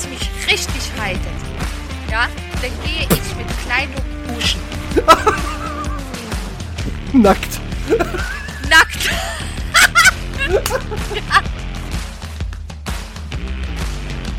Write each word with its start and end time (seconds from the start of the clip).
was 0.00 0.08
mich 0.08 0.20
richtig 0.50 0.82
reitet, 0.98 1.20
ja, 2.10 2.26
dann 2.62 2.70
gehe 2.84 3.02
ich 3.02 3.36
mit 3.36 3.46
Kleidung 3.66 4.02
duschen. 4.34 4.60
Nackt. 7.22 7.60
Nackt. 8.68 9.10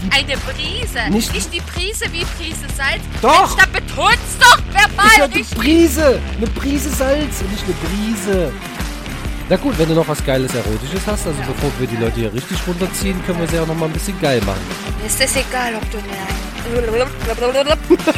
Eine 0.09 0.37
Prise. 0.37 1.09
Nicht- 1.09 1.33
Nicht, 1.33 1.53
die 1.53 1.61
Prise 1.61 2.05
wie 2.11 2.25
Prise 2.25 2.65
Salz. 2.75 3.01
Doch. 3.21 3.55
Mensch, 3.55 3.63
da 3.63 3.79
betonst 3.79 4.37
doch 4.39 4.57
Ich 4.57 4.73
verbal 4.73 5.23
hatte 5.25 5.35
richtig. 5.35 5.57
Prise. 5.57 6.19
Eine 6.37 6.47
Prise 6.47 6.89
Salz 6.89 7.41
und 7.41 7.51
nicht 7.51 7.63
eine 7.65 7.73
Brise. 7.73 8.51
Na 9.51 9.57
gut, 9.57 9.77
wenn 9.77 9.89
du 9.89 9.95
noch 9.95 10.07
was 10.07 10.23
Geiles 10.23 10.55
Erotisches 10.55 11.01
hast, 11.05 11.27
also 11.27 11.37
bevor 11.39 11.69
wir 11.77 11.85
die 11.85 11.97
Leute 11.97 12.15
hier 12.15 12.33
richtig 12.33 12.57
runterziehen, 12.65 13.21
können 13.25 13.41
wir 13.41 13.47
sie 13.49 13.59
auch 13.59 13.67
noch 13.67 13.75
mal 13.75 13.87
ein 13.87 13.91
bisschen 13.91 14.17
geil 14.21 14.39
machen. 14.45 14.61
Mir 15.01 15.07
ist 15.07 15.19
es 15.19 15.35
egal, 15.35 15.75
ob 15.75 15.91
du 15.91 15.97
mir 15.97 16.13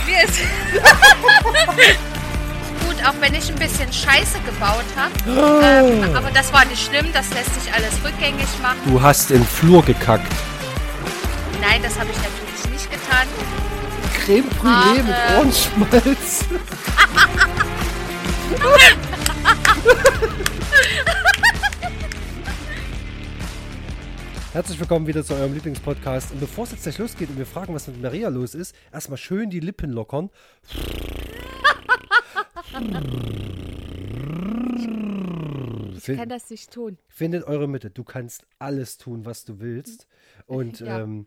Mir 0.05 0.23
ist 0.23 0.37
Gut, 2.85 3.03
auch 3.03 3.15
wenn 3.19 3.33
ich 3.33 3.49
ein 3.49 3.55
bisschen 3.55 3.91
Scheiße 3.91 4.37
gebaut 4.45 4.85
habe. 4.95 5.11
Ähm, 5.25 6.15
aber 6.15 6.29
das 6.29 6.53
war 6.53 6.65
nicht 6.65 6.85
schlimm, 6.85 7.07
das 7.13 7.27
lässt 7.31 7.63
sich 7.63 7.73
alles 7.73 7.93
rückgängig 8.05 8.45
machen. 8.61 8.77
Du 8.85 9.01
hast 9.01 9.31
im 9.31 9.43
Flur 9.43 9.83
gekackt. 9.83 10.31
Nein, 11.59 11.81
das 11.81 11.97
habe 11.97 12.11
ich 12.11 12.17
natürlich 12.17 12.63
nicht 12.73 12.91
getan. 12.91 13.27
Creme 14.23 14.51
Brûlée 14.61 15.01
mit 15.01 15.15
Ah, 15.15 15.33
äh. 15.33 15.37
Ohrenschmalz. 15.39 16.45
Herzlich 24.53 24.79
willkommen 24.79 25.07
wieder 25.07 25.23
zu 25.23 25.33
eurem 25.33 25.55
Lieblingspodcast. 25.55 26.31
Und 26.31 26.39
bevor 26.39 26.65
es 26.65 26.71
jetzt 26.73 26.83
gleich 26.83 26.99
losgeht 26.99 27.27
und 27.29 27.39
wir 27.39 27.45
fragen, 27.47 27.73
was 27.73 27.87
mit 27.87 27.99
Maria 27.99 28.29
los 28.29 28.53
ist, 28.53 28.75
erstmal 28.91 29.17
schön 29.17 29.49
die 29.49 29.59
Lippen 29.59 29.89
lockern. 29.89 30.29
Ich 35.95 36.05
kann 36.05 36.29
das 36.29 36.51
nicht 36.51 36.71
tun. 36.71 36.99
Findet 37.07 37.45
eure 37.45 37.67
Mitte. 37.67 37.89
Du 37.89 38.03
kannst 38.03 38.45
alles 38.59 38.99
tun, 38.99 39.25
was 39.25 39.43
du 39.43 39.59
willst. 39.59 40.07
Und 40.45 40.79
Ja. 40.81 40.99
ähm, 41.01 41.25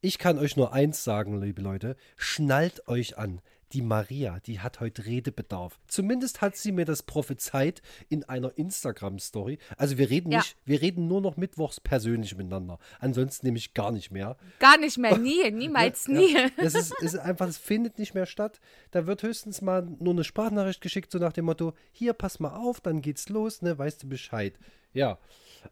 ich 0.00 0.18
kann 0.18 0.38
euch 0.38 0.56
nur 0.56 0.72
eins 0.72 1.04
sagen, 1.04 1.40
liebe 1.40 1.60
Leute. 1.60 1.96
Schnallt 2.16 2.88
euch 2.88 3.18
an. 3.18 3.40
Die 3.72 3.82
Maria, 3.82 4.38
die 4.46 4.60
hat 4.60 4.78
heute 4.78 5.06
Redebedarf. 5.06 5.80
Zumindest 5.88 6.40
hat 6.40 6.56
sie 6.56 6.70
mir 6.70 6.84
das 6.84 7.02
prophezeit 7.02 7.82
in 8.08 8.22
einer 8.24 8.56
Instagram-Story. 8.56 9.58
Also 9.76 9.98
wir 9.98 10.08
reden 10.08 10.30
Ja. 10.30 10.38
nicht, 10.38 10.56
wir 10.64 10.80
reden 10.80 11.08
nur 11.08 11.20
noch 11.20 11.36
mittwochs 11.36 11.80
persönlich 11.80 12.36
miteinander. 12.36 12.78
Ansonsten 13.00 13.46
nämlich 13.46 13.74
gar 13.74 13.90
nicht 13.90 14.12
mehr. 14.12 14.36
Gar 14.60 14.78
nicht 14.78 14.98
mehr, 14.98 15.18
nie, 15.18 15.50
niemals, 15.50 16.06
Ja, 16.06 16.12
nie. 16.14 16.32
ja. 16.34 16.48
Das 16.58 16.74
ist, 16.76 16.94
ist 17.02 17.18
einfach, 17.18 17.48
es 17.48 17.58
findet 17.58 17.98
nicht 17.98 18.14
mehr 18.14 18.26
statt. 18.26 18.60
Da 18.92 19.06
wird 19.08 19.24
höchstens 19.24 19.60
mal 19.62 19.82
nur 19.98 20.14
eine 20.14 20.22
Sprachnachricht 20.24 20.80
geschickt, 20.80 21.10
so 21.10 21.18
nach 21.18 21.32
dem 21.32 21.46
Motto: 21.46 21.72
Hier, 21.90 22.12
pass 22.12 22.38
mal 22.38 22.54
auf, 22.56 22.80
dann 22.80 23.02
geht's 23.02 23.28
los, 23.28 23.62
ne, 23.62 23.76
weißt 23.76 24.04
du 24.04 24.08
Bescheid. 24.08 24.58
Ja. 24.92 25.18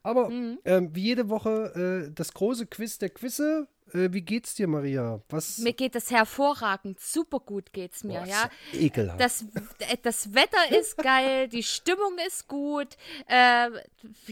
Aber 0.02 0.28
Mhm. 0.30 0.58
ähm, 0.64 0.90
wie 0.96 1.02
jede 1.04 1.28
Woche 1.28 2.06
äh, 2.08 2.12
das 2.12 2.34
große 2.34 2.66
Quiz 2.66 2.98
der 2.98 3.10
Quizze. 3.10 3.68
Äh, 3.94 4.12
wie 4.12 4.22
geht's 4.22 4.54
dir, 4.54 4.66
Maria? 4.66 5.22
Was? 5.28 5.58
Mir 5.58 5.72
geht 5.72 5.94
es 5.94 6.10
hervorragend, 6.10 6.98
super 6.98 7.38
gut 7.38 7.72
geht's 7.72 8.02
mir, 8.02 8.20
Boah, 8.20 8.26
ja. 8.26 8.50
ist 8.72 8.80
ekelhaft. 8.80 9.20
Das, 9.20 9.42
äh, 9.78 9.96
das 10.02 10.34
Wetter 10.34 10.76
ist 10.76 10.96
geil, 10.98 11.48
die 11.48 11.62
Stimmung 11.62 12.16
ist 12.26 12.48
gut. 12.48 12.96
Äh, 13.28 13.68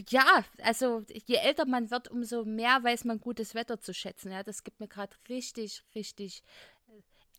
ja, 0.09 0.43
also 0.61 1.03
je 1.25 1.35
älter 1.37 1.65
man 1.65 1.89
wird, 1.91 2.09
umso 2.11 2.43
mehr 2.43 2.79
weiß 2.83 3.05
man 3.05 3.19
gutes 3.21 3.55
Wetter 3.55 3.79
zu 3.79 3.93
schätzen. 3.93 4.31
Ja, 4.31 4.43
das 4.43 4.63
gibt 4.63 4.79
mir 4.81 4.87
gerade 4.89 5.15
richtig, 5.29 5.83
richtig 5.95 6.43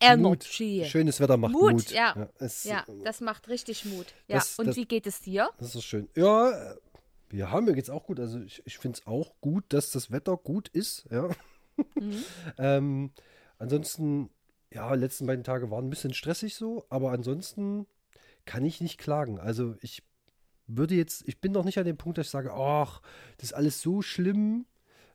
äh, 0.01 0.17
Mut. 0.17 0.45
Energy. 0.47 0.85
Schönes 0.87 1.21
Wetter 1.21 1.37
macht 1.37 1.53
Mut, 1.53 1.73
Mut. 1.73 1.91
ja. 1.91 2.29
es, 2.39 2.65
Ja, 2.65 2.85
das 3.05 3.21
macht 3.21 3.49
richtig 3.49 3.85
Mut. 3.85 4.07
Ja, 4.29 4.37
Das- 4.37 4.59
und 4.59 4.69
das- 4.69 4.77
wie 4.77 4.87
geht 4.87 5.07
es 5.07 5.21
dir? 5.21 5.51
Das 5.59 5.75
ist 5.75 5.85
schön. 5.85 6.09
Ja, 6.17 6.51
äh, 6.73 6.77
ja, 7.33 7.61
mir 7.61 7.75
geht's 7.75 7.91
auch 7.91 8.05
gut. 8.07 8.19
Also 8.19 8.41
ich, 8.41 8.63
ich 8.65 8.79
finde 8.79 8.99
es 8.99 9.07
auch 9.07 9.35
gut, 9.43 9.65
dass 9.69 9.91
das 9.91 10.11
Wetter 10.11 10.37
gut 10.39 10.69
ist, 10.69 11.05
ja. 11.11 11.29
Mhm. 11.99 12.25
ähm, 12.59 13.11
ansonsten, 13.59 14.31
ja, 14.73 14.95
die 14.95 15.01
letzten 15.01 15.27
beiden 15.27 15.45
Tage 15.45 15.71
waren 15.71 15.87
ein 15.87 15.91
bisschen 15.91 16.15
stressig 16.15 16.55
so, 16.55 16.85
aber 16.89 17.13
ansonsten 17.13 17.87
kann 18.45 18.65
ich 18.65 18.81
nicht 18.81 18.99
klagen. 18.99 19.39
Also 19.39 19.77
ich 19.81 20.03
würde 20.67 20.95
jetzt, 20.95 21.27
ich 21.29 21.41
bin 21.41 21.53
noch 21.53 21.65
nicht 21.65 21.79
an 21.79 21.85
dem 21.85 21.97
Punkt, 21.97 22.19
dass 22.19 22.27
ich 22.27 22.31
sage, 22.31 22.53
ach, 22.53 23.01
das 23.37 23.51
ist 23.51 23.55
alles 23.55 23.81
so 23.81 24.03
schlimm. 24.03 24.67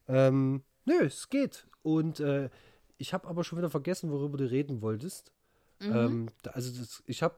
Ähm, 0.08 0.64
nö, 0.86 1.06
es 1.06 1.30
geht. 1.30 1.68
Und 1.82 2.20
äh, 2.20 2.50
ich 2.98 3.14
habe 3.14 3.28
aber 3.28 3.44
schon 3.44 3.58
wieder 3.58 3.70
vergessen, 3.70 4.12
worüber 4.12 4.38
du 4.38 4.50
reden 4.50 4.82
wolltest. 4.82 5.32
Mhm. 5.80 5.96
Ähm, 5.96 6.30
also 6.52 6.78
das, 6.78 7.04
ich 7.06 7.24
habe 7.24 7.38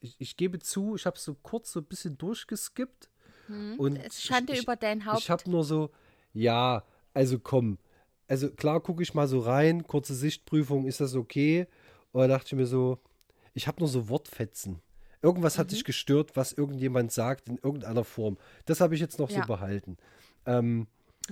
ich, 0.00 0.16
ich 0.18 0.36
gebe 0.36 0.58
zu, 0.58 0.94
ich 0.96 1.06
habe 1.06 1.18
so 1.18 1.34
kurz 1.34 1.72
so 1.72 1.80
ein 1.80 1.86
bisschen 1.86 2.18
durchgeskippt. 2.18 3.08
Und 3.78 3.96
Es 3.96 4.22
Schande 4.22 4.54
ich, 4.54 4.62
über 4.62 4.76
dein 4.76 5.04
Haupt. 5.04 5.20
Ich 5.20 5.30
habe 5.30 5.50
nur 5.50 5.64
so, 5.64 5.90
ja, 6.32 6.84
also 7.12 7.38
komm. 7.38 7.78
Also 8.28 8.50
klar 8.50 8.80
gucke 8.80 9.02
ich 9.02 9.14
mal 9.14 9.28
so 9.28 9.40
rein, 9.40 9.86
kurze 9.86 10.14
Sichtprüfung, 10.14 10.86
ist 10.86 11.00
das 11.00 11.14
okay? 11.14 11.66
Und 12.12 12.22
da 12.22 12.28
dachte 12.28 12.46
ich 12.48 12.52
mir 12.54 12.66
so, 12.66 12.98
ich 13.52 13.66
habe 13.66 13.80
nur 13.80 13.88
so 13.88 14.08
Wortfetzen. 14.08 14.80
Irgendwas 15.22 15.56
Mhm. 15.56 15.60
hat 15.60 15.72
dich 15.72 15.84
gestört, 15.84 16.36
was 16.36 16.52
irgendjemand 16.52 17.12
sagt 17.12 17.48
in 17.48 17.56
irgendeiner 17.58 18.04
Form. 18.04 18.36
Das 18.66 18.80
habe 18.80 18.94
ich 18.94 19.00
jetzt 19.00 19.18
noch 19.18 19.30
Ja. 19.30 19.38
Mhm. 19.38 19.42
so 19.42 19.46
behalten. 19.48 19.96
Ähm, 20.46 20.86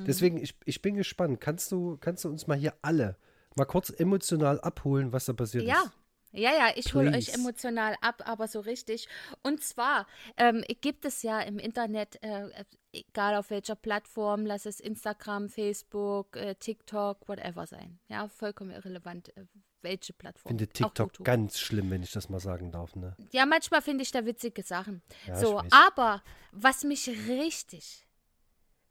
Deswegen, 0.06 0.38
ich, 0.38 0.54
ich 0.64 0.80
bin 0.80 0.94
gespannt. 0.96 1.38
Kannst 1.38 1.70
du, 1.70 1.98
kannst 2.00 2.24
du 2.24 2.30
uns 2.30 2.46
mal 2.46 2.56
hier 2.56 2.72
alle 2.80 3.16
mal 3.56 3.66
kurz 3.66 3.90
emotional 3.90 4.58
abholen, 4.60 5.12
was 5.12 5.26
da 5.26 5.34
passiert 5.34 5.64
Ja. 5.64 5.82
ist? 5.84 5.90
Ja, 6.34 6.50
ja, 6.50 6.70
ich 6.76 6.94
hole 6.94 7.10
euch 7.12 7.34
emotional 7.34 7.94
ab, 8.00 8.22
aber 8.24 8.48
so 8.48 8.60
richtig. 8.60 9.06
Und 9.42 9.62
zwar 9.62 10.06
ähm, 10.38 10.64
gibt 10.80 11.04
es 11.04 11.22
ja 11.22 11.40
im 11.40 11.58
Internet, 11.58 12.22
äh, 12.22 12.48
egal 12.92 13.36
auf 13.36 13.50
welcher 13.50 13.76
Plattform, 13.76 14.46
lass 14.46 14.66
es 14.66 14.80
Instagram, 14.80 15.48
Facebook, 15.48 16.36
äh, 16.36 16.54
TikTok, 16.54 17.28
whatever 17.28 17.66
sein. 17.66 17.98
Ja, 18.08 18.28
vollkommen 18.28 18.70
irrelevant, 18.70 19.36
äh, 19.36 19.46
welche 19.80 20.12
Ich 20.12 20.18
Plattform. 20.18 20.50
finde 20.50 20.68
TikTok 20.68 21.24
ganz 21.24 21.58
schlimm, 21.58 21.90
wenn 21.90 22.02
ich 22.02 22.12
das 22.12 22.28
mal 22.28 22.40
sagen 22.40 22.70
darf. 22.70 22.94
Ne? 22.94 23.16
Ja, 23.32 23.46
manchmal 23.46 23.82
finde 23.82 24.02
ich 24.02 24.10
da 24.10 24.24
witzige 24.24 24.62
Sachen. 24.62 25.02
Ja, 25.26 25.36
so, 25.36 25.62
aber 25.70 26.22
was 26.52 26.84
mich 26.84 27.08
richtig, 27.08 28.06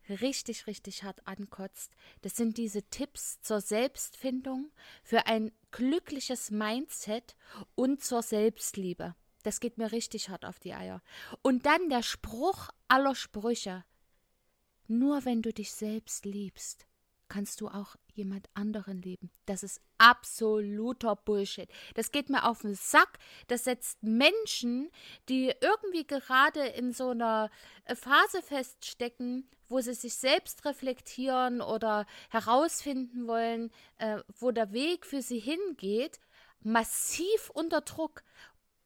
richtig, 0.09 0.67
richtig 0.67 1.03
hart 1.03 1.25
ankotzt, 1.25 1.93
das 2.21 2.35
sind 2.35 2.57
diese 2.57 2.83
Tipps 2.83 3.41
zur 3.41 3.61
Selbstfindung 3.61 4.71
für 5.03 5.27
ein 5.27 5.51
glückliches 5.71 6.51
Mindset 6.51 7.35
und 7.75 8.03
zur 8.03 8.21
Selbstliebe. 8.21 9.15
Das 9.43 9.59
geht 9.59 9.77
mir 9.77 9.91
richtig 9.91 10.29
hart 10.29 10.45
auf 10.45 10.59
die 10.59 10.73
Eier. 10.73 11.01
Und 11.41 11.65
dann 11.65 11.89
der 11.89 12.03
Spruch 12.03 12.69
aller 12.87 13.15
Sprüche. 13.15 13.83
Nur 14.91 15.23
wenn 15.23 15.41
du 15.41 15.53
dich 15.53 15.71
selbst 15.71 16.25
liebst, 16.25 16.85
kannst 17.29 17.61
du 17.61 17.69
auch 17.69 17.95
jemand 18.13 18.49
anderen 18.55 19.01
lieben. 19.01 19.31
Das 19.45 19.63
ist 19.63 19.79
absoluter 19.97 21.15
Bullshit. 21.15 21.69
Das 21.93 22.11
geht 22.11 22.29
mir 22.29 22.43
auf 22.43 22.63
den 22.63 22.75
Sack. 22.75 23.17
Das 23.47 23.63
setzt 23.63 24.03
Menschen, 24.03 24.91
die 25.29 25.53
irgendwie 25.61 26.05
gerade 26.05 26.65
in 26.65 26.91
so 26.91 27.11
einer 27.11 27.49
Phase 27.85 28.41
feststecken, 28.41 29.49
wo 29.69 29.79
sie 29.79 29.93
sich 29.93 30.15
selbst 30.15 30.65
reflektieren 30.65 31.61
oder 31.61 32.05
herausfinden 32.29 33.27
wollen, 33.27 33.71
äh, 33.97 34.17
wo 34.39 34.51
der 34.51 34.73
Weg 34.73 35.05
für 35.05 35.21
sie 35.21 35.39
hingeht, 35.39 36.19
massiv 36.63 37.49
unter 37.53 37.79
Druck. 37.79 38.23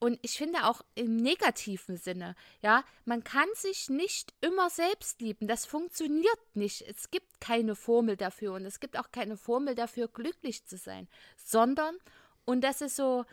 Und 0.06 0.20
ich 0.22 0.38
finde 0.38 0.68
auch 0.68 0.84
im 0.94 1.16
negativen 1.16 1.98
Sinne, 1.98 2.36
ja, 2.62 2.84
man 3.06 3.24
kann 3.24 3.48
sich 3.56 3.90
nicht 3.90 4.36
immer 4.40 4.70
selbst 4.70 5.20
lieben. 5.20 5.48
Das 5.48 5.66
funktioniert 5.66 6.38
nicht. 6.54 6.84
Es 6.84 7.10
gibt 7.10 7.42
keine 7.42 7.74
Formel 7.74 8.16
dafür 8.16 8.54
und 8.54 8.68
es 8.68 8.80
gibt 8.80 9.00
auch 9.00 9.10
keine 9.12 9.36
Formel 9.36 9.74
dafür, 9.74 10.08
glücklich 10.08 10.64
zu 10.68 10.78
sein, 10.78 11.08
sondern, 11.38 11.98
und 12.46 12.62
das 12.62 12.82
ist 12.82 12.98
so 12.98 13.26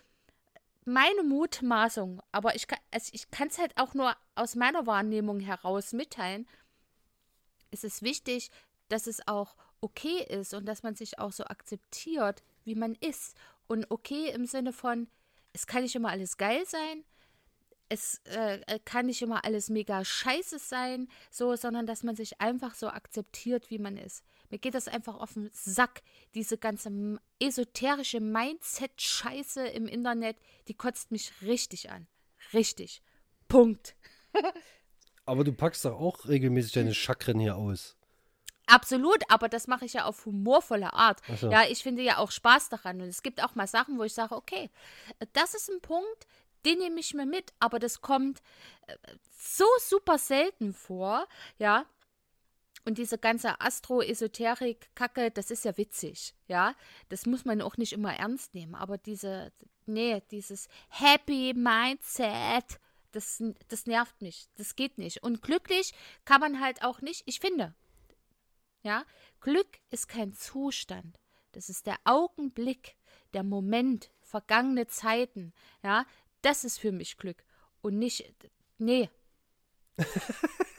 meine 0.86 1.22
Mutmaßung, 1.24 2.22
aber 2.32 2.54
ich 2.54 2.66
kann 2.66 2.78
also 2.90 3.10
es 3.12 3.58
halt 3.58 3.76
auch 3.76 3.92
nur 3.92 4.16
aus 4.34 4.54
meiner 4.54 4.86
Wahrnehmung 4.86 5.40
heraus 5.40 5.92
mitteilen, 5.92 6.48
es 7.70 7.84
ist 7.84 8.00
wichtig, 8.00 8.50
dass 8.88 9.06
es 9.06 9.28
auch 9.28 9.56
okay 9.82 10.24
ist 10.26 10.54
und 10.54 10.64
dass 10.64 10.82
man 10.82 10.94
sich 10.94 11.18
auch 11.18 11.32
so 11.32 11.44
akzeptiert, 11.44 12.42
wie 12.64 12.76
man 12.76 12.94
ist. 12.94 13.36
Und 13.66 13.90
okay 13.90 14.30
im 14.30 14.46
Sinne 14.46 14.72
von, 14.72 15.08
es 15.52 15.66
kann 15.66 15.82
nicht 15.82 15.94
immer 15.94 16.10
alles 16.10 16.36
geil 16.36 16.64
sein, 16.66 17.04
es 17.92 18.22
äh, 18.24 18.78
kann 18.86 19.06
nicht 19.06 19.20
immer 19.20 19.44
alles 19.44 19.68
mega 19.68 20.02
scheiße 20.02 20.58
sein, 20.58 21.08
so, 21.30 21.54
sondern 21.56 21.86
dass 21.86 22.02
man 22.02 22.16
sich 22.16 22.40
einfach 22.40 22.74
so 22.74 22.88
akzeptiert, 22.88 23.68
wie 23.68 23.78
man 23.78 23.98
ist. 23.98 24.24
Mir 24.48 24.58
geht 24.58 24.74
das 24.74 24.88
einfach 24.88 25.16
auf 25.16 25.34
den 25.34 25.50
Sack, 25.52 26.02
diese 26.34 26.56
ganze 26.56 27.20
esoterische 27.38 28.20
Mindset-Scheiße 28.20 29.66
im 29.66 29.86
Internet, 29.86 30.38
die 30.68 30.74
kotzt 30.74 31.10
mich 31.10 31.32
richtig 31.42 31.90
an. 31.90 32.06
Richtig. 32.54 33.02
Punkt. 33.48 33.94
Aber 35.26 35.44
du 35.44 35.52
packst 35.52 35.84
doch 35.84 36.00
auch 36.00 36.26
regelmäßig 36.26 36.72
deine 36.72 36.94
Chakren 36.94 37.38
hier 37.38 37.56
aus. 37.56 37.96
Absolut, 38.72 39.22
aber 39.28 39.50
das 39.50 39.66
mache 39.66 39.84
ich 39.84 39.92
ja 39.92 40.06
auf 40.06 40.24
humorvolle 40.24 40.94
Art. 40.94 41.20
So. 41.38 41.50
Ja, 41.50 41.64
ich 41.68 41.82
finde 41.82 42.02
ja 42.02 42.16
auch 42.16 42.30
Spaß 42.30 42.70
daran. 42.70 43.02
Und 43.02 43.08
es 43.08 43.22
gibt 43.22 43.42
auch 43.44 43.54
mal 43.54 43.66
Sachen, 43.66 43.98
wo 43.98 44.04
ich 44.04 44.14
sage, 44.14 44.34
okay, 44.34 44.70
das 45.34 45.54
ist 45.54 45.68
ein 45.68 45.82
Punkt, 45.82 46.26
den 46.64 46.78
nehme 46.78 46.98
ich 46.98 47.12
mir 47.12 47.26
mit, 47.26 47.52
aber 47.58 47.78
das 47.78 48.00
kommt 48.00 48.40
äh, 48.86 48.96
so 49.36 49.66
super 49.78 50.16
selten 50.16 50.72
vor, 50.72 51.26
ja. 51.58 51.84
Und 52.84 52.96
diese 52.96 53.18
ganze 53.18 53.60
Astro-Esoterik-Kacke, 53.60 55.30
das 55.30 55.50
ist 55.50 55.66
ja 55.66 55.76
witzig, 55.76 56.34
ja. 56.48 56.74
Das 57.10 57.26
muss 57.26 57.44
man 57.44 57.60
auch 57.60 57.76
nicht 57.76 57.92
immer 57.92 58.16
ernst 58.16 58.54
nehmen. 58.54 58.74
Aber 58.74 58.96
diese, 58.96 59.52
nee, 59.84 60.22
dieses 60.30 60.68
Happy 60.88 61.52
Mindset, 61.54 62.80
das, 63.12 63.42
das 63.68 63.86
nervt 63.86 64.22
mich. 64.22 64.48
Das 64.56 64.76
geht 64.76 64.96
nicht. 64.96 65.22
Und 65.22 65.42
glücklich 65.42 65.92
kann 66.24 66.40
man 66.40 66.60
halt 66.60 66.82
auch 66.82 67.02
nicht, 67.02 67.22
ich 67.26 67.38
finde, 67.38 67.74
ja. 68.82 69.04
Glück 69.40 69.78
ist 69.90 70.08
kein 70.08 70.32
Zustand. 70.32 71.18
Das 71.52 71.68
ist 71.68 71.86
der 71.86 71.98
Augenblick, 72.04 72.96
der 73.34 73.42
Moment, 73.42 74.10
vergangene 74.20 74.86
Zeiten, 74.86 75.52
ja. 75.82 76.06
Das 76.42 76.64
ist 76.64 76.78
für 76.78 76.92
mich 76.92 77.16
Glück. 77.16 77.44
Und 77.82 77.98
nicht, 77.98 78.34
nee. 78.78 79.10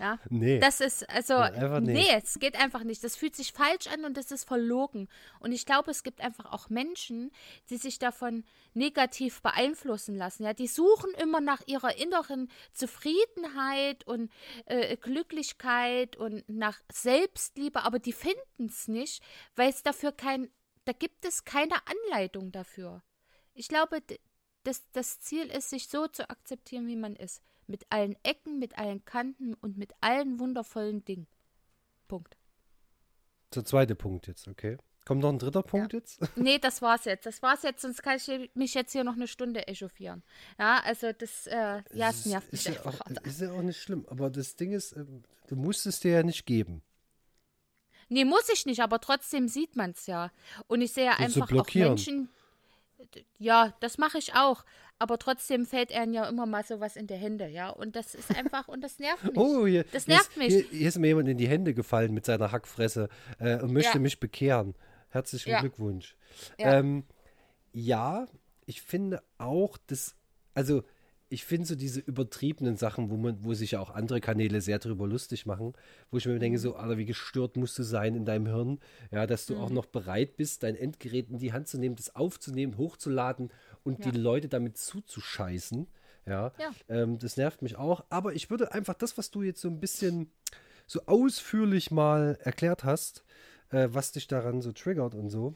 Ja, 0.00 0.18
Nee. 0.28 0.58
das 0.58 0.80
ist, 0.80 1.08
also, 1.08 1.34
Ja, 1.34 1.80
nee. 1.80 2.06
es 2.16 2.38
geht 2.38 2.56
einfach 2.56 2.82
nicht. 2.84 3.04
Das 3.04 3.16
fühlt 3.16 3.36
sich 3.36 3.52
falsch 3.52 3.86
an 3.86 4.04
und 4.04 4.16
das 4.16 4.30
ist 4.30 4.44
verlogen. 4.44 5.08
Und 5.40 5.52
ich 5.52 5.66
glaube, 5.66 5.90
es 5.90 6.02
gibt 6.02 6.20
einfach 6.20 6.52
auch 6.52 6.68
Menschen, 6.68 7.30
die 7.70 7.76
sich 7.76 7.98
davon 7.98 8.44
negativ 8.74 9.40
beeinflussen 9.42 10.16
lassen. 10.16 10.44
Ja, 10.44 10.52
die 10.52 10.66
suchen 10.66 11.12
immer 11.14 11.40
nach 11.40 11.62
ihrer 11.66 11.96
inneren 11.96 12.50
Zufriedenheit 12.72 14.04
und 14.06 14.30
äh, 14.66 14.96
Glücklichkeit 14.96 16.16
und 16.16 16.48
nach 16.48 16.80
Selbstliebe, 16.92 17.82
aber 17.84 17.98
die 17.98 18.12
finden 18.12 18.66
es 18.66 18.88
nicht, 18.88 19.22
weil 19.56 19.70
es 19.70 19.82
dafür 19.82 20.12
kein, 20.12 20.50
da 20.84 20.92
gibt 20.92 21.24
es 21.24 21.44
keine 21.44 21.74
Anleitung 21.86 22.50
dafür. 22.52 23.02
Ich 23.54 23.68
glaube, 23.68 24.02
das, 24.64 24.82
das 24.92 25.20
Ziel 25.20 25.46
ist, 25.46 25.70
sich 25.70 25.88
so 25.88 26.06
zu 26.08 26.28
akzeptieren, 26.28 26.86
wie 26.88 26.96
man 26.96 27.14
ist. 27.16 27.42
Mit 27.66 27.86
allen 27.90 28.16
Ecken, 28.22 28.58
mit 28.58 28.78
allen 28.78 29.04
Kanten 29.04 29.54
und 29.54 29.76
mit 29.76 29.92
allen 30.00 30.38
wundervollen 30.38 31.04
Dingen. 31.04 31.26
Punkt. 32.08 32.36
Der 33.54 33.64
zweite 33.64 33.94
Punkt 33.94 34.26
jetzt, 34.26 34.48
okay. 34.48 34.78
Kommt 35.04 35.20
noch 35.20 35.30
ein 35.30 35.38
dritter 35.38 35.62
Punkt 35.62 35.92
jetzt? 35.92 36.18
Nee, 36.36 36.58
das 36.58 36.80
war's 36.80 37.04
jetzt. 37.04 37.26
Das 37.26 37.42
war's 37.42 37.62
jetzt, 37.62 37.82
sonst 37.82 38.02
kann 38.02 38.16
ich 38.16 38.50
mich 38.54 38.72
jetzt 38.74 38.92
hier 38.92 39.04
noch 39.04 39.14
eine 39.14 39.28
Stunde 39.28 39.68
echauffieren. 39.68 40.22
Ja, 40.58 40.80
also 40.82 41.12
das, 41.12 41.46
äh, 41.46 41.82
ja, 41.92 42.10
es 42.10 42.24
nervt 42.24 42.50
mich 42.52 42.66
ist, 42.66 42.74
ja 42.74 42.82
einfach. 42.84 43.00
auch, 43.00 43.24
ist 43.24 43.40
ja 43.40 43.52
auch 43.52 43.62
nicht 43.62 43.80
schlimm. 43.80 44.06
Aber 44.08 44.30
das 44.30 44.56
Ding 44.56 44.72
ist, 44.72 44.96
ähm, 44.96 45.22
du 45.46 45.56
musst 45.56 45.86
es 45.86 46.00
dir 46.00 46.12
ja 46.12 46.22
nicht 46.22 46.46
geben. 46.46 46.82
Nee, 48.08 48.24
muss 48.24 48.48
ich 48.48 48.64
nicht, 48.66 48.80
aber 48.80 49.00
trotzdem 49.00 49.48
sieht 49.48 49.76
man 49.76 49.90
es 49.90 50.06
ja. 50.06 50.30
Und 50.68 50.80
ich 50.80 50.92
sehe 50.92 51.10
du 51.10 51.18
einfach 51.18 51.52
auch? 51.52 51.74
Menschen. 51.74 52.30
Ja, 53.38 53.72
das 53.80 53.98
mache 53.98 54.18
ich 54.18 54.34
auch. 54.34 54.64
Aber 54.98 55.18
trotzdem 55.18 55.66
fällt 55.66 55.92
einem 55.92 56.12
ja 56.14 56.28
immer 56.28 56.46
mal 56.46 56.64
sowas 56.64 56.94
in 56.96 57.06
die 57.08 57.14
Hände, 57.14 57.48
ja. 57.48 57.68
Und 57.68 57.96
das 57.96 58.14
ist 58.14 58.34
einfach, 58.36 58.68
und 58.68 58.80
das 58.82 58.98
nervt 59.00 59.24
mich. 59.24 59.32
Oh, 59.36 59.66
hier, 59.66 59.84
Das 59.92 60.04
hier 60.06 60.14
nervt 60.14 60.30
ist, 60.30 60.36
mich. 60.36 60.54
Hier, 60.54 60.64
hier 60.70 60.88
ist 60.88 60.98
mir 60.98 61.08
jemand 61.08 61.28
in 61.28 61.36
die 61.36 61.48
Hände 61.48 61.74
gefallen 61.74 62.14
mit 62.14 62.24
seiner 62.24 62.52
Hackfresse 62.52 63.08
äh, 63.40 63.60
und 63.60 63.72
möchte 63.72 63.94
Ja. 63.94 64.00
mich 64.00 64.20
bekehren. 64.20 64.74
Herzlichen 65.10 65.50
Ja. 65.50 65.60
Glückwunsch. 65.60 66.16
Ja. 66.58 66.78
Ähm, 66.78 67.04
ja, 67.72 68.26
ich 68.66 68.82
finde 68.82 69.22
auch, 69.38 69.76
dass, 69.88 70.14
also 70.54 70.84
ich 71.30 71.44
finde 71.44 71.66
so 71.66 71.74
diese 71.74 72.00
übertriebenen 72.00 72.76
Sachen, 72.76 73.10
wo 73.10 73.16
man, 73.16 73.42
wo 73.44 73.54
sich 73.54 73.72
ja 73.72 73.80
auch 73.80 73.90
andere 73.90 74.20
Kanäle 74.20 74.60
sehr 74.60 74.78
drüber 74.78 75.06
lustig 75.08 75.46
machen, 75.46 75.72
wo 76.10 76.18
ich 76.18 76.26
mir 76.26 76.38
denke, 76.38 76.58
Mhm. 76.58 76.62
so, 76.62 76.76
Alter, 76.76 76.98
wie 76.98 77.06
gestört 77.06 77.56
musst 77.56 77.78
du 77.78 77.82
sein 77.82 78.14
in 78.14 78.24
deinem 78.24 78.46
Hirn, 78.46 78.78
ja, 79.10 79.26
dass 79.26 79.46
du 79.46 79.56
auch 79.56 79.68
Mhm. 79.70 79.74
noch 79.74 79.86
bereit 79.86 80.36
bist, 80.36 80.62
dein 80.62 80.76
Endgerät 80.76 81.30
in 81.30 81.38
die 81.38 81.52
Hand 81.52 81.66
zu 81.68 81.78
nehmen, 81.78 81.96
das 81.96 82.14
aufzunehmen, 82.14 82.76
hochzuladen 82.78 83.50
und 83.82 84.04
Ja. 84.04 84.10
die 84.10 84.16
Leute 84.18 84.48
damit 84.48 84.76
zuzuscheißen. 84.78 85.86
Ja, 86.26 86.52
Ja. 86.58 86.70
Ähm, 86.88 87.18
das 87.18 87.36
nervt 87.36 87.60
mich 87.62 87.76
auch. 87.76 88.04
Aber 88.10 88.32
ich 88.34 88.48
würde 88.50 88.72
einfach 88.72 88.94
das, 88.94 89.18
was 89.18 89.30
du 89.30 89.42
jetzt 89.42 89.60
so 89.60 89.68
ein 89.68 89.80
bisschen 89.80 90.30
so 90.86 91.00
ausführlich 91.06 91.90
mal 91.90 92.38
erklärt 92.42 92.84
hast, 92.84 93.24
äh, 93.70 93.88
was 93.90 94.12
dich 94.12 94.26
daran 94.26 94.60
so 94.62 94.72
triggert 94.72 95.14
und 95.14 95.28
so. 95.30 95.54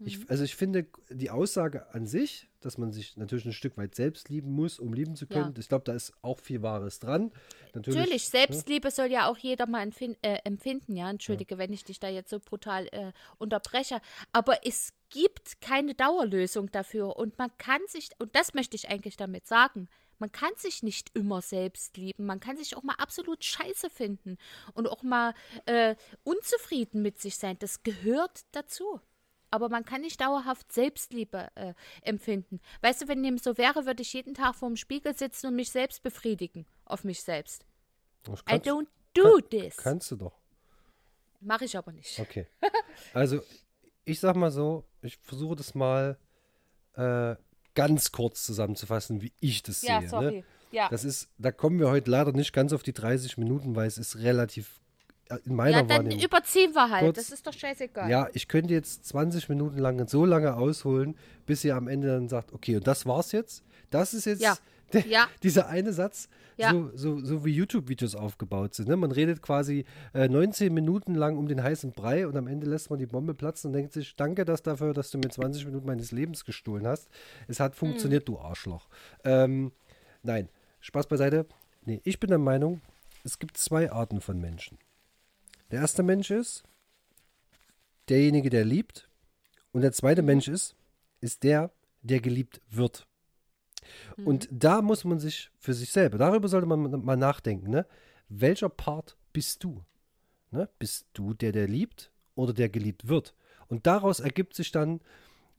Ich, 0.00 0.18
Mhm. 0.18 0.24
also 0.28 0.44
ich 0.44 0.54
finde 0.56 0.86
die 1.10 1.30
Aussage 1.30 1.92
an 1.94 2.06
sich, 2.06 2.48
dass 2.66 2.78
man 2.78 2.92
sich 2.92 3.16
natürlich 3.16 3.46
ein 3.46 3.52
Stück 3.52 3.76
weit 3.76 3.94
selbst 3.94 4.28
lieben 4.28 4.52
muss, 4.52 4.78
um 4.78 4.92
lieben 4.92 5.16
zu 5.16 5.26
können, 5.26 5.54
Ja. 5.54 5.58
ich 5.60 5.68
glaube, 5.68 5.84
da 5.84 5.92
ist 5.92 6.12
auch 6.22 6.40
viel 6.40 6.62
Wahres 6.62 6.98
dran. 6.98 7.32
Natürlich, 7.74 7.98
Natürlich, 7.98 8.28
Selbstliebe 8.28 8.90
soll 8.90 9.06
ja 9.06 9.28
auch 9.28 9.38
jeder 9.38 9.66
mal 9.66 9.88
äh, 10.22 10.38
empfinden, 10.44 10.96
ja. 10.96 11.08
Entschuldige, 11.08 11.58
wenn 11.58 11.72
ich 11.72 11.84
dich 11.84 12.00
da 12.00 12.08
jetzt 12.08 12.30
so 12.30 12.40
brutal 12.40 12.88
äh, 12.90 13.12
unterbreche. 13.38 14.00
Aber 14.32 14.66
es 14.66 14.92
gibt 15.10 15.60
keine 15.60 15.94
Dauerlösung 15.94 16.70
dafür. 16.72 17.16
Und 17.16 17.38
man 17.38 17.56
kann 17.58 17.80
sich, 17.86 18.10
und 18.18 18.34
das 18.34 18.54
möchte 18.54 18.76
ich 18.76 18.88
eigentlich 18.88 19.16
damit 19.16 19.46
sagen, 19.46 19.88
man 20.18 20.32
kann 20.32 20.52
sich 20.56 20.82
nicht 20.82 21.10
immer 21.14 21.42
selbst 21.42 21.96
lieben. 21.96 22.26
Man 22.26 22.40
kann 22.40 22.56
sich 22.56 22.76
auch 22.76 22.82
mal 22.82 22.94
absolut 22.94 23.44
scheiße 23.44 23.90
finden 23.90 24.38
und 24.74 24.88
auch 24.88 25.02
mal 25.02 25.34
äh, 25.66 25.94
unzufrieden 26.24 27.02
mit 27.02 27.20
sich 27.20 27.36
sein. 27.36 27.56
Das 27.58 27.82
gehört 27.82 28.44
dazu. 28.52 29.00
Aber 29.50 29.68
man 29.68 29.84
kann 29.84 30.00
nicht 30.00 30.20
dauerhaft 30.20 30.72
Selbstliebe 30.72 31.48
äh, 31.54 31.74
empfinden. 32.02 32.60
Weißt 32.82 33.02
du, 33.02 33.08
wenn 33.08 33.22
dem 33.22 33.38
so 33.38 33.56
wäre, 33.58 33.86
würde 33.86 34.02
ich 34.02 34.12
jeden 34.12 34.34
Tag 34.34 34.54
vorm 34.56 34.76
Spiegel 34.76 35.16
sitzen 35.16 35.46
und 35.48 35.54
mich 35.56 35.70
selbst 35.70 36.02
befriedigen. 36.02 36.66
Auf 36.84 37.04
mich 37.04 37.22
selbst. 37.22 37.64
I 38.28 38.54
don't 38.54 38.88
do 39.14 39.40
this. 39.40 39.76
kannst 39.76 40.10
du 40.10 40.16
doch. 40.16 40.38
Mache 41.40 41.64
ich 41.64 41.76
aber 41.76 41.92
nicht. 41.92 42.18
Okay. 42.18 42.46
Also, 43.14 43.40
ich 44.04 44.18
sag 44.20 44.34
mal 44.36 44.50
so, 44.50 44.84
ich 45.02 45.16
versuche 45.18 45.54
das 45.56 45.74
mal 45.74 46.18
äh, 46.94 47.36
ganz 47.74 48.10
kurz 48.10 48.44
zusammenzufassen, 48.44 49.22
wie 49.22 49.32
ich 49.40 49.62
das 49.62 49.82
Ja, 49.82 50.00
sehe. 50.00 50.08
sorry. 50.08 50.36
Ne? 50.38 50.44
Ja. 50.72 50.88
Das 50.88 51.04
ist, 51.04 51.28
da 51.38 51.52
kommen 51.52 51.78
wir 51.78 51.88
heute 51.88 52.10
leider 52.10 52.32
nicht 52.32 52.52
ganz 52.52 52.72
auf 52.72 52.82
die 52.82 52.92
30 52.92 53.38
Minuten, 53.38 53.76
weil 53.76 53.86
es 53.86 53.98
ist 53.98 54.16
relativ 54.16 54.80
in 55.44 55.54
meiner 55.54 55.78
ja, 55.78 55.82
dann 55.82 56.04
Wahrnehmung. 56.04 56.24
überziehen 56.24 56.74
wir 56.74 56.90
halt. 56.90 57.04
Kurz- 57.04 57.16
das 57.16 57.30
ist 57.30 57.46
doch 57.46 57.52
scheißegal. 57.52 58.08
Ja, 58.10 58.28
ich 58.32 58.48
könnte 58.48 58.72
jetzt 58.74 59.04
20 59.06 59.48
Minuten 59.48 59.78
lang 59.78 60.06
so 60.08 60.24
lange 60.24 60.54
ausholen, 60.54 61.16
bis 61.46 61.64
ihr 61.64 61.74
am 61.76 61.88
Ende 61.88 62.08
dann 62.08 62.28
sagt, 62.28 62.52
okay, 62.52 62.76
und 62.76 62.86
das 62.86 63.06
war's 63.06 63.32
jetzt. 63.32 63.64
Das 63.90 64.14
ist 64.14 64.24
jetzt 64.24 64.42
Ja. 64.42 64.56
der, 64.92 65.06
Ja. 65.06 65.26
dieser 65.42 65.66
eine 65.68 65.92
Satz, 65.92 66.28
Ja. 66.56 66.70
so, 66.70 66.90
so, 66.94 67.18
so 67.18 67.44
wie 67.44 67.50
YouTube-Videos 67.52 68.14
aufgebaut 68.14 68.74
sind. 68.74 68.88
Ne? 68.88 68.96
Man 68.96 69.10
redet 69.10 69.42
quasi 69.42 69.84
äh, 70.14 70.28
19 70.28 70.72
Minuten 70.72 71.16
lang 71.16 71.36
um 71.36 71.48
den 71.48 71.60
heißen 71.60 71.90
Brei 71.92 72.26
und 72.28 72.36
am 72.36 72.46
Ende 72.46 72.66
lässt 72.68 72.90
man 72.90 73.00
die 73.00 73.06
Bombe 73.06 73.34
platzen 73.34 73.68
und 73.70 73.72
denkt 73.72 73.92
sich, 73.92 74.14
danke 74.14 74.44
das 74.44 74.62
dafür, 74.62 74.94
dass 74.94 75.10
du 75.10 75.18
mir 75.18 75.28
20 75.28 75.66
Minuten 75.66 75.86
meines 75.86 76.12
Lebens 76.12 76.44
gestohlen 76.44 76.86
hast. 76.86 77.08
Es 77.48 77.58
hat 77.58 77.74
funktioniert, 77.74 78.28
du 78.28 78.38
Arschloch. 78.38 78.86
Ähm, 79.24 79.72
nein, 80.22 80.48
Spaß 80.80 81.08
beiseite. 81.08 81.46
Nee, 81.84 82.00
ich 82.04 82.20
bin 82.20 82.28
der 82.28 82.38
Meinung, 82.38 82.80
es 83.24 83.40
gibt 83.40 83.56
zwei 83.56 83.90
Arten 83.90 84.20
von 84.20 84.40
Menschen. 84.40 84.78
Der 85.70 85.80
erste 85.80 86.02
Mensch 86.02 86.30
ist 86.30 86.64
derjenige, 88.08 88.50
der 88.50 88.64
liebt. 88.64 89.08
Und 89.72 89.82
der 89.82 89.92
zweite 89.92 90.22
Mensch 90.22 90.48
ist, 90.48 90.76
ist 91.20 91.42
der, 91.42 91.70
der 92.02 92.20
geliebt 92.20 92.60
wird. 92.70 93.06
Und 94.24 94.48
da 94.50 94.82
muss 94.82 95.04
man 95.04 95.18
sich 95.18 95.50
für 95.58 95.74
sich 95.74 95.90
selber, 95.90 96.18
darüber 96.18 96.48
sollte 96.48 96.66
man 96.66 97.04
mal 97.04 97.16
nachdenken, 97.16 97.70
ne? 97.70 97.86
Welcher 98.28 98.68
Part 98.68 99.16
bist 99.32 99.62
du? 99.62 99.84
Ne? 100.50 100.68
Bist 100.78 101.06
du 101.12 101.34
der, 101.34 101.52
der 101.52 101.68
liebt 101.68 102.10
oder 102.34 102.52
der 102.52 102.68
geliebt 102.68 103.06
wird? 103.06 103.34
Und 103.68 103.86
daraus 103.86 104.18
ergibt 104.20 104.54
sich 104.54 104.72
dann 104.72 105.00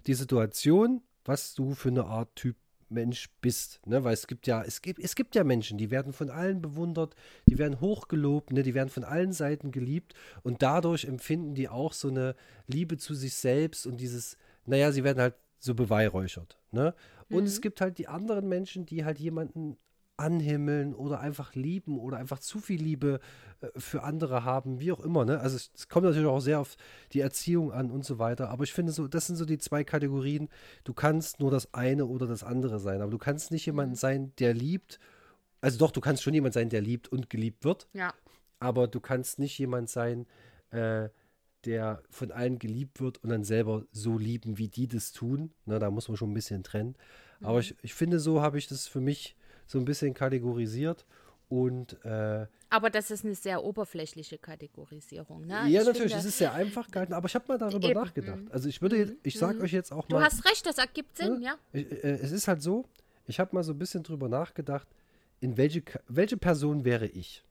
die 0.06 0.14
Situation, 0.14 1.02
was 1.24 1.54
du 1.54 1.74
für 1.76 1.90
eine 1.90 2.06
Art 2.06 2.36
Typ 2.36 2.58
Mensch 2.90 3.30
bist. 3.42 3.80
Ne? 3.86 4.04
Weil 4.04 4.14
es 4.14 4.28
gibt 4.28 4.48
ja, 4.48 4.64
es 4.64 4.82
gibt, 4.82 5.00
es 5.00 5.16
gibt 5.16 5.36
ja 5.36 5.44
Menschen, 5.44 5.78
die 5.78 5.92
werden 5.92 6.14
von 6.14 6.30
allen 6.30 6.62
bewundert, 6.62 7.16
die 7.50 7.58
werden 7.58 7.82
hochgelobt, 7.82 8.52
ne? 8.52 8.64
die 8.64 8.74
werden 8.74 8.90
von 8.90 9.04
allen 9.04 9.34
Seiten 9.34 9.72
geliebt 9.72 10.14
und 10.44 10.62
dadurch 10.62 11.06
empfinden 11.06 11.56
die 11.56 11.70
auch 11.70 11.94
so 11.94 12.10
eine 12.10 12.36
Liebe 12.68 12.98
zu 12.98 13.14
sich 13.14 13.34
selbst 13.34 13.86
und 13.88 13.98
dieses, 14.00 14.38
naja, 14.66 14.92
sie 14.92 15.04
werden 15.04 15.22
halt 15.22 15.36
so 15.60 15.76
beweihräuchert. 15.76 16.58
Ne? 16.72 16.94
Und 17.30 17.46
es 17.46 17.62
gibt 17.62 17.82
halt 17.82 17.98
die 17.98 18.08
anderen 18.08 18.48
Menschen, 18.48 18.86
die 18.86 19.04
halt 19.04 19.20
jemanden 19.20 19.78
anhimmeln 20.18 20.96
oder 20.96 21.20
einfach 21.20 21.54
lieben 21.54 22.00
oder 22.00 22.18
einfach 22.18 22.40
zu 22.40 22.60
viel 22.60 22.82
Liebe 22.82 23.20
äh, 23.62 23.68
für 23.78 24.04
andere 24.04 24.44
haben, 24.44 24.80
wie 24.80 24.92
auch 24.92 25.00
immer. 25.00 25.26
Ne? 25.26 25.40
Also 25.40 25.56
es, 25.56 25.88
kommt 25.88 26.06
natürlich 26.06 26.28
auch 26.28 26.40
sehr 26.40 26.60
auf 26.60 26.76
die 27.14 27.22
Erziehung 27.22 27.72
an 27.72 27.92
und 27.92 28.04
so 28.04 28.20
weiter. 28.20 28.50
Aber 28.50 28.64
ich 28.64 28.74
finde 28.74 28.92
so, 28.92 29.08
das 29.08 29.28
sind 29.28 29.36
so 29.36 29.46
die 29.46 29.60
zwei 29.60 29.84
Kategorien. 29.84 30.50
Du 30.84 30.94
kannst 30.94 31.40
nur 31.40 31.52
das 31.52 31.74
eine 31.74 32.06
oder 32.08 32.26
das 32.26 32.44
andere 32.44 32.80
sein. 32.80 33.02
Aber 33.02 33.12
du 33.12 33.20
kannst 33.20 33.52
nicht 33.52 33.66
jemand 33.66 33.98
sein, 33.98 34.34
der 34.40 34.54
liebt. 34.54 35.00
Also 35.62 35.78
doch, 35.78 35.92
du 35.92 36.02
kannst 36.02 36.24
schon 36.24 36.34
jemand 36.34 36.54
sein, 36.54 36.70
der 36.70 36.82
liebt 36.82 37.08
und 37.08 37.30
geliebt 37.30 37.64
wird. 37.64 37.88
Ja. 37.94 38.14
Aber 38.60 38.88
du 38.88 39.00
kannst 39.00 39.38
nicht 39.38 39.58
jemand 39.60 39.90
sein, 39.90 40.26
äh, 40.72 41.10
der 41.66 42.02
von 42.10 42.32
allen 42.32 42.60
geliebt 42.60 43.02
wird 43.02 43.24
und 43.24 43.30
dann 43.30 43.44
selber 43.44 43.86
so 43.92 44.18
lieben, 44.18 44.58
wie 44.58 44.68
die 44.68 44.88
das 44.88 45.12
tun. 45.12 45.52
Na, 45.66 45.78
da 45.80 45.92
muss 45.92 46.08
man 46.08 46.18
schon 46.18 46.32
ein 46.32 46.36
bisschen 46.36 46.64
trennen. 46.64 46.96
Aber 47.42 47.60
ich, 47.60 47.76
ich 47.84 47.94
finde, 47.94 48.20
so 48.20 48.42
habe 48.42 48.58
ich 48.58 48.68
das 48.68 48.88
für 48.88 49.02
mich 49.02 49.36
so 49.68 49.78
ein 49.78 49.86
bisschen 49.86 50.14
kategorisiert. 50.14 51.06
Und 51.50 52.04
äh, 52.04 52.46
aber 52.70 52.90
das 52.90 53.12
ist 53.12 53.24
eine 53.24 53.36
sehr 53.36 53.64
oberflächliche 53.64 54.38
Kategorisierung. 54.38 55.46
Ne? 55.46 55.70
Ja, 55.70 55.82
ich 55.82 55.88
natürlich, 55.88 56.14
es 56.14 56.26
ist 56.26 56.38
sehr 56.38 56.54
einfach 56.54 56.92
gehalten, 56.92 57.14
aber 57.14 57.28
ich 57.28 57.36
habe 57.36 57.46
mal 57.48 57.58
darüber 57.58 57.90
eben. 57.90 58.00
nachgedacht. 58.00 58.52
Also 58.52 58.68
ich 58.68 58.82
würde, 58.82 59.06
mhm. 59.06 59.18
ich 59.24 59.38
sage 59.40 59.62
euch 59.62 59.72
jetzt 59.72 59.94
auch 59.94 60.10
mal. 60.10 60.20
Du 60.20 60.26
hast 60.26 60.44
recht, 60.44 60.66
das 60.66 60.78
ergibt 60.78 61.16
Sinn, 61.16 61.40
ne? 61.40 61.46
ja. 61.46 61.56
Ich, 61.72 61.90
äh, 61.90 62.20
es 62.22 62.32
ist 62.32 62.50
halt 62.50 62.62
so, 62.62 62.86
ich 63.26 63.40
habe 63.40 63.56
mal 63.56 63.64
so 63.64 63.72
ein 63.72 63.80
bisschen 63.80 64.04
drüber 64.04 64.28
nachgedacht, 64.28 64.88
in 65.40 65.56
welche, 65.56 65.84
welche 66.08 66.36
Person 66.36 66.84
wäre 66.84 67.08
ich? 67.08 67.44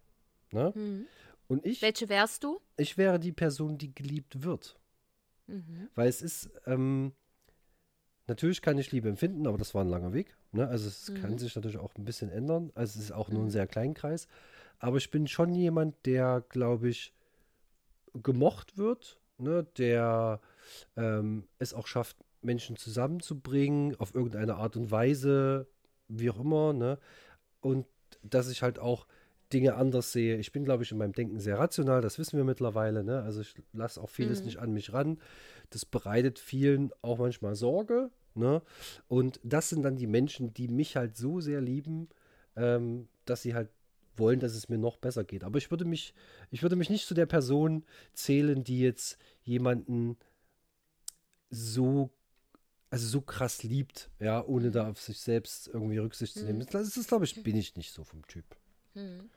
Ne? 0.50 0.73
Mhm. 0.75 1.06
Und 1.49 1.64
ich. 1.64 1.80
Welche 1.80 2.08
wärst 2.08 2.44
du? 2.44 2.61
Ich 2.76 2.99
wäre 2.99 3.18
die 3.18 3.32
Person, 3.32 3.78
die 3.78 3.94
geliebt 3.94 4.42
wird. 4.42 4.78
Mhm. 5.46 5.88
Weil 5.94 6.08
es 6.08 6.20
ist, 6.20 6.50
ähm, 6.66 7.12
natürlich 8.26 8.62
kann 8.62 8.78
ich 8.78 8.92
Liebe 8.92 9.09
empfinden, 9.09 9.47
aber 9.47 9.59
das 9.59 9.75
war 9.75 9.85
ein 9.85 9.88
langer 9.88 10.12
Weg. 10.12 10.37
Ne? 10.52 10.66
Also 10.68 10.88
es 10.88 11.11
mhm. 11.11 11.21
kann 11.21 11.38
sich 11.38 11.54
natürlich 11.54 11.78
auch 11.78 11.95
ein 11.97 12.04
bisschen 12.04 12.30
ändern. 12.30 12.71
Also 12.75 12.99
es 12.99 13.06
ist 13.06 13.12
auch 13.12 13.28
nur 13.28 13.42
ein 13.42 13.47
mhm. 13.47 13.50
sehr 13.50 13.66
kleiner 13.66 13.95
Kreis. 13.95 14.28
Aber 14.78 14.97
ich 14.99 15.11
bin 15.11 15.26
schon 15.26 15.54
jemand, 15.54 15.95
der, 16.06 16.45
glaube 16.49 16.88
ich, 16.88 17.12
gemocht 18.23 18.78
wird, 18.78 19.18
ne? 19.38 19.66
der 19.78 20.40
ähm, 20.97 21.45
es 21.59 21.75
auch 21.75 21.87
schafft, 21.87 22.16
Menschen 22.42 22.76
zusammenzubringen, 22.76 23.97
auf 23.97 24.14
irgendeine 24.14 24.56
Art 24.56 24.76
und 24.76 24.90
Weise, 24.90 25.66
wie 26.09 26.30
auch 26.30 26.40
immer. 26.40 26.73
Ne? 26.73 26.99
Und 27.61 27.87
dass 28.23 28.50
ich 28.50 28.62
halt 28.62 28.78
auch 28.78 29.06
Dinge 29.52 29.74
anders 29.74 30.12
sehe. 30.12 30.36
Ich 30.38 30.52
bin, 30.52 30.64
glaube 30.64 30.82
ich, 30.82 30.92
in 30.92 30.98
meinem 30.98 31.12
Denken 31.12 31.38
sehr 31.38 31.58
rational, 31.58 32.00
das 32.00 32.18
wissen 32.18 32.36
wir 32.36 32.44
mittlerweile. 32.44 33.04
Ne? 33.04 33.22
Also 33.22 33.40
ich 33.40 33.54
lasse 33.72 34.00
auch 34.00 34.10
vieles 34.10 34.40
mhm. 34.40 34.46
nicht 34.46 34.58
an 34.58 34.72
mich 34.72 34.92
ran. 34.92 35.18
Das 35.70 35.84
bereitet 35.84 36.38
vielen 36.38 36.90
auch 37.02 37.18
manchmal 37.18 37.54
Sorge. 37.54 38.10
Ne? 38.34 38.62
Und 39.08 39.40
das 39.42 39.68
sind 39.68 39.82
dann 39.82 39.96
die 39.96 40.06
Menschen, 40.06 40.52
die 40.52 40.68
mich 40.68 40.96
halt 40.96 41.16
so 41.16 41.40
sehr 41.40 41.60
lieben, 41.60 42.08
ähm, 42.56 43.08
dass 43.24 43.42
sie 43.42 43.54
halt 43.54 43.70
wollen, 44.16 44.40
dass 44.40 44.54
es 44.54 44.68
mir 44.68 44.78
noch 44.78 44.96
besser 44.96 45.24
geht. 45.24 45.44
Aber 45.44 45.58
ich 45.58 45.70
würde 45.70 45.84
mich, 45.84 46.14
ich 46.50 46.62
würde 46.62 46.76
mich 46.76 46.90
nicht 46.90 47.06
zu 47.06 47.14
der 47.14 47.26
Person 47.26 47.84
zählen, 48.12 48.64
die 48.64 48.80
jetzt 48.80 49.18
jemanden 49.42 50.16
so, 51.50 52.10
also 52.90 53.06
so 53.06 53.20
krass 53.20 53.62
liebt, 53.62 54.10
ja, 54.18 54.44
ohne 54.44 54.70
da 54.70 54.90
auf 54.90 55.00
sich 55.00 55.20
selbst 55.20 55.68
irgendwie 55.68 55.98
Rücksicht 55.98 56.34
zu 56.34 56.44
nehmen. 56.44 56.60
Mhm. 56.60 56.66
Das 56.70 56.96
ist, 56.96 57.08
glaube 57.08 57.24
ich, 57.24 57.42
bin 57.42 57.56
ich 57.56 57.76
nicht 57.76 57.92
so 57.92 58.04
vom 58.04 58.26
Typ. 58.26 58.44
Mhm. 58.94 59.30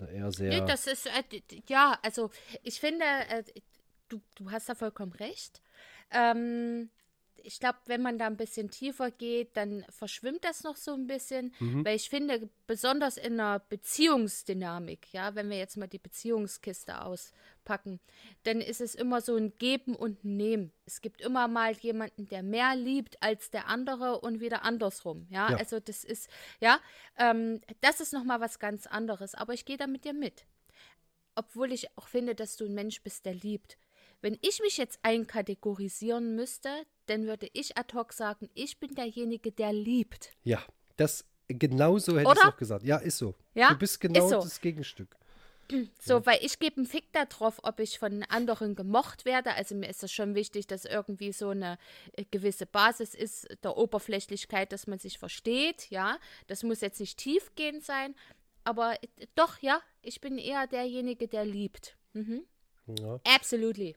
Eher 0.00 0.32
sehr. 0.32 0.60
Nee, 0.60 0.66
das 0.66 0.86
ist, 0.86 1.06
äh, 1.06 1.22
ja, 1.68 1.98
also 2.02 2.30
ich 2.62 2.80
finde, 2.80 3.04
äh, 3.04 3.44
du, 4.08 4.20
du 4.34 4.50
hast 4.50 4.68
da 4.68 4.74
vollkommen 4.74 5.12
recht. 5.12 5.62
Ähm, 6.10 6.90
ich 7.44 7.60
glaube, 7.60 7.78
wenn 7.86 8.02
man 8.02 8.18
da 8.18 8.26
ein 8.26 8.36
bisschen 8.36 8.70
tiefer 8.70 9.10
geht, 9.10 9.56
dann 9.56 9.84
verschwimmt 9.88 10.44
das 10.44 10.62
noch 10.64 10.76
so 10.76 10.92
ein 10.92 11.06
bisschen, 11.06 11.52
mhm. 11.58 11.84
weil 11.84 11.96
ich 11.96 12.08
finde, 12.08 12.48
besonders 12.66 13.16
in 13.16 13.40
einer 13.40 13.58
Beziehungsdynamik, 13.58 15.12
ja, 15.12 15.34
wenn 15.34 15.50
wir 15.50 15.58
jetzt 15.58 15.76
mal 15.76 15.86
die 15.86 15.98
Beziehungskiste 15.98 17.02
auspacken, 17.02 18.00
dann 18.44 18.60
ist 18.60 18.80
es 18.80 18.94
immer 18.94 19.20
so 19.20 19.36
ein 19.36 19.56
Geben 19.58 19.94
und 19.94 20.24
Nehmen. 20.24 20.72
Es 20.86 21.00
gibt 21.00 21.20
immer 21.20 21.48
mal 21.48 21.72
jemanden, 21.72 22.28
der 22.28 22.42
mehr 22.42 22.74
liebt 22.76 23.22
als 23.22 23.50
der 23.50 23.68
andere 23.68 24.20
und 24.20 24.40
wieder 24.40 24.64
andersrum, 24.64 25.26
ja, 25.30 25.50
ja. 25.50 25.56
also 25.56 25.80
das 25.80 26.04
ist, 26.04 26.28
ja, 26.60 26.80
ähm, 27.18 27.60
das 27.80 28.00
ist 28.00 28.12
nochmal 28.12 28.40
was 28.40 28.58
ganz 28.58 28.86
anderes, 28.86 29.34
aber 29.34 29.54
ich 29.54 29.64
gehe 29.64 29.76
da 29.76 29.86
mit 29.86 30.04
dir 30.04 30.14
mit. 30.14 30.46
Obwohl 31.34 31.72
ich 31.72 31.96
auch 31.96 32.08
finde, 32.08 32.34
dass 32.34 32.56
du 32.56 32.66
ein 32.66 32.74
Mensch 32.74 33.02
bist, 33.02 33.24
der 33.24 33.34
liebt. 33.34 33.78
Wenn 34.22 34.38
ich 34.40 34.60
mich 34.60 34.76
jetzt 34.76 35.00
einkategorisieren 35.02 36.36
müsste, 36.36 36.70
dann 37.12 37.26
würde 37.26 37.48
ich 37.52 37.76
ad 37.76 37.94
hoc 37.94 38.12
sagen, 38.12 38.48
ich 38.54 38.80
bin 38.80 38.94
derjenige, 38.94 39.52
der 39.52 39.72
liebt. 39.72 40.32
Ja, 40.44 40.62
das 40.96 41.26
genau 41.46 41.98
so 41.98 42.18
hätte 42.18 42.32
ich 42.34 42.44
auch 42.44 42.56
gesagt. 42.56 42.84
Ja, 42.84 42.96
ist 42.96 43.18
so. 43.18 43.34
Ja? 43.54 43.68
Du 43.70 43.78
bist 43.78 44.00
genau 44.00 44.28
so. 44.28 44.40
das 44.40 44.60
Gegenstück. 44.60 45.16
So, 45.98 46.14
ja. 46.14 46.26
weil 46.26 46.38
ich 46.42 46.58
gebe 46.58 46.78
einen 46.78 46.86
Fick 46.86 47.12
darauf, 47.12 47.60
ob 47.62 47.80
ich 47.80 47.98
von 47.98 48.24
anderen 48.24 48.74
gemocht 48.74 49.24
werde. 49.24 49.54
Also 49.54 49.74
mir 49.74 49.88
ist 49.88 50.02
es 50.02 50.12
schon 50.12 50.34
wichtig, 50.34 50.66
dass 50.66 50.84
irgendwie 50.84 51.32
so 51.32 51.50
eine 51.50 51.78
äh, 52.14 52.24
gewisse 52.30 52.66
Basis 52.66 53.14
ist 53.14 53.46
der 53.62 53.78
Oberflächlichkeit, 53.78 54.72
dass 54.72 54.86
man 54.86 54.98
sich 54.98 55.18
versteht. 55.18 55.88
Ja, 55.88 56.18
das 56.48 56.62
muss 56.62 56.82
jetzt 56.82 57.00
nicht 57.00 57.16
tiefgehend 57.16 57.84
sein, 57.84 58.14
aber 58.64 59.02
äh, 59.02 59.26
doch, 59.34 59.60
ja, 59.60 59.80
ich 60.02 60.20
bin 60.20 60.36
eher 60.36 60.66
derjenige, 60.66 61.26
der 61.26 61.46
liebt. 61.46 61.96
Mhm. 62.12 62.44
Ja. 62.98 63.20
Absolutely. 63.24 63.96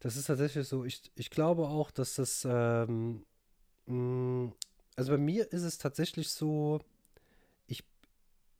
Das 0.00 0.16
ist 0.16 0.26
tatsächlich 0.26 0.66
so. 0.68 0.84
Ich, 0.84 1.02
ich 1.14 1.30
glaube 1.30 1.68
auch, 1.68 1.90
dass 1.90 2.14
das. 2.14 2.46
Ähm, 2.48 3.24
mh, 3.86 3.94
mm, 3.94 4.52
also 4.96 5.12
bei 5.12 5.18
mir 5.18 5.52
ist 5.52 5.62
es 5.62 5.76
tatsächlich 5.76 6.30
so, 6.30 6.80
ich, 7.66 7.84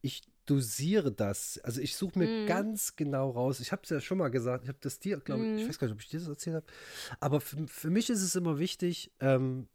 ich 0.01 0.21
dosiere 0.45 1.11
das. 1.11 1.59
Also 1.63 1.81
ich 1.81 1.95
suche 1.95 2.19
mir 2.19 2.45
mm. 2.45 2.47
ganz 2.47 2.95
genau 2.95 3.31
raus. 3.31 3.59
Ich 3.59 3.71
habe 3.71 3.81
es 3.83 3.89
ja 3.89 3.99
schon 3.99 4.19
mal 4.19 4.29
gesagt, 4.29 4.63
ich 4.63 4.69
habe 4.69 4.77
das 4.81 4.99
dir, 4.99 5.19
glaube 5.19 5.43
ich, 5.43 5.49
mm. 5.49 5.57
ich 5.57 5.67
weiß 5.67 5.79
gar 5.79 5.87
nicht, 5.87 5.95
ob 5.95 6.01
ich 6.01 6.09
dir 6.09 6.19
das 6.19 6.29
erzählt 6.29 6.57
habe. 6.57 6.65
Aber 7.19 7.41
für, 7.41 7.67
für 7.67 7.89
mich 7.89 8.09
ist 8.09 8.21
es 8.21 8.35
immer 8.35 8.59
wichtig, 8.59 9.11
ähm, 9.19 9.67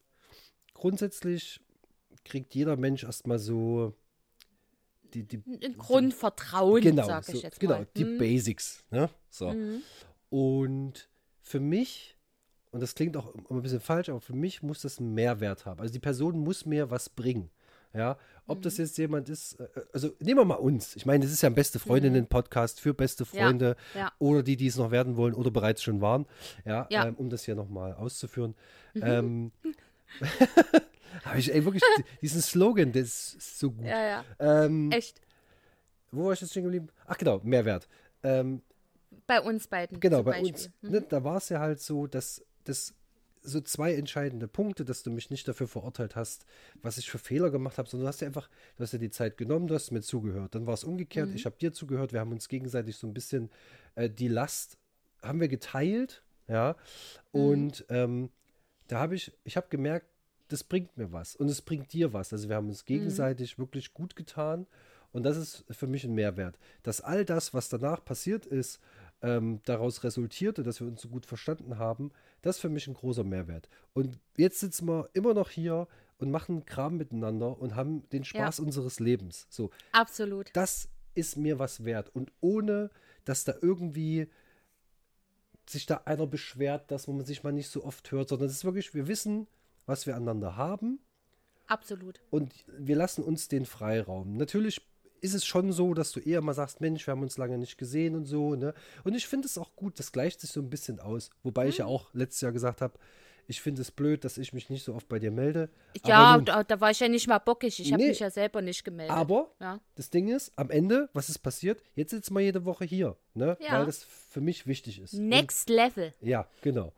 grundsätzlich 0.72 1.60
kriegt 2.24 2.54
jeder 2.54 2.76
Mensch 2.76 3.02
erstmal 3.02 3.40
so 3.40 3.94
die, 5.12 5.24
die, 5.24 5.42
ein 5.62 5.76
Grundvertrauen, 5.76 6.80
genau, 6.80 7.06
sage 7.06 7.32
ich 7.32 7.38
so, 7.40 7.42
jetzt 7.42 7.60
genau, 7.60 7.78
mal. 7.78 7.88
Genau, 7.92 8.08
die 8.08 8.16
mm. 8.16 8.18
Basics. 8.18 8.84
Ne? 8.90 9.10
So. 9.28 9.52
Mm. 9.52 9.82
Und 10.30 11.10
für 11.42 11.60
mich, 11.60 12.16
und 12.70 12.80
das 12.80 12.94
klingt 12.94 13.16
auch 13.16 13.34
immer 13.34 13.58
ein 13.60 13.62
bisschen 13.62 13.80
falsch, 13.80 14.08
aber 14.08 14.20
für 14.20 14.34
mich 14.34 14.62
muss 14.62 14.82
das 14.82 14.98
einen 14.98 15.14
Mehrwert 15.14 15.66
haben. 15.66 15.80
Also 15.80 15.92
die 15.92 15.98
Person 15.98 16.38
muss 16.38 16.64
mir 16.66 16.90
was 16.90 17.08
bringen. 17.08 17.50
Ja, 17.94 18.16
ob 18.46 18.58
mhm. 18.58 18.62
das 18.62 18.78
jetzt 18.78 18.96
jemand 18.96 19.28
ist, 19.28 19.60
äh, 19.60 19.68
also 19.92 20.12
nehmen 20.18 20.40
wir 20.40 20.44
mal 20.46 20.54
uns. 20.54 20.96
Ich 20.96 21.04
meine, 21.04 21.24
das 21.24 21.32
ist 21.32 21.42
ja 21.42 21.50
ein 21.50 21.54
beste 21.54 21.78
Freundinnen-Podcast 21.78 22.80
für 22.80 22.94
beste 22.94 23.26
Freunde 23.26 23.76
ja, 23.94 24.00
ja. 24.00 24.12
oder 24.18 24.42
die, 24.42 24.56
die 24.56 24.68
es 24.68 24.76
noch 24.76 24.90
werden 24.90 25.18
wollen 25.18 25.34
oder 25.34 25.50
bereits 25.50 25.82
schon 25.82 26.00
waren. 26.00 26.26
Ja, 26.64 26.86
ja. 26.88 27.06
Ähm, 27.06 27.16
um 27.16 27.28
das 27.28 27.44
hier 27.44 27.54
nochmal 27.54 27.92
auszuführen. 27.92 28.54
Mhm. 28.94 29.02
Ähm, 29.04 29.52
habe 31.24 31.38
ich 31.38 31.52
ey, 31.52 31.64
wirklich 31.66 31.82
diesen 32.22 32.40
Slogan, 32.40 32.92
der 32.92 33.02
ist 33.02 33.58
so 33.58 33.72
gut. 33.72 33.84
Ja, 33.84 34.02
ja. 34.02 34.24
Ähm, 34.38 34.90
Echt. 34.90 35.20
Wo 36.10 36.26
war 36.26 36.32
ich 36.32 36.40
jetzt 36.40 36.50
stehen 36.50 36.64
geblieben? 36.64 36.88
Ach 37.06 37.18
genau, 37.18 37.40
Mehrwert. 37.42 37.88
Ähm, 38.22 38.62
bei 39.26 39.40
uns 39.40 39.66
beiden. 39.66 40.00
Genau, 40.00 40.22
bei 40.22 40.32
Beispiel. 40.32 40.52
uns. 40.52 40.70
Mhm. 40.82 40.90
Ne, 40.90 41.00
da 41.02 41.24
war 41.24 41.36
es 41.36 41.48
ja 41.48 41.60
halt 41.60 41.80
so, 41.80 42.06
dass 42.06 42.44
das 42.64 42.94
so 43.44 43.60
zwei 43.60 43.94
entscheidende 43.94 44.46
Punkte, 44.46 44.84
dass 44.84 45.02
du 45.02 45.10
mich 45.10 45.30
nicht 45.30 45.46
dafür 45.48 45.66
verurteilt 45.66 46.16
hast, 46.16 46.46
was 46.80 46.98
ich 46.98 47.10
für 47.10 47.18
Fehler 47.18 47.50
gemacht 47.50 47.78
habe, 47.78 47.88
sondern 47.88 48.04
du 48.04 48.08
hast 48.08 48.20
ja 48.20 48.28
einfach, 48.28 48.48
du 48.76 48.82
hast 48.82 48.92
ja 48.92 48.98
die 48.98 49.10
Zeit 49.10 49.36
genommen, 49.36 49.66
du 49.66 49.74
hast 49.74 49.90
mir 49.90 50.02
zugehört. 50.02 50.54
Dann 50.54 50.66
war 50.66 50.74
es 50.74 50.84
umgekehrt, 50.84 51.30
mhm. 51.30 51.34
ich 51.34 51.44
habe 51.44 51.56
dir 51.56 51.72
zugehört, 51.72 52.12
wir 52.12 52.20
haben 52.20 52.32
uns 52.32 52.48
gegenseitig 52.48 52.96
so 52.96 53.06
ein 53.06 53.14
bisschen 53.14 53.50
äh, 53.94 54.08
die 54.08 54.28
Last, 54.28 54.78
haben 55.22 55.40
wir 55.40 55.48
geteilt, 55.48 56.22
ja. 56.48 56.76
Mhm. 57.32 57.40
Und 57.40 57.80
mhm. 57.90 57.96
ähm, 57.96 58.30
da 58.88 59.00
habe 59.00 59.14
ich, 59.14 59.32
ich 59.44 59.56
habe 59.56 59.66
gemerkt, 59.70 60.06
das 60.48 60.62
bringt 60.62 60.96
mir 60.96 61.12
was 61.12 61.34
und 61.34 61.48
es 61.48 61.62
bringt 61.62 61.92
dir 61.92 62.12
was. 62.12 62.32
Also 62.32 62.48
wir 62.48 62.56
haben 62.56 62.68
uns 62.68 62.82
mhm. 62.82 62.86
gegenseitig 62.86 63.56
mhm. 63.56 63.62
wirklich 63.62 63.94
gut 63.94 64.14
getan 64.14 64.66
und 65.12 65.24
das 65.24 65.36
ist 65.36 65.64
für 65.70 65.86
mich 65.86 66.04
ein 66.04 66.14
Mehrwert. 66.14 66.58
Dass 66.82 67.00
all 67.00 67.24
das, 67.24 67.54
was 67.54 67.68
danach 67.68 68.04
passiert 68.04 68.46
ist, 68.46 68.80
ähm, 69.22 69.60
daraus 69.64 70.04
resultierte, 70.04 70.62
dass 70.62 70.80
wir 70.80 70.86
uns 70.86 71.00
so 71.00 71.08
gut 71.08 71.26
verstanden 71.26 71.78
haben, 71.78 72.10
das 72.42 72.56
ist 72.56 72.60
für 72.62 72.68
mich 72.68 72.86
ein 72.88 72.94
großer 72.94 73.24
Mehrwert. 73.24 73.68
Und 73.94 74.18
jetzt 74.36 74.60
sitzen 74.60 74.86
wir 74.88 75.08
immer 75.12 75.32
noch 75.32 75.50
hier 75.50 75.86
und 76.18 76.30
machen 76.30 76.66
Kram 76.66 76.96
miteinander 76.96 77.58
und 77.58 77.74
haben 77.74 78.08
den 78.10 78.24
Spaß 78.24 78.58
ja. 78.58 78.64
unseres 78.64 79.00
Lebens. 79.00 79.46
So. 79.48 79.70
Absolut. 79.92 80.50
Das 80.54 80.88
ist 81.14 81.36
mir 81.36 81.58
was 81.58 81.84
wert. 81.84 82.10
Und 82.14 82.32
ohne, 82.40 82.90
dass 83.24 83.44
da 83.44 83.54
irgendwie 83.60 84.28
sich 85.68 85.86
da 85.86 86.02
einer 86.04 86.26
beschwert, 86.26 86.90
dass 86.90 87.06
man 87.06 87.24
sich 87.24 87.44
mal 87.44 87.52
nicht 87.52 87.68
so 87.68 87.84
oft 87.84 88.10
hört, 88.10 88.28
sondern 88.28 88.48
es 88.48 88.56
ist 88.56 88.64
wirklich, 88.64 88.94
wir 88.94 89.06
wissen, 89.06 89.46
was 89.86 90.06
wir 90.06 90.16
aneinander 90.16 90.56
haben. 90.56 90.98
Absolut. 91.68 92.20
Und 92.30 92.52
wir 92.66 92.96
lassen 92.96 93.22
uns 93.22 93.48
den 93.48 93.64
Freiraum. 93.64 94.36
Natürlich 94.36 94.82
ist 95.22 95.34
es 95.34 95.46
schon 95.46 95.72
so, 95.72 95.94
dass 95.94 96.12
du 96.12 96.20
eher 96.20 96.42
mal 96.42 96.52
sagst, 96.52 96.80
Mensch, 96.80 97.06
wir 97.06 97.12
haben 97.12 97.22
uns 97.22 97.38
lange 97.38 97.56
nicht 97.56 97.78
gesehen 97.78 98.16
und 98.16 98.26
so, 98.26 98.56
ne? 98.56 98.74
Und 99.04 99.14
ich 99.14 99.26
finde 99.26 99.46
es 99.46 99.56
auch 99.56 99.74
gut, 99.76 99.98
das 99.98 100.12
gleicht 100.12 100.40
sich 100.40 100.50
so 100.50 100.60
ein 100.60 100.68
bisschen 100.68 101.00
aus. 101.00 101.30
Wobei 101.44 101.64
mhm. 101.64 101.70
ich 101.70 101.78
ja 101.78 101.86
mhm. 101.86 101.92
auch 101.92 102.12
letztes 102.12 102.40
Jahr 102.40 102.52
gesagt 102.52 102.80
habe, 102.80 102.98
ich 103.46 103.60
finde 103.60 103.82
es 103.82 103.90
blöd, 103.90 104.24
dass 104.24 104.38
ich 104.38 104.52
mich 104.52 104.68
nicht 104.70 104.84
so 104.84 104.94
oft 104.94 105.08
bei 105.08 105.18
dir 105.18 105.30
melde. 105.30 105.68
Ja, 106.04 106.36
nun, 106.36 106.44
da, 106.44 106.64
da, 106.64 106.80
war 106.80 106.90
ich 106.90 107.00
ja 107.00 107.08
nicht 107.08 107.28
mal 107.28 107.38
bockig. 107.38 107.78
Ich 107.78 107.86
nee, 107.86 107.92
habe 107.92 108.06
mich 108.06 108.18
ja 108.18 108.30
selber 108.30 108.62
nicht 108.62 108.84
gemeldet. 108.84 109.16
Aber 109.16 109.52
ja. 109.60 109.80
das 109.94 110.10
Ding 110.10 110.28
ist, 110.28 110.52
am 110.56 110.70
Ende, 110.70 111.08
was 111.12 111.28
ist 111.28 111.38
passiert? 111.38 111.82
Jetzt 111.94 112.10
sitzen 112.10 112.34
wir 112.34 112.40
jede 112.40 112.64
Woche 112.64 112.84
hier, 112.84 113.16
ne? 113.34 113.56
Ja. 113.60 113.78
Weil 113.78 113.86
das 113.86 114.04
für 114.04 114.40
mich 114.40 114.66
wichtig 114.66 115.00
ist. 115.00 115.14
Next 115.14 115.70
und, 115.70 115.76
Level. 115.76 116.14
Ja, 116.20 116.46
genau. 116.62 116.92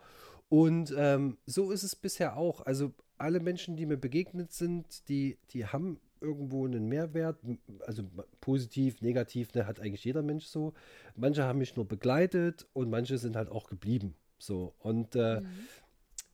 Und 0.48 0.94
ähm, 0.96 1.38
so 1.46 1.70
ist 1.70 1.82
es 1.82 1.96
bisher 1.96 2.36
auch. 2.36 2.64
Also 2.64 2.92
alle 3.18 3.40
Menschen, 3.40 3.76
die 3.76 3.86
mir 3.86 3.96
begegnet 3.96 4.52
sind, 4.52 5.08
die, 5.08 5.38
die 5.50 5.66
haben 5.66 5.98
irgendwo 6.24 6.66
einen 6.66 6.88
Mehrwert, 6.88 7.38
also 7.86 8.02
positiv, 8.40 9.02
negativ, 9.02 9.54
ne, 9.54 9.66
hat 9.66 9.80
eigentlich 9.80 10.04
jeder 10.04 10.22
Mensch 10.22 10.46
so. 10.46 10.72
Manche 11.14 11.44
haben 11.44 11.58
mich 11.58 11.76
nur 11.76 11.86
begleitet 11.86 12.66
und 12.72 12.90
manche 12.90 13.18
sind 13.18 13.36
halt 13.36 13.50
auch 13.50 13.68
geblieben. 13.68 14.14
So. 14.38 14.74
Und 14.78 15.14
äh, 15.14 15.40
mhm. 15.40 15.46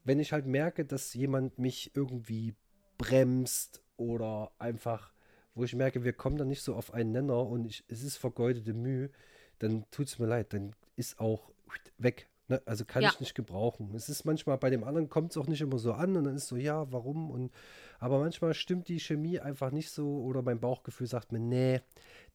wenn 0.05 0.21
ich 0.21 0.33
halt 0.33 0.47
merke, 0.47 0.85
dass 0.85 1.13
jemand 1.15 1.59
mich 1.59 1.91
irgendwie 1.95 2.55
bremst 2.97 3.83
oder 3.97 4.53
einfach 4.59 5.13
wo 5.55 5.65
ich 5.65 5.75
merke, 5.75 6.05
wir 6.05 6.13
kommen 6.13 6.37
da 6.37 6.45
nicht 6.45 6.63
so 6.63 6.75
auf 6.75 6.95
einen 6.95 7.13
Nenner 7.13 7.47
und 7.47 7.65
ich, 7.67 7.85
es 7.89 8.03
ist 8.03 8.17
vergeudete 8.17 8.73
Mühe, 8.73 9.11
dann 9.59 9.85
tut 9.91 10.07
es 10.07 10.19
mir 10.19 10.27
leid, 10.27 10.53
dann 10.53 10.75
ist 10.97 11.21
auch 11.21 11.53
weg. 11.99 12.29
Ne? 12.49 12.63
Also 12.67 12.85
kann 12.85 13.03
Ja. 13.03 13.11
ich 13.11 13.21
nicht 13.21 13.35
gebrauchen. 13.35 13.95
Es 13.95 14.09
ist 14.09 14.25
manchmal, 14.25 14.59
bei 14.59 14.71
dem 14.71 14.85
anderen 14.85 15.09
kommt 15.09 15.33
es 15.33 15.37
auch 15.37 15.47
nicht 15.47 15.61
immer 15.61 15.79
so 15.79 15.93
an 15.93 16.17
und 16.17 16.25
dann 16.25 16.37
ist 16.37 16.49
so, 16.49 16.57
ja, 16.57 16.91
warum? 16.93 17.31
Und 17.31 17.53
aber 18.01 18.19
manchmal 18.19 18.55
stimmt 18.55 18.89
die 18.89 18.99
Chemie 18.99 19.39
einfach 19.39 19.71
nicht 19.71 19.91
so 19.91 20.23
oder 20.25 20.43
mein 20.43 20.59
Bauchgefühl 20.59 21.07
sagt 21.07 21.31
mir, 21.33 21.39
nee, 21.39 21.81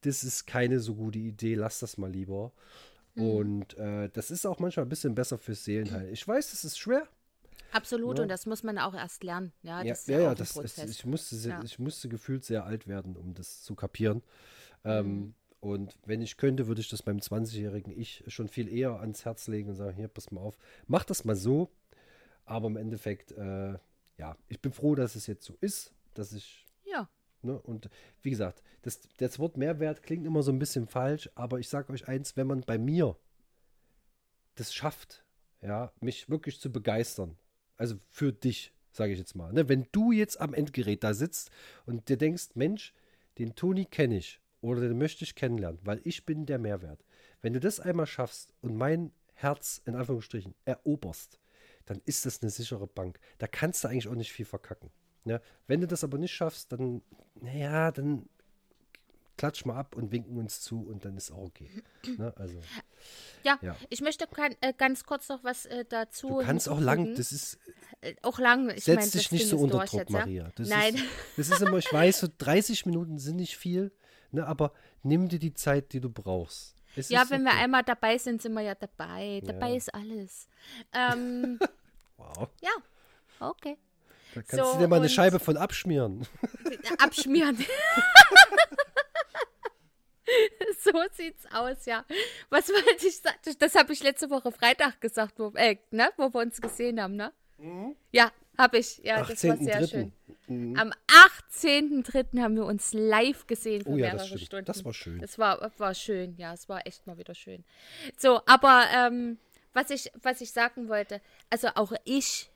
das 0.02 0.24
ist 0.24 0.46
keine 0.46 0.80
so 0.80 0.96
gute 0.96 1.20
Idee, 1.20 1.56
lass 1.56 1.80
das 1.80 1.98
mal 1.98 2.10
lieber. 2.12 2.54
Mhm. 3.16 3.30
Und 3.30 3.78
äh, 3.78 4.10
das 4.10 4.32
ist 4.32 4.46
auch 4.46 4.60
manchmal 4.60 4.86
ein 4.86 4.90
bisschen 4.90 5.16
besser 5.16 5.38
fürs 5.38 5.64
Seelenheil. 5.66 6.10
Ich 6.10 6.26
weiß, 6.28 6.54
es 6.54 6.64
ist 6.64 6.78
schwer. 6.78 7.08
Absolut, 7.72 8.18
Ja. 8.18 8.24
und 8.24 8.30
das 8.30 8.46
muss 8.46 8.64
man 8.64 8.78
auch 8.78 8.94
erst 8.94 9.24
lernen. 9.24 9.52
Ja, 9.64 9.82
Ja, 9.82 9.90
das 9.90 10.02
ist 10.02 10.08
ja, 10.08 10.20
ja, 10.20 10.36
das 10.36 10.54
Prozess. 10.54 10.90
ich, 10.90 11.06
musste, 11.06 11.36
sehr- 11.36 11.62
ich 11.64 11.80
musste 11.80 12.08
gefühlt 12.08 12.46
sehr 12.46 12.64
alt 12.66 12.88
werden, 12.88 13.18
um 13.18 13.34
das 13.34 13.64
zu 13.64 13.76
kapieren. 13.76 14.18
Mhm. 14.84 14.92
Ähm, 14.92 15.34
und 15.62 15.98
wenn 16.06 16.22
ich 16.22 16.38
könnte, 16.38 16.68
würde 16.68 16.82
ich 16.82 16.90
das 16.90 17.06
meinem 17.08 17.20
20-jährigen 17.22 17.92
Ich 18.00 18.24
schon 18.28 18.48
viel 18.48 18.72
eher 18.72 19.00
ans 19.00 19.26
Herz 19.26 19.48
legen 19.48 19.70
und 19.70 19.76
sagen, 19.76 19.96
hier, 19.98 20.08
pass 20.08 20.30
mal 20.32 20.42
auf, 20.42 20.58
mach 20.86 21.04
das 21.06 21.26
mal 21.26 21.36
so. 21.36 21.72
Aber 22.46 22.68
im 22.68 22.78
Endeffekt, 22.78 23.32
äh, 23.32 23.74
ja, 24.18 24.38
ich 24.48 24.62
bin 24.62 24.72
froh, 24.72 24.96
dass 24.96 25.16
es 25.16 25.28
jetzt 25.28 25.46
so 25.46 25.58
ist, 25.62 25.94
dass 26.14 26.34
ich, 26.34 26.66
ja, 26.86 27.10
ne, 27.42 27.60
und 27.62 27.90
wie 28.22 28.30
gesagt, 28.30 28.64
das, 28.82 29.02
das 29.18 29.40
Wort 29.40 29.58
Mehrwert 29.58 30.04
klingt 30.04 30.26
immer 30.26 30.44
so 30.44 30.52
ein 30.52 30.60
bisschen 30.60 30.88
falsch, 30.88 31.30
aber 31.36 31.60
ich 31.60 31.70
sage 31.70 31.92
euch 31.92 32.08
eins, 32.08 32.38
wenn 32.38 32.48
man 32.48 32.62
bei 32.62 32.78
mir 32.78 33.18
das 34.56 34.74
schafft, 34.74 35.26
ja, 35.62 35.92
mich 36.00 36.30
wirklich 36.30 36.60
zu 36.60 36.72
begeistern, 36.72 37.38
also 37.78 37.96
für 38.10 38.32
dich, 38.32 38.74
sage 38.92 39.12
ich 39.12 39.20
jetzt 39.20 39.36
mal, 39.36 39.52
ne, 39.52 39.68
wenn 39.68 39.88
du 39.92 40.12
jetzt 40.12 40.40
am 40.40 40.54
Endgerät 40.54 41.04
da 41.04 41.14
sitzt 41.14 41.52
und 41.86 42.08
dir 42.08 42.18
denkst, 42.18 42.50
Mensch, 42.56 42.94
den 43.38 43.56
Toni 43.56 43.86
kenne 43.86 44.18
ich 44.18 44.40
oder 44.62 44.82
den 44.82 44.98
möchte 44.98 45.24
ich 45.24 45.36
kennenlernen, 45.36 45.80
weil 45.84 46.00
ich 46.04 46.26
bin 46.26 46.46
der 46.46 46.60
Mehrwert. 46.60 47.04
Wenn 47.42 47.54
du 47.54 47.60
das 47.60 47.80
einmal 47.80 48.08
schaffst 48.08 48.54
und 48.62 48.76
mein 48.76 49.12
Herz 49.34 49.82
in 49.86 49.96
Anführungsstrichen 49.96 50.56
eroberst, 50.64 51.40
dann 51.86 52.02
ist 52.06 52.26
das 52.26 52.42
eine 52.42 52.52
sichere 52.52 52.88
Bank. 52.88 53.20
Da 53.38 53.48
kannst 53.48 53.84
du 53.84 53.88
eigentlich 53.88 54.08
auch 54.08 54.16
nicht 54.16 54.32
viel 54.32 54.46
verkacken. 54.46 54.92
Ne? 55.24 55.42
Wenn 55.68 55.82
du 55.82 55.88
das 55.88 56.04
aber 56.04 56.18
nicht 56.18 56.34
schaffst, 56.34 56.72
dann, 56.72 57.02
naja, 57.36 57.92
dann 57.92 58.28
klatsch 59.38 59.66
mal 59.66 59.76
ab 59.76 59.96
und 59.96 60.12
winken 60.12 60.38
uns 60.38 60.62
zu 60.62 60.88
und 60.88 61.04
dann 61.04 61.18
ist 61.18 61.32
auch 61.32 61.44
okay. 61.44 61.70
Ne? 62.18 62.34
Also, 62.38 62.60
ja, 63.44 63.60
Ja. 63.62 63.76
ich 63.90 64.02
möchte 64.02 64.28
kann, 64.28 64.56
äh, 64.62 64.74
ganz 64.78 65.04
kurz 65.04 65.28
noch 65.28 65.44
was 65.44 65.66
äh, 65.66 65.84
dazu. 65.88 66.28
du 66.28 66.38
kannst 66.38 66.70
auch 66.70 66.80
lang, 66.80 67.16
das 67.16 67.32
ist, 67.32 67.58
Äh, 68.02 68.16
auch 68.22 68.40
lang. 68.40 68.70
Ich 68.70 68.84
setz 68.86 69.00
mein, 69.02 69.12
dich 69.12 69.32
nicht 69.32 69.48
so 69.48 69.58
unter 69.58 69.80
Druck, 69.80 69.94
jetzt? 69.94 70.10
Maria. 70.10 70.52
Das 70.56 70.70
Nein. 70.70 70.96
Ist, 70.96 71.04
das 71.38 71.50
ist 71.50 71.62
immer, 71.62 71.78
ich 71.78 71.92
weiß, 71.92 72.20
so 72.20 72.28
30 72.38 72.86
Minuten 72.86 73.18
sind 73.18 73.38
nicht 73.38 73.58
viel, 73.58 73.92
ne, 74.32 74.46
aber 74.46 74.74
nimm 75.04 75.28
dir 75.28 75.40
die 75.40 75.54
Zeit, 75.54 75.92
die 75.94 76.00
du 76.02 76.10
brauchst. 76.10 76.75
Es 76.96 77.10
Ja, 77.10 77.30
wenn 77.30 77.44
wir 77.44 77.52
okay. 77.52 77.60
einmal 77.64 77.84
dabei 77.84 78.18
sind, 78.18 78.42
sind 78.42 78.54
wir 78.54 78.62
ja 78.62 78.76
dabei. 78.76 79.42
Dabei 79.46 79.70
Ja. 79.70 79.76
ist 79.76 79.94
alles. 79.94 80.48
Ähm, 80.94 81.60
Wow. 82.18 82.48
ja, 82.62 82.72
okay. 83.40 83.78
Da 84.34 84.42
kannst 84.42 84.56
So, 84.66 84.74
du 84.74 84.80
dir 84.80 84.88
mal 84.88 84.98
eine 84.98 85.10
Scheibe 85.10 85.38
von 85.40 85.58
abschmieren. 85.58 86.26
Abschmieren. 86.98 87.58
so 90.80 90.92
sieht's 91.14 91.46
aus, 91.54 91.86
ja. 91.86 92.04
Was 92.50 92.70
wollte 92.70 93.08
ich 93.08 93.18
sagen? 93.20 93.38
Das 93.60 93.76
habe 93.76 93.94
ich 93.94 94.02
letzte 94.02 94.30
Woche 94.30 94.52
Freitag 94.52 95.00
gesagt, 95.02 95.38
wo, 95.40 95.52
äh, 95.56 95.78
ne, 95.92 96.10
wo 96.18 96.34
wir 96.34 96.42
uns 96.42 96.60
gesehen 96.62 97.02
haben, 97.02 97.16
ne? 97.16 97.32
Ja, 98.12 98.32
habe 98.58 98.78
ich. 98.80 98.98
Ja, 99.00 99.20
das 99.24 99.44
war 99.44 99.58
sehr 99.58 99.82
18.3.. 99.82 99.90
schön. 99.90 100.14
Mhm. 100.48 100.78
Am 100.78 100.92
18.03. 101.62 102.42
haben 102.42 102.56
wir 102.56 102.66
uns 102.66 102.94
live 102.94 103.48
gesehen 103.48 103.84
für 103.84 103.90
Oh 103.90 103.98
ja, 103.98 104.08
mehrere 104.08 104.18
das 104.18 104.28
stimmt. 104.28 104.42
Stunden. 104.42 104.66
Das 104.66 104.86
war 104.86 104.94
schön. 104.94 105.20
Das 105.20 105.40
war, 105.40 105.72
war 105.78 105.94
schön, 105.94 106.36
ja, 106.38 106.54
es 106.54 106.70
war 106.70 106.86
echt 106.86 107.08
mal 107.08 107.18
wieder 107.18 107.36
schön. 107.36 107.64
So, 108.18 108.42
aber 108.46 108.86
ähm, 108.96 109.38
was, 109.74 109.90
ich, 109.90 110.12
was 110.22 110.42
ich 110.42 110.52
sagen 110.52 110.90
wollte, 110.90 111.22
also 111.50 111.70
auch 111.76 111.94
ich 112.04 112.50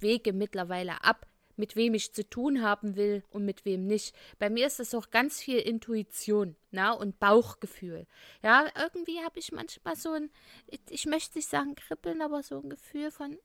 wege 0.00 0.32
mittlerweile 0.32 1.04
ab, 1.04 1.26
mit 1.56 1.76
wem 1.76 1.94
ich 1.94 2.12
zu 2.12 2.28
tun 2.28 2.62
haben 2.62 2.96
will 2.96 3.22
und 3.30 3.44
mit 3.44 3.64
wem 3.64 3.86
nicht. 3.86 4.14
Bei 4.38 4.50
mir 4.50 4.66
ist 4.66 4.80
es 4.80 4.94
auch 4.94 5.10
ganz 5.10 5.40
viel 5.40 5.58
Intuition 5.58 6.56
na, 6.70 6.92
und 6.92 7.18
Bauchgefühl. 7.18 8.06
Ja, 8.42 8.66
irgendwie 8.76 9.20
habe 9.20 9.38
ich 9.38 9.52
manchmal 9.52 9.96
so 9.96 10.12
ein, 10.12 10.30
ich, 10.66 10.80
ich 10.88 11.06
möchte 11.06 11.38
nicht 11.38 11.48
sagen 11.48 11.74
kribbeln, 11.74 12.22
aber 12.22 12.42
so 12.42 12.60
ein 12.60 12.70
Gefühl 12.70 13.10
von, 13.10 13.38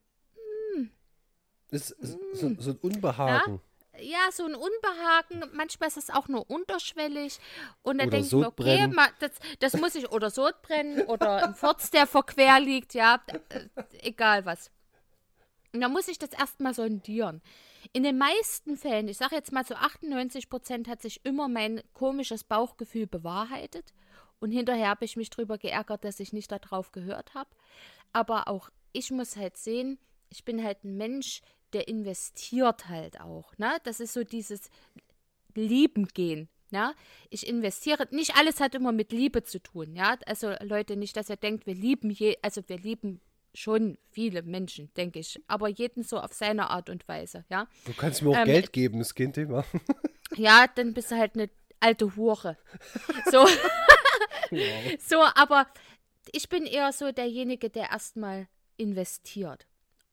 Es 1.70 1.92
ist 1.92 2.18
so, 2.34 2.56
so 2.60 2.72
ein 2.72 2.78
Unbehagen. 2.82 3.62
ja, 4.00 4.32
so 4.32 4.46
ein 4.46 4.56
Unbehagen. 4.56 5.44
Manchmal 5.54 5.90
ist 5.90 5.98
es 5.98 6.10
auch 6.10 6.28
nur 6.28 6.50
unterschwellig. 6.50 7.40
Und 7.82 8.00
dann 8.00 8.10
denke 8.10 8.28
ich 8.28 8.34
mir, 8.34 8.48
okay, 8.48 8.64
Sodbrennen. 8.64 8.96
ma, 8.96 9.08
das, 9.20 9.32
das 9.60 9.74
muss 9.74 9.96
ich, 9.96 10.10
oder 10.12 10.30
Sodbrennen 10.30 11.02
oder 11.08 11.48
ein 11.48 11.56
Furz, 11.56 11.90
der 11.92 12.08
verquer 12.08 12.60
liegt, 12.60 12.94
ja, 12.94 13.22
äh, 13.50 13.66
egal 14.02 14.46
was. 14.46 14.72
Und 15.74 15.82
dann 15.82 15.92
muss 15.92 16.08
ich 16.08 16.18
das 16.18 16.32
erstmal 16.32 16.74
sondieren. 16.74 17.42
In 17.94 18.04
den 18.04 18.18
meisten 18.18 18.78
Fällen, 18.78 19.08
ich 19.08 19.18
sage 19.18 19.36
jetzt 19.36 19.52
mal 19.52 19.66
zu 19.66 19.76
98 19.76 20.50
Prozent, 20.50 20.88
hat 20.88 21.02
sich 21.02 21.24
immer 21.26 21.48
mein 21.48 21.82
komisches 21.94 22.44
Bauchgefühl 22.44 23.08
bewahrheitet. 23.08 23.94
Und 24.40 24.52
hinterher 24.52 24.90
habe 24.90 25.06
ich 25.06 25.18
mich 25.18 25.30
drüber 25.30 25.58
geärgert, 25.58 26.04
dass 26.04 26.20
ich 26.20 26.34
nicht 26.34 26.52
darauf 26.52 26.92
gehört 26.92 27.34
habe. 27.34 27.50
Aber 28.14 28.48
auch 28.48 28.70
ich 28.92 29.12
muss 29.12 29.36
halt 29.36 29.58
sehen, 29.58 30.00
ich 30.30 30.44
bin 30.44 30.64
halt 30.64 30.84
ein 30.84 30.98
Mensch, 30.98 31.42
der 31.74 31.88
investiert 31.88 32.88
halt 32.90 33.20
auch. 33.22 33.58
Ne? 33.58 33.78
Das 33.84 34.00
ist 34.00 34.14
so 34.14 34.24
dieses 34.24 34.70
Lieben 35.56 36.08
gehen. 36.08 36.50
Ja? 36.72 36.94
Ich 37.30 37.48
investiere. 37.48 38.08
Nicht 38.12 38.36
alles 38.36 38.60
hat 38.60 38.76
immer 38.76 38.92
mit 38.92 39.12
Liebe 39.12 39.44
zu 39.44 39.60
tun. 39.60 39.96
Ja? 39.96 40.18
Also 40.26 40.54
Leute, 40.62 40.96
nicht, 40.96 41.16
dass 41.18 41.30
ihr 41.30 41.38
denkt, 41.38 41.66
wir 41.66 41.76
lieben 41.76 42.10
je, 42.10 42.38
also 42.42 42.62
wir 42.68 42.78
lieben 42.78 43.22
schon 43.54 43.98
viele 44.12 44.44
Menschen, 44.44 44.94
denke 44.96 45.20
ich. 45.20 45.40
Aber 45.48 45.68
jeden 45.68 46.04
so 46.04 46.20
auf 46.20 46.32
seine 46.34 46.70
Art 46.70 46.90
und 46.90 47.08
Weise. 47.08 47.44
Ja, 47.50 47.68
Du 47.86 47.94
kannst 47.94 48.22
mir 48.22 48.30
auch 48.30 48.36
Ähm, 48.38 48.46
Geld 48.46 48.72
geben, 48.72 49.02
ist 49.02 49.16
kein 49.16 49.34
Thema. 49.34 49.66
ja 50.36 50.68
dann 50.76 50.94
bist 50.94 51.10
du 51.12 51.16
halt 51.18 51.34
eine 51.36 51.50
alte 51.80 52.16
Hure. 52.16 52.58
So. 53.32 53.48
So, 55.00 55.24
aber 55.36 55.68
ich 56.32 56.48
bin 56.50 56.66
eher 56.66 56.92
so 56.94 57.12
derjenige, 57.12 57.70
der 57.70 57.90
erstmal 57.90 58.48
investiert. 58.78 59.66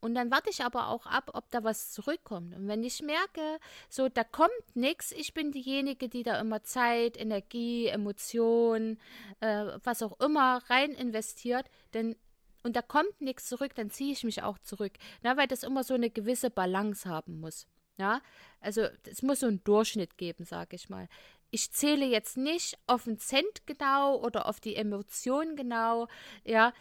Und 0.04 0.14
dann 0.14 0.30
warte 0.30 0.50
ich 0.50 0.62
aber 0.62 0.88
auch 0.88 1.06
ab, 1.06 1.30
ob 1.32 1.50
da 1.50 1.64
was 1.64 1.90
zurückkommt. 1.90 2.54
Und 2.54 2.68
wenn 2.68 2.84
ich 2.84 3.00
merke, 3.00 3.58
so 3.88 4.10
da 4.10 4.22
kommt 4.22 4.50
nichts, 4.74 5.12
ich 5.12 5.32
bin 5.32 5.50
diejenige, 5.50 6.10
die 6.10 6.22
da 6.22 6.38
immer 6.38 6.62
Zeit, 6.62 7.16
Energie, 7.16 7.86
Emotionen, 7.86 9.00
äh, 9.40 9.64
was 9.82 10.02
auch 10.02 10.20
immer 10.20 10.60
rein 10.68 10.90
investiert, 10.90 11.70
denn 11.94 12.16
und 12.62 12.76
da 12.76 12.82
kommt 12.82 13.20
nichts 13.20 13.46
zurück, 13.46 13.74
dann 13.74 13.90
ziehe 13.90 14.12
ich 14.12 14.24
mich 14.24 14.42
auch 14.42 14.58
zurück. 14.58 14.92
Na, 15.22 15.38
weil 15.38 15.46
das 15.46 15.62
immer 15.62 15.84
so 15.84 15.94
eine 15.94 16.10
gewisse 16.10 16.50
Balance 16.50 17.08
haben 17.08 17.40
muss. 17.40 17.66
Ja, 17.96 18.20
also 18.60 18.86
es 19.04 19.22
muss 19.22 19.40
so 19.40 19.46
einen 19.46 19.64
Durchschnitt 19.64 20.18
geben, 20.18 20.44
sage 20.44 20.76
ich 20.76 20.90
mal. 20.90 21.08
Ich 21.50 21.72
zähle 21.72 22.04
jetzt 22.04 22.36
nicht 22.36 22.76
auf 22.86 23.04
den 23.04 23.18
Cent 23.18 23.66
genau 23.66 24.16
oder 24.16 24.46
auf 24.46 24.60
die 24.60 24.76
Emotion 24.76 25.56
genau, 25.56 26.08
ja, 26.44 26.74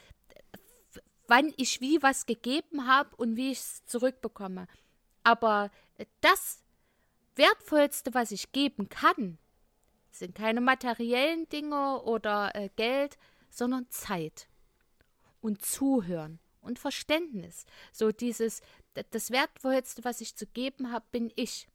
wann 1.28 1.54
ich 1.58 1.82
wie 1.82 2.02
was 2.02 2.26
gegeben 2.26 2.88
habe 2.88 3.16
und 3.16 3.36
wie 3.36 3.52
ich 3.52 3.60
es 3.60 3.86
zurückbekomme. 3.86 4.68
Aber 5.24 5.72
das 6.22 6.64
Wertvollste, 7.36 8.14
was 8.14 8.32
ich 8.32 8.52
geben 8.52 8.90
kann, 8.90 9.38
sind 10.12 10.36
keine 10.36 10.62
materiellen 10.62 11.50
Dinge 11.50 12.02
oder 12.04 12.54
äh, 12.56 12.70
Geld, 12.76 13.18
sondern 13.50 13.90
Zeit 13.90 14.48
und 15.42 15.66
Zuhören 15.66 16.40
und 16.62 16.80
Verständnis. 16.80 17.66
So 17.92 18.12
dieses, 18.12 18.62
das 19.12 19.32
Wertvollste, 19.32 20.04
was 20.04 20.22
ich 20.22 20.36
zu 20.36 20.46
geben 20.48 20.92
habe, 20.92 21.06
bin 21.12 21.32
ich. 21.36 21.68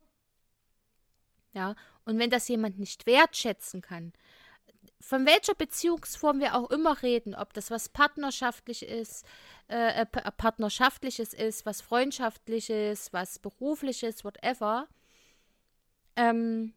Ja, 1.52 1.74
und 2.04 2.18
wenn 2.18 2.30
das 2.30 2.48
jemand 2.48 2.78
nicht 2.78 3.06
wertschätzen 3.06 3.80
kann, 3.80 4.12
von 5.00 5.26
welcher 5.26 5.54
Beziehungsform 5.54 6.40
wir 6.40 6.54
auch 6.56 6.70
immer 6.70 7.02
reden, 7.02 7.34
ob 7.34 7.52
das 7.52 7.70
was 7.70 7.88
partnerschaftlich 7.88 8.82
ist, 8.84 9.24
äh, 9.68 10.02
äh, 10.02 10.06
pa- 10.06 10.30
partnerschaftliches 10.32 11.34
ist, 11.34 11.64
was 11.66 11.80
freundschaftliches, 11.80 13.12
was 13.12 13.38
berufliches, 13.38 14.24
whatever. 14.24 14.88
Ähm, 16.16 16.74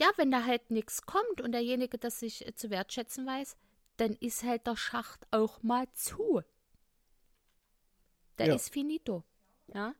ja, 0.00 0.08
wenn 0.16 0.30
da 0.30 0.44
halt 0.44 0.70
nichts 0.70 1.02
kommt 1.02 1.40
und 1.40 1.52
derjenige 1.52 1.96
das 1.98 2.18
sich 2.20 2.46
äh, 2.46 2.54
zu 2.54 2.70
wertschätzen 2.70 3.24
weiß, 3.26 3.56
dann 3.98 4.14
ist 4.16 4.42
halt 4.42 4.66
der 4.66 4.76
Schacht 4.76 5.26
auch 5.30 5.62
mal 5.62 5.86
zu. 5.92 6.42
Da 8.36 8.46
Ja. 8.46 8.54
ist 8.54 8.70
finito. 8.72 9.22
Ja. 9.74 9.94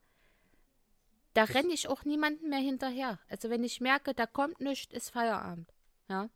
Da 1.33 1.43
renne 1.43 1.71
ich 1.73 1.87
auch 1.87 2.03
niemanden 2.05 2.49
mehr 2.49 2.59
hinterher. 2.59 3.19
Also 3.29 3.49
wenn 3.49 3.63
ich 3.63 3.79
merke, 3.81 4.13
da 4.13 4.25
kommt 4.25 4.59
nichts, 4.61 4.93
ist 4.93 5.09
Feierabend. 5.11 5.71
Ja. 6.09 6.29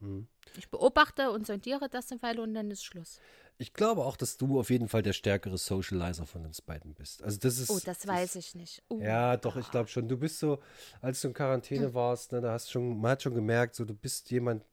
Hm. 0.00 0.26
Ich 0.56 0.68
beobachte 0.68 1.30
und 1.30 1.46
sondiere 1.46 1.88
das 1.88 2.10
eine 2.10 2.22
Weile 2.22 2.42
und 2.42 2.54
dann 2.54 2.70
ist 2.70 2.84
Schluss. 2.84 3.20
Ich 3.60 3.74
glaube 3.74 4.06
auch, 4.06 4.16
dass 4.16 4.38
du 4.38 4.58
auf 4.58 4.70
jeden 4.70 4.88
Fall 4.88 5.02
der 5.02 5.12
stärkere 5.12 5.58
Socializer 5.58 6.24
von 6.24 6.46
uns 6.46 6.62
beiden 6.62 6.94
bist. 6.94 7.22
Also 7.22 7.38
das 7.38 7.58
ist. 7.58 7.68
Oh, 7.68 7.78
das 7.84 8.06
weiß 8.06 8.36
ich 8.36 8.54
nicht. 8.54 8.82
Uh. 8.88 9.02
Ja, 9.02 9.36
doch, 9.36 9.56
ich 9.56 9.70
glaube 9.70 9.88
schon. 9.90 10.08
Du 10.08 10.16
bist 10.16 10.38
so, 10.38 10.60
als 11.02 11.20
du 11.20 11.28
in 11.28 11.34
Quarantäne 11.34 11.88
hm. 11.88 11.94
warst, 11.94 12.32
ne, 12.32 12.40
da 12.40 12.52
hast 12.52 12.70
schon, 12.70 12.98
man 12.98 13.10
hat 13.10 13.22
schon 13.22 13.34
gemerkt, 13.34 13.74
so 13.74 13.84
du 13.84 13.92
bist 13.92 14.30
jemand, 14.30 14.64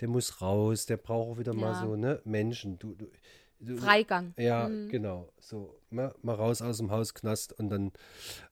der 0.00 0.06
muss 0.06 0.40
raus, 0.40 0.86
der 0.86 0.96
braucht 0.96 1.32
auch 1.32 1.38
wieder 1.38 1.54
ja. 1.54 1.58
mal 1.58 1.74
so, 1.74 1.96
ne, 1.96 2.20
Menschen. 2.24 2.78
Du, 2.78 2.94
du, 2.94 3.10
du 3.58 3.78
Freigang. 3.78 4.32
Ja, 4.36 4.68
mhm. 4.68 4.90
genau. 4.90 5.32
So, 5.40 5.80
mal, 5.90 6.14
mal 6.22 6.36
raus 6.36 6.62
aus 6.62 6.76
dem 6.76 6.92
Hausknast 6.92 7.52
und 7.58 7.68
dann 7.68 7.90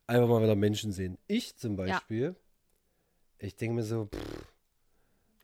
einfach 0.09 0.27
mal 0.27 0.43
wieder 0.43 0.57
Menschen 0.57 0.91
sehen. 0.91 1.19
Ich 1.29 1.55
zum 1.55 1.77
Beispiel, 1.77 2.35
ja. 2.35 2.35
ich 3.39 3.55
denke 3.55 3.77
mir 3.77 3.85
so, 3.85 4.07
pff, 4.07 4.54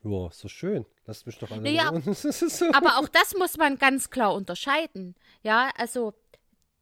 ja, 0.02 0.30
so 0.30 0.48
schön. 0.48 0.86
Lasst 1.06 1.26
mich 1.26 1.38
doch 1.38 1.50
alle 1.50 1.62
naja. 1.62 1.88
Aber 2.72 2.98
auch 2.98 3.08
das 3.08 3.34
muss 3.36 3.56
man 3.56 3.78
ganz 3.78 4.10
klar 4.10 4.34
unterscheiden. 4.34 5.14
Ja, 5.42 5.70
also 5.76 6.14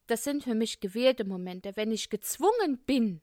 das 0.07 0.25
sind 0.25 0.45
für 0.45 0.55
mich 0.55 0.81
gewählte 0.81 1.25
Momente. 1.25 1.73
Wenn 1.75 1.93
ich 1.93 2.11
gezwungen 2.11 2.79
bin, 2.87 3.21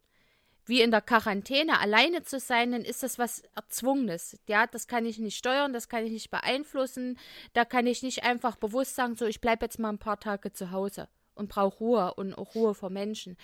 wie 0.65 0.81
in 0.81 0.91
der 0.91 1.01
Quarantäne 1.01 1.79
alleine 1.79 2.23
zu 2.23 2.39
sein, 2.39 2.71
dann 2.71 2.81
ist 2.81 3.03
das 3.03 3.19
was 3.19 3.43
Erzwungenes. 3.55 4.38
Ja, 4.47 4.65
das 4.67 4.88
kann 4.88 5.05
ich 5.05 5.19
nicht 5.19 5.38
steuern, 5.38 5.73
das 5.73 5.89
kann 5.89 6.05
ich 6.05 6.12
nicht 6.12 6.31
beeinflussen. 6.31 7.17
Da 7.53 7.65
kann 7.65 7.88
ich 7.88 8.03
nicht 8.03 8.23
einfach 8.23 8.55
bewusst 8.55 8.95
sagen, 8.95 9.15
so 9.15 9.25
ich 9.25 9.41
bleibe 9.41 9.65
jetzt 9.65 9.79
mal 9.79 9.89
ein 9.89 9.99
paar 9.99 10.19
Tage 10.19 10.51
zu 10.51 10.71
Hause 10.71 11.08
und 11.36 11.49
brauche 11.49 11.77
Ruhe 11.77 12.13
und 12.15 12.34
auch 12.34 12.55
Ruhe 12.55 12.73
vor 12.73 12.89
Menschen. 12.89 13.38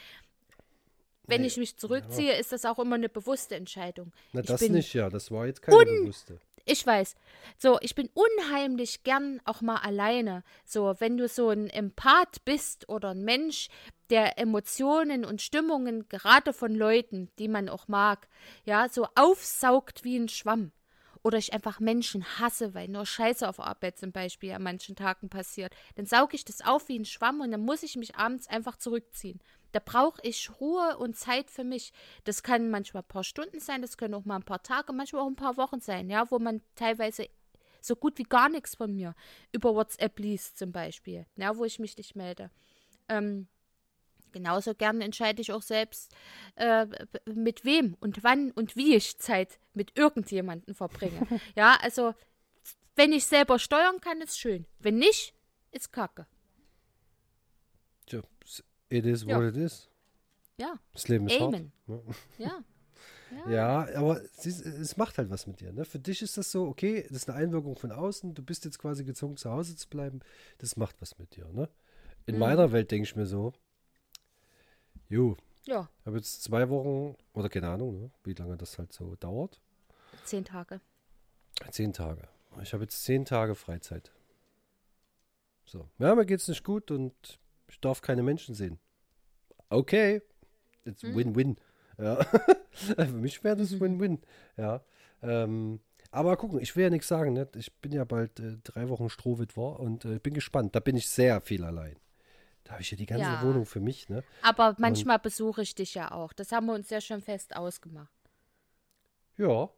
Wenn 1.32 1.44
ich 1.44 1.58
mich 1.58 1.78
zurückziehe, 1.78 2.34
ja. 2.34 2.39
ist 2.39 2.52
das 2.52 2.65
auch 2.65 2.80
immer 2.80 2.96
eine 2.96 3.10
bewusste 3.10 3.56
Entscheidung. 3.56 4.12
Na, 4.34 4.41
das 4.41 4.62
nicht, 4.62 4.94
ja. 4.94 5.10
Das 5.10 5.32
war 5.32 5.46
jetzt 5.46 5.62
keine 5.62 5.86
bewusste. 5.86 6.39
Ich 6.65 6.86
weiß. 6.86 7.15
So, 7.58 7.80
ich 7.82 7.96
bin 7.96 8.10
unheimlich 8.13 9.04
gern 9.04 9.41
auch 9.46 9.62
mal 9.62 9.78
alleine. 9.78 10.44
So, 10.65 10.96
wenn 11.00 11.17
du 11.17 11.28
so 11.28 11.50
ein 11.50 11.70
Empath 11.70 12.46
bist 12.46 12.88
oder 12.88 13.12
ein 13.12 13.24
Mensch, 13.24 13.70
der 14.10 14.38
Emotionen 14.38 15.26
und 15.26 15.41
Stimmungen 15.41 16.08
gerade 16.10 16.54
von 16.54 16.76
Leuten, 16.76 17.30
die 17.39 17.48
man 17.48 17.70
auch 17.70 17.88
mag, 17.88 18.28
ja, 18.65 18.89
so 18.89 19.08
aufsaugt 19.15 20.04
wie 20.04 20.17
ein 20.17 20.30
Schwamm. 20.30 20.72
Oder 21.24 21.38
ich 21.38 21.54
einfach 21.54 21.80
Menschen 21.80 22.26
hasse, 22.39 22.74
weil 22.74 22.88
nur 22.88 23.06
Scheiße 23.06 23.48
auf 23.48 23.60
Arbeit 23.60 23.98
zum 24.00 24.12
Beispiel 24.12 24.54
an 24.54 24.63
manchen 24.63 24.96
Tagen 24.96 25.30
passiert. 25.30 25.74
Dann 25.96 26.08
sauge 26.08 26.36
ich 26.36 26.46
das 26.46 26.62
auf 26.62 26.89
wie 26.89 26.98
ein 26.98 27.06
Schwamm 27.06 27.41
und 27.41 27.52
dann 27.52 27.62
muss 27.62 27.84
ich 27.84 27.96
mich 27.96 28.15
abends 28.15 28.48
einfach 28.48 28.76
zurückziehen. 28.76 29.39
Da 29.71 29.79
brauche 29.84 30.21
ich 30.23 30.49
Ruhe 30.60 30.97
und 30.97 31.15
Zeit 31.15 31.49
für 31.49 31.63
mich. 31.63 31.93
Das 32.23 32.43
kann 32.43 32.69
manchmal 32.69 33.03
ein 33.03 33.07
paar 33.07 33.23
Stunden 33.23 33.60
sein, 33.60 33.81
das 33.81 33.97
können 33.97 34.13
auch 34.13 34.25
mal 34.25 34.38
ein 34.38 34.43
paar 34.43 34.63
Tage, 34.63 34.93
manchmal 34.93 35.23
auch 35.23 35.27
ein 35.27 35.36
paar 35.36 35.57
Wochen 35.57 35.79
sein, 35.79 36.10
ja, 36.10 36.29
wo 36.29 36.39
man 36.39 36.62
teilweise 36.75 37.27
so 37.81 37.95
gut 37.95 38.17
wie 38.17 38.23
gar 38.23 38.49
nichts 38.49 38.75
von 38.75 38.93
mir 38.95 39.15
über 39.51 39.73
WhatsApp 39.73 40.19
liest 40.19 40.57
zum 40.57 40.71
Beispiel, 40.71 41.25
ja, 41.36 41.57
wo 41.57 41.65
ich 41.65 41.79
mich 41.79 41.97
nicht 41.97 42.15
melde. 42.15 42.51
Ähm, 43.10 43.47
genauso 44.31 44.73
gern 44.75 45.01
entscheide 45.01 45.41
ich 45.41 45.51
auch 45.51 45.62
selbst, 45.62 46.13
äh, 46.55 46.86
mit 47.25 47.65
wem 47.65 47.95
und 47.99 48.23
wann 48.23 48.51
und 48.51 48.75
wie 48.75 48.95
ich 48.95 49.17
Zeit 49.17 49.60
mit 49.73 49.97
irgendjemandem 49.97 50.75
verbringe. 50.75 51.27
ja, 51.55 51.77
also 51.81 52.13
wenn 52.95 53.12
ich 53.13 53.25
selber 53.25 53.60
steuern 53.60 53.99
kann, 54.01 54.21
ist 54.21 54.39
schön. 54.39 54.65
Wenn 54.79 54.97
nicht, 54.97 55.34
ist 55.71 55.91
Kacke. 55.91 56.27
Tja, 58.05 58.21
It 58.91 59.06
is 59.06 59.23
ja. 59.23 59.38
what 59.38 59.45
it 59.45 59.56
is. 59.56 59.89
Ja. 60.58 60.77
Das 60.93 61.08
Leben 61.08 61.27
ist 61.27 61.39
Amen. 61.39 61.71
hart. 61.88 62.04
Ja. 62.38 62.60
Ja, 63.47 63.86
ja 63.86 63.97
aber 63.97 64.21
es, 64.21 64.45
es, 64.45 64.97
macht 64.97 65.17
halt 65.17 65.30
was 65.30 65.47
mit 65.47 65.62
dir. 65.62 65.71
Ne? 65.71 65.86
Für 65.86 65.99
dich 65.99 66.21
ist 66.21 66.38
das 66.38 66.51
so, 66.51 66.67
okay, 66.67 67.04
das 67.08 67.19
ist 67.19 67.30
eine 67.30 67.39
Einwirkung 67.39 67.77
von 67.77 67.93
außen, 67.93 68.34
du 68.34 68.43
bist 68.43 68.65
jetzt 68.65 68.77
quasi 68.77 69.06
gezwungen, 69.06 69.38
zu 69.38 69.49
Hause 69.49 69.77
zu 69.77 69.88
bleiben. 69.88 70.19
Das 70.58 70.75
macht 70.75 71.01
was 71.01 71.17
mit 71.17 71.38
dir. 71.38 71.47
Ne? 71.54 71.69
In 72.25 72.36
mhm. 72.36 72.41
meiner 72.41 72.73
Welt 72.73 72.91
denke 72.91 73.04
ich 73.04 73.15
mir 73.15 73.25
so, 73.25 73.54
jo, 75.08 75.38
ja. 75.65 75.89
ich 76.01 76.06
habe 76.06 76.17
jetzt 76.17 76.43
zwei 76.43 76.69
Wochen, 76.69 77.15
oder 77.32 77.47
keine 77.47 77.69
Ahnung, 77.69 78.01
ne, 78.01 78.12
wie 78.25 78.34
lange 78.34 78.58
das 78.58 78.77
halt 78.77 78.91
so 78.91 79.15
dauert. 79.15 79.62
Zehn 80.25 80.43
Tage. 80.43 80.82
Zehn 81.69 81.93
Tage. 81.93 82.27
Ich 82.62 82.73
habe 82.73 82.84
jetzt 82.84 83.01
zehn 83.04 83.23
Tage 83.23 83.56
Freizeit. 83.56 84.12
So, 85.63 85.88
ja, 85.99 86.13
mir 86.15 86.25
geht 86.25 86.41
es 86.41 86.49
nicht 86.49 86.65
gut 86.65 86.91
und 86.91 87.39
ich 87.71 87.79
darf 87.79 88.01
keine 88.01 88.21
Menschen 88.21 88.53
sehen. 88.53 88.79
Okay. 89.69 90.21
It's 90.86 91.01
hm. 91.01 91.15
Win-Win. 91.15 91.57
Ja. 91.97 92.23
Für 92.71 93.07
mich 93.07 93.43
wäre 93.43 93.55
das 93.55 93.79
Win-Win. 93.79 94.19
Ja. 94.57 94.84
Ähm, 95.21 95.79
aber 96.12 96.36
gucken, 96.36 96.60
ich 96.60 96.75
will 96.75 96.84
ja 96.84 96.89
nichts 96.89 97.07
sagen. 97.07 97.34
Ne? 97.34 97.47
Ich 97.55 97.73
bin 97.75 97.93
ja 97.93 98.03
bald 98.03 98.39
äh, 98.39 98.57
drei 98.63 98.89
Wochen 98.89 99.10
Strohwitwer 99.10 99.79
und 99.79 100.05
äh, 100.05 100.19
bin 100.19 100.34
gespannt. 100.34 100.75
Da 100.75 100.79
bin 100.79 100.97
ich 100.97 101.07
sehr 101.07 101.39
viel 101.41 101.63
allein. 101.63 101.95
Da 102.63 102.73
habe 102.73 102.81
ich 102.81 102.91
ja 102.91 102.97
die 102.97 103.05
ganze 103.05 103.23
ja. 103.23 103.41
Wohnung 103.43 103.65
für 103.65 103.79
mich. 103.79 104.10
Ne? 104.10 104.23
Aber 104.41 104.75
manchmal 104.77 105.17
und, 105.17 105.23
besuche 105.23 105.62
ich 105.62 105.73
dich 105.73 105.95
ja 105.95 106.12
auch. 106.12 106.34
Das 106.34 106.51
haben 106.51 106.65
wir 106.65 106.73
uns 106.73 106.89
ja 106.89 106.99
schon 106.99 107.21
fest 107.21 107.55
ausgemacht. 107.55 108.12
Ja. 109.38 109.69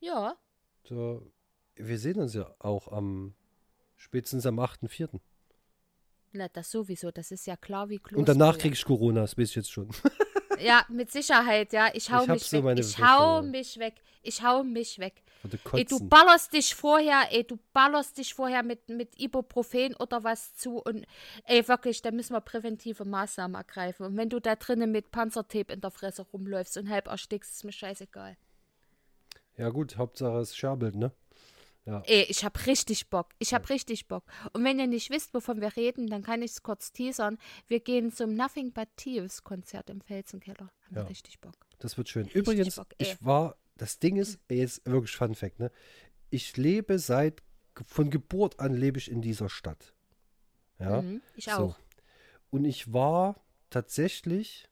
Ja. 0.00 0.36
So, 0.84 1.30
wir 1.76 1.98
sehen 1.98 2.20
uns 2.20 2.34
ja 2.34 2.54
auch 2.58 2.90
am 2.90 3.34
spätestens 3.96 4.46
am 4.46 4.58
8.4. 4.58 5.20
Na, 6.32 6.48
das 6.48 6.70
sowieso, 6.70 7.10
das 7.10 7.30
ist 7.30 7.46
ja 7.46 7.56
klar 7.56 7.88
wie 7.88 7.98
Kloster. 7.98 8.18
Und 8.18 8.28
danach 8.28 8.58
kriege 8.58 8.74
ich 8.74 8.84
Corona, 8.84 9.22
das 9.22 9.36
weiß 9.36 9.50
ich 9.50 9.56
jetzt 9.56 9.72
schon. 9.72 9.88
ja, 10.60 10.84
mit 10.88 11.10
Sicherheit, 11.10 11.72
ja. 11.72 11.88
Ich 11.94 12.10
hau 12.10 12.22
ich 12.22 12.28
mich 12.28 12.44
so 12.44 12.64
weg. 12.64 12.78
Ich 12.78 12.98
hau 12.98 13.42
mich 13.42 13.78
weg. 13.78 13.94
Ich 14.22 14.42
hau 14.42 14.62
mich 14.62 14.98
weg. 14.98 15.22
Ey, 15.72 15.84
du 15.84 16.00
ballerst 16.00 16.52
dich 16.52 16.74
vorher, 16.74 17.28
ey, 17.30 17.44
du 17.44 17.58
ballerst 17.72 18.18
dich 18.18 18.34
vorher 18.34 18.62
mit, 18.62 18.88
mit 18.88 19.18
Ibuprofen 19.20 19.94
oder 19.94 20.24
was 20.24 20.54
zu 20.56 20.78
und 20.78 21.06
ey, 21.44 21.66
wirklich, 21.68 22.02
da 22.02 22.10
müssen 22.10 22.34
wir 22.34 22.40
präventive 22.40 23.04
Maßnahmen 23.04 23.54
ergreifen. 23.54 24.04
Und 24.04 24.16
wenn 24.16 24.28
du 24.28 24.40
da 24.40 24.56
drinnen 24.56 24.90
mit 24.90 25.10
Panzertape 25.12 25.72
in 25.72 25.80
der 25.80 25.90
Fresse 25.90 26.22
rumläufst 26.22 26.76
und 26.76 26.90
halb 26.90 27.06
erstickst, 27.06 27.54
ist 27.54 27.64
mir 27.64 27.72
scheißegal. 27.72 28.36
Ja 29.56 29.70
gut, 29.70 29.96
Hauptsache 29.96 30.38
es 30.38 30.56
scherbelt, 30.56 30.96
ne? 30.96 31.12
Ja. 31.88 32.02
Ey, 32.04 32.26
ich 32.28 32.44
hab 32.44 32.66
richtig 32.66 33.08
Bock. 33.08 33.30
Ich 33.38 33.54
hab 33.54 33.70
richtig 33.70 34.08
Bock. 34.08 34.24
Und 34.52 34.62
wenn 34.62 34.78
ihr 34.78 34.86
nicht 34.86 35.08
wisst, 35.08 35.32
wovon 35.32 35.62
wir 35.62 35.74
reden, 35.74 36.06
dann 36.06 36.22
kann 36.22 36.42
ich 36.42 36.50
es 36.50 36.62
kurz 36.62 36.92
teasern. 36.92 37.38
Wir 37.66 37.80
gehen 37.80 38.12
zum 38.12 38.34
Nothing 38.34 38.74
But 38.74 38.88
Thieves 38.96 39.42
Konzert 39.42 39.88
im 39.88 40.02
Felsenkeller. 40.02 40.70
Haben 40.84 40.96
ja. 40.96 41.02
richtig 41.04 41.40
Bock. 41.40 41.54
Das 41.78 41.96
wird 41.96 42.10
schön. 42.10 42.28
Übrigens, 42.28 42.76
Bock, 42.76 42.88
ich 42.98 43.16
war, 43.24 43.56
das 43.78 43.98
Ding 43.98 44.16
ist, 44.16 44.38
ey, 44.48 44.58
jetzt 44.58 44.84
wirklich 44.84 45.16
Fun 45.16 45.34
Fact, 45.34 45.58
ne? 45.60 45.72
Ich 46.28 46.58
lebe 46.58 46.98
seit, 46.98 47.42
von 47.86 48.10
Geburt 48.10 48.60
an 48.60 48.74
lebe 48.74 48.98
ich 48.98 49.10
in 49.10 49.22
dieser 49.22 49.48
Stadt. 49.48 49.94
Ja. 50.78 51.00
Mhm, 51.00 51.22
ich 51.36 51.50
auch. 51.50 51.74
So. 51.74 51.76
Und 52.50 52.66
ich 52.66 52.92
war 52.92 53.40
tatsächlich 53.70 54.68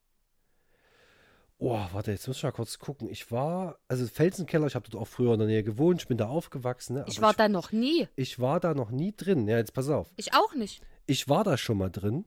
Oh, 1.59 1.81
warte, 1.93 2.11
jetzt 2.11 2.29
muss 2.29 2.37
ich 2.37 2.43
mal 2.43 2.53
kurz 2.53 2.79
gucken. 2.79 3.09
Ich 3.09 3.33
war, 3.33 3.79
also 3.89 4.07
Felsenkeller, 4.07 4.67
ich 4.67 4.75
habe 4.75 4.89
dort 4.91 5.03
auch 5.03 5.09
früher 5.09 5.33
in 5.33 5.39
der 5.39 5.49
Nähe 5.49 5.65
gewohnt, 5.65 6.03
ich 6.03 6.09
bin 6.09 6.19
da 6.19 6.29
aufgewachsen. 6.29 6.97
Ne? 6.97 7.05
Ich 7.09 7.23
war 7.23 7.31
ich, 7.31 7.37
da 7.37 7.49
noch 7.49 7.73
nie. 7.73 8.09
Ich 8.15 8.39
war 8.39 8.61
da 8.61 8.75
noch 8.75 8.91
nie 8.91 9.15
drin. 9.17 9.49
Ja, 9.49 9.57
jetzt 9.57 9.73
pass 9.73 9.89
auf. 9.89 10.13
Ich 10.17 10.35
auch 10.35 10.55
nicht. 10.55 10.83
Ich 11.07 11.29
war 11.29 11.45
da 11.45 11.57
schon 11.57 11.79
mal 11.79 11.91
drin. 11.91 12.27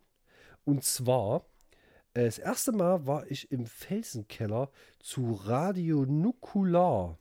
Und 0.66 0.84
zwar, 0.84 1.46
äh, 2.16 2.26
das 2.26 2.40
erste 2.40 2.72
Mal 2.72 3.06
war 3.06 3.30
ich 3.30 3.52
im 3.52 3.68
Felsenkeller 3.68 4.72
zu 5.00 5.34
Radio 5.34 6.06
Nukular. 6.06 7.20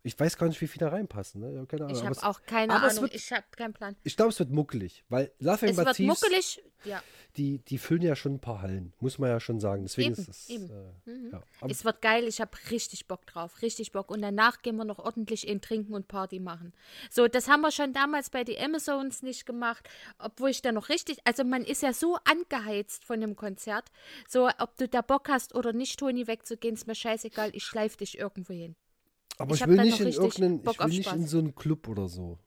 Ich 0.02 0.18
weiß 0.18 0.38
gar 0.38 0.46
nicht, 0.48 0.60
wie 0.60 0.66
viele 0.66 0.86
da 0.86 0.92
reinpassen. 0.96 1.40
Ne? 1.40 1.52
Ja, 1.54 1.66
Keine 1.66 1.84
Ahnung. 1.84 1.96
Ich 1.96 2.04
habe 2.04 2.22
auch 2.22 2.42
keine 2.42 2.72
Ahnung. 2.74 3.02
wird- 3.02 3.14
ich 3.14 3.30
habe 3.32 3.44
keinen 3.56 3.74
Plan. 3.74 3.96
ich 4.02 4.16
glaube, 4.16 4.30
es 4.30 4.38
wird 4.38 4.50
muckelig, 4.50 5.04
weil 5.08 5.30
Laughing 5.38 5.68
Es 5.70 5.76
wird 5.76 5.94
Thieves, 5.96 6.20
muckelig. 6.22 6.62
Ja, 6.84 7.02
die, 7.36 7.58
die 7.58 7.78
füllen 7.78 8.02
ja 8.02 8.16
schon 8.16 8.34
ein 8.34 8.40
paar 8.40 8.62
Hallen, 8.62 8.92
muss 8.98 9.18
man 9.18 9.28
ja 9.30 9.38
schon 9.38 9.60
sagen. 9.60 9.82
Deswegen 9.82 10.12
Eben, 10.12 10.20
ist 10.22 10.28
es. 10.28 10.48
Äh, 10.48 11.28
ja. 11.30 11.42
Aber 11.60 11.70
es 11.70 11.84
wird 11.84 12.00
geil. 12.02 12.24
Ich 12.26 12.40
habe 12.40 12.50
richtig 12.70 13.06
Bock 13.06 13.26
drauf. 13.26 13.62
Richtig 13.62 13.92
Bock. 13.92 14.10
Und 14.10 14.22
danach 14.22 14.62
gehen 14.62 14.76
wir 14.76 14.84
noch 14.84 14.98
ordentlich 14.98 15.46
in 15.46 15.60
Trinken 15.60 15.94
und 15.94 16.08
Party 16.08 16.40
machen. 16.40 16.72
So, 17.10 17.28
das 17.28 17.48
haben 17.48 17.60
wir 17.60 17.70
schon 17.70 17.92
damals 17.92 18.30
bei 18.30 18.42
den 18.44 18.58
Amazons 18.62 19.22
nicht 19.22 19.46
gemacht. 19.46 19.88
Obwohl 20.18 20.50
ich 20.50 20.62
da 20.62 20.72
noch 20.72 20.88
richtig. 20.88 21.18
Also, 21.24 21.44
man 21.44 21.62
ist 21.62 21.82
ja 21.82 21.92
so 21.92 22.16
angeheizt 22.24 23.04
von 23.04 23.20
dem 23.20 23.36
Konzert. 23.36 23.90
So, 24.26 24.48
ob 24.58 24.76
du 24.78 24.88
da 24.88 25.02
Bock 25.02 25.28
hast 25.28 25.54
oder 25.54 25.72
nicht, 25.72 25.98
Toni, 26.00 26.26
wegzugehen, 26.26 26.74
ist 26.74 26.86
mir 26.86 26.94
scheißegal. 26.94 27.50
Ich 27.54 27.64
schleife 27.64 27.98
dich 27.98 28.18
irgendwo 28.18 28.54
hin. 28.54 28.74
Aber 29.40 29.54
Ich 29.54 29.62
ich, 29.62 29.66
will 29.66 29.76
nicht 29.76 30.00
in 30.00 30.08
irgendeinen, 30.08 30.62
Bock 30.62 30.74
ich 30.74 30.80
will 30.80 30.88
nicht 30.98 31.12
in 31.12 31.26
so 31.26 31.38
einen 31.38 31.54
Club 31.54 31.88
oder 31.88 32.08
so. 32.08 32.38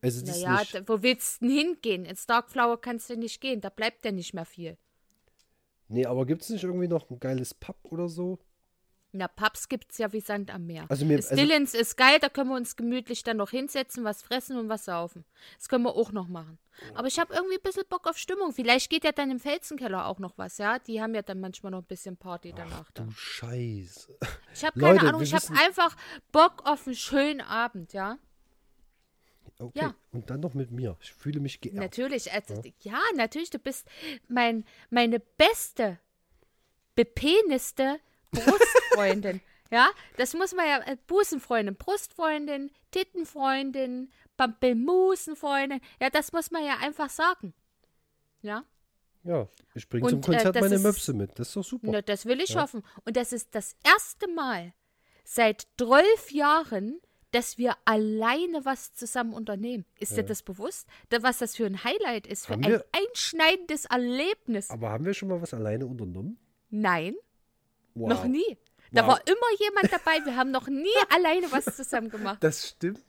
Also 0.00 0.24
das 0.24 0.40
Naja, 0.42 0.58
nicht. 0.60 0.74
da, 0.74 0.88
wo 0.88 1.02
willst 1.02 1.40
du 1.40 1.46
denn 1.46 1.56
hingehen? 1.56 2.04
Ins 2.04 2.26
Darkflower 2.26 2.80
kannst 2.80 3.08
du 3.08 3.16
nicht 3.16 3.40
gehen. 3.40 3.60
Da 3.60 3.68
bleibt 3.70 4.04
ja 4.04 4.10
nicht 4.10 4.34
mehr 4.34 4.44
viel. 4.44 4.76
Nee, 5.88 6.06
aber 6.06 6.26
gibt 6.26 6.42
es 6.42 6.50
nicht 6.50 6.64
irgendwie 6.64 6.88
noch 6.88 7.08
ein 7.08 7.20
geiles 7.20 7.54
Pub 7.54 7.78
oder 7.84 8.08
so? 8.08 8.38
Na, 9.10 9.26
Pubs 9.26 9.70
gibt's 9.70 9.96
ja 9.96 10.12
wie 10.12 10.20
Sand 10.20 10.52
am 10.52 10.66
Meer. 10.66 10.84
Also 10.90 11.06
mir- 11.06 11.16
also- 11.16 11.34
Stillins 11.34 11.72
ist 11.72 11.96
geil, 11.96 12.18
da 12.20 12.28
können 12.28 12.50
wir 12.50 12.56
uns 12.56 12.76
gemütlich 12.76 13.22
dann 13.22 13.38
noch 13.38 13.50
hinsetzen, 13.50 14.04
was 14.04 14.22
fressen 14.22 14.58
und 14.58 14.68
was 14.68 14.84
saufen. 14.84 15.24
Das 15.56 15.68
können 15.70 15.84
wir 15.84 15.94
auch 15.96 16.12
noch 16.12 16.28
machen. 16.28 16.58
Aber 16.94 17.08
ich 17.08 17.18
habe 17.18 17.32
irgendwie 17.34 17.56
ein 17.56 17.62
bisschen 17.62 17.84
Bock 17.88 18.06
auf 18.06 18.18
Stimmung. 18.18 18.52
Vielleicht 18.52 18.90
geht 18.90 19.04
ja 19.04 19.12
dann 19.12 19.30
im 19.30 19.40
Felsenkeller 19.40 20.06
auch 20.06 20.18
noch 20.18 20.36
was, 20.36 20.58
ja? 20.58 20.78
Die 20.78 21.00
haben 21.00 21.14
ja 21.14 21.22
dann 21.22 21.40
manchmal 21.40 21.72
noch 21.72 21.78
ein 21.80 21.86
bisschen 21.86 22.16
Party 22.18 22.52
danach 22.54 22.90
da. 22.92 23.04
Du 23.04 23.10
Scheiße. 23.10 24.16
Ich 24.54 24.64
habe 24.64 24.78
keine 24.78 24.92
Leute, 24.94 25.06
Ahnung, 25.08 25.22
ich 25.22 25.32
habe 25.34 25.46
einfach 25.58 25.96
Bock 26.30 26.62
auf 26.66 26.86
einen 26.86 26.94
schönen 26.94 27.40
Abend, 27.40 27.94
ja? 27.94 28.18
Okay. 29.58 29.80
Ja. 29.80 29.94
Und 30.12 30.30
dann 30.30 30.38
noch 30.40 30.54
mit 30.54 30.70
mir. 30.70 30.96
Ich 31.00 31.12
fühle 31.12 31.40
mich 31.40 31.60
geehrt. 31.60 31.76
Natürlich, 31.78 32.30
also, 32.30 32.62
ja. 32.80 33.00
natürlich, 33.16 33.50
du 33.50 33.58
bist 33.58 33.88
mein, 34.28 34.64
meine 34.90 35.18
beste, 35.18 35.98
bepeniste 36.94 37.98
Brustfreundin. 38.30 39.40
ja, 39.70 39.88
das 40.16 40.34
muss 40.34 40.54
man 40.54 40.66
ja, 40.66 40.78
äh, 40.86 40.96
Busenfreundin, 41.06 41.76
Brustfreundin, 41.76 42.70
Tittenfreundin, 42.90 44.10
Pampelmusenfreundin, 44.36 45.80
ja, 46.00 46.10
das 46.10 46.32
muss 46.32 46.50
man 46.50 46.64
ja 46.64 46.76
einfach 46.80 47.10
sagen. 47.10 47.54
Ja, 48.42 48.64
Ja, 49.24 49.48
ich 49.74 49.88
bringe 49.88 50.08
zum 50.08 50.20
äh, 50.20 50.22
Konzert 50.22 50.56
das 50.56 50.62
meine 50.62 50.74
ist- 50.76 50.82
Möpse 50.82 51.12
mit. 51.12 51.38
Das 51.38 51.48
ist 51.48 51.56
doch 51.56 51.64
super. 51.64 51.88
na, 51.90 52.02
das 52.02 52.24
will 52.26 52.40
ich 52.40 52.56
hoffen. 52.56 52.82
Und 53.04 53.16
das 53.16 53.32
ist 53.32 53.54
das 53.54 53.76
erste 53.84 54.28
Mal 54.28 54.72
seit 55.24 55.66
12 55.78 56.30
Jahren, 56.30 57.00
dass 57.32 57.58
wir 57.58 57.76
alleine 57.84 58.64
was 58.64 58.94
zusammen 58.94 59.34
unternehmen. 59.34 59.84
Ist 59.98 60.16
dir 60.16 60.22
das 60.22 60.42
bewusst? 60.42 60.86
Da, 61.10 61.22
was 61.22 61.38
das 61.38 61.56
für 61.56 61.66
ein 61.66 61.82
Highlight 61.84 62.26
ist, 62.26 62.46
für 62.46 62.54
Haben 62.54 62.64
ein 62.64 62.70
wir- 62.70 62.84
einschneidendes 62.92 63.84
Erlebnis? 63.86 64.70
Aber 64.70 64.88
haben 64.90 65.04
wir 65.04 65.12
schon 65.14 65.28
mal 65.28 65.42
was 65.42 65.52
alleine 65.52 65.86
unternommen? 65.86 66.38
Nein, 66.70 67.14
Wow. 67.98 68.08
noch 68.10 68.24
nie. 68.24 68.56
Da 68.92 69.02
Wow. 69.02 69.08
war 69.12 69.20
immer 69.26 69.60
jemand 69.60 69.92
dabei. 69.92 70.24
Wir 70.24 70.36
haben 70.36 70.50
noch 70.50 70.66
nie 70.68 70.88
alleine 71.14 71.50
was 71.52 71.64
zusammen 71.76 72.08
gemacht. 72.10 72.38
Das 72.40 72.68
stimmt. 72.68 73.00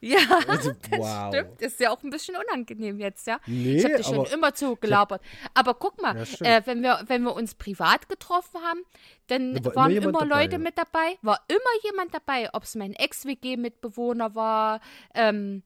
Ja, 0.00 0.18
Also, 0.46 0.70
das 0.90 1.00
wow. 1.00 1.34
stimmt. 1.34 1.60
Ist 1.60 1.80
ja 1.80 1.90
auch 1.90 2.00
ein 2.04 2.10
bisschen 2.10 2.36
unangenehm 2.36 3.00
jetzt, 3.00 3.26
ja. 3.26 3.40
Nee, 3.46 3.78
ich 3.78 3.84
habe 3.84 3.96
dich 3.96 4.06
schon 4.06 4.26
immer 4.26 4.54
zugelabert. 4.54 5.20
Aber 5.54 5.74
guck 5.74 6.00
mal, 6.00 6.16
äh, 6.40 6.62
wenn, 6.66 6.82
wir, 6.82 7.00
wenn 7.06 7.22
wir 7.24 7.34
uns 7.34 7.56
privat 7.56 8.08
getroffen 8.08 8.60
haben, 8.62 8.84
dann 9.26 9.54
Da 9.54 9.64
war 9.64 9.74
waren 9.74 9.90
immer 9.90 10.10
immer, 10.10 10.20
dabei, 10.20 10.42
Leute 10.42 10.52
ja. 10.52 10.58
mit 10.58 10.78
dabei. 10.78 11.18
War 11.22 11.40
immer 11.48 11.82
jemand 11.82 12.14
dabei, 12.14 12.48
ob 12.54 12.62
es 12.62 12.76
mein 12.76 12.92
Ex-WG-Mitbewohner 12.92 14.36
war, 14.36 14.80
ähm, 15.14 15.62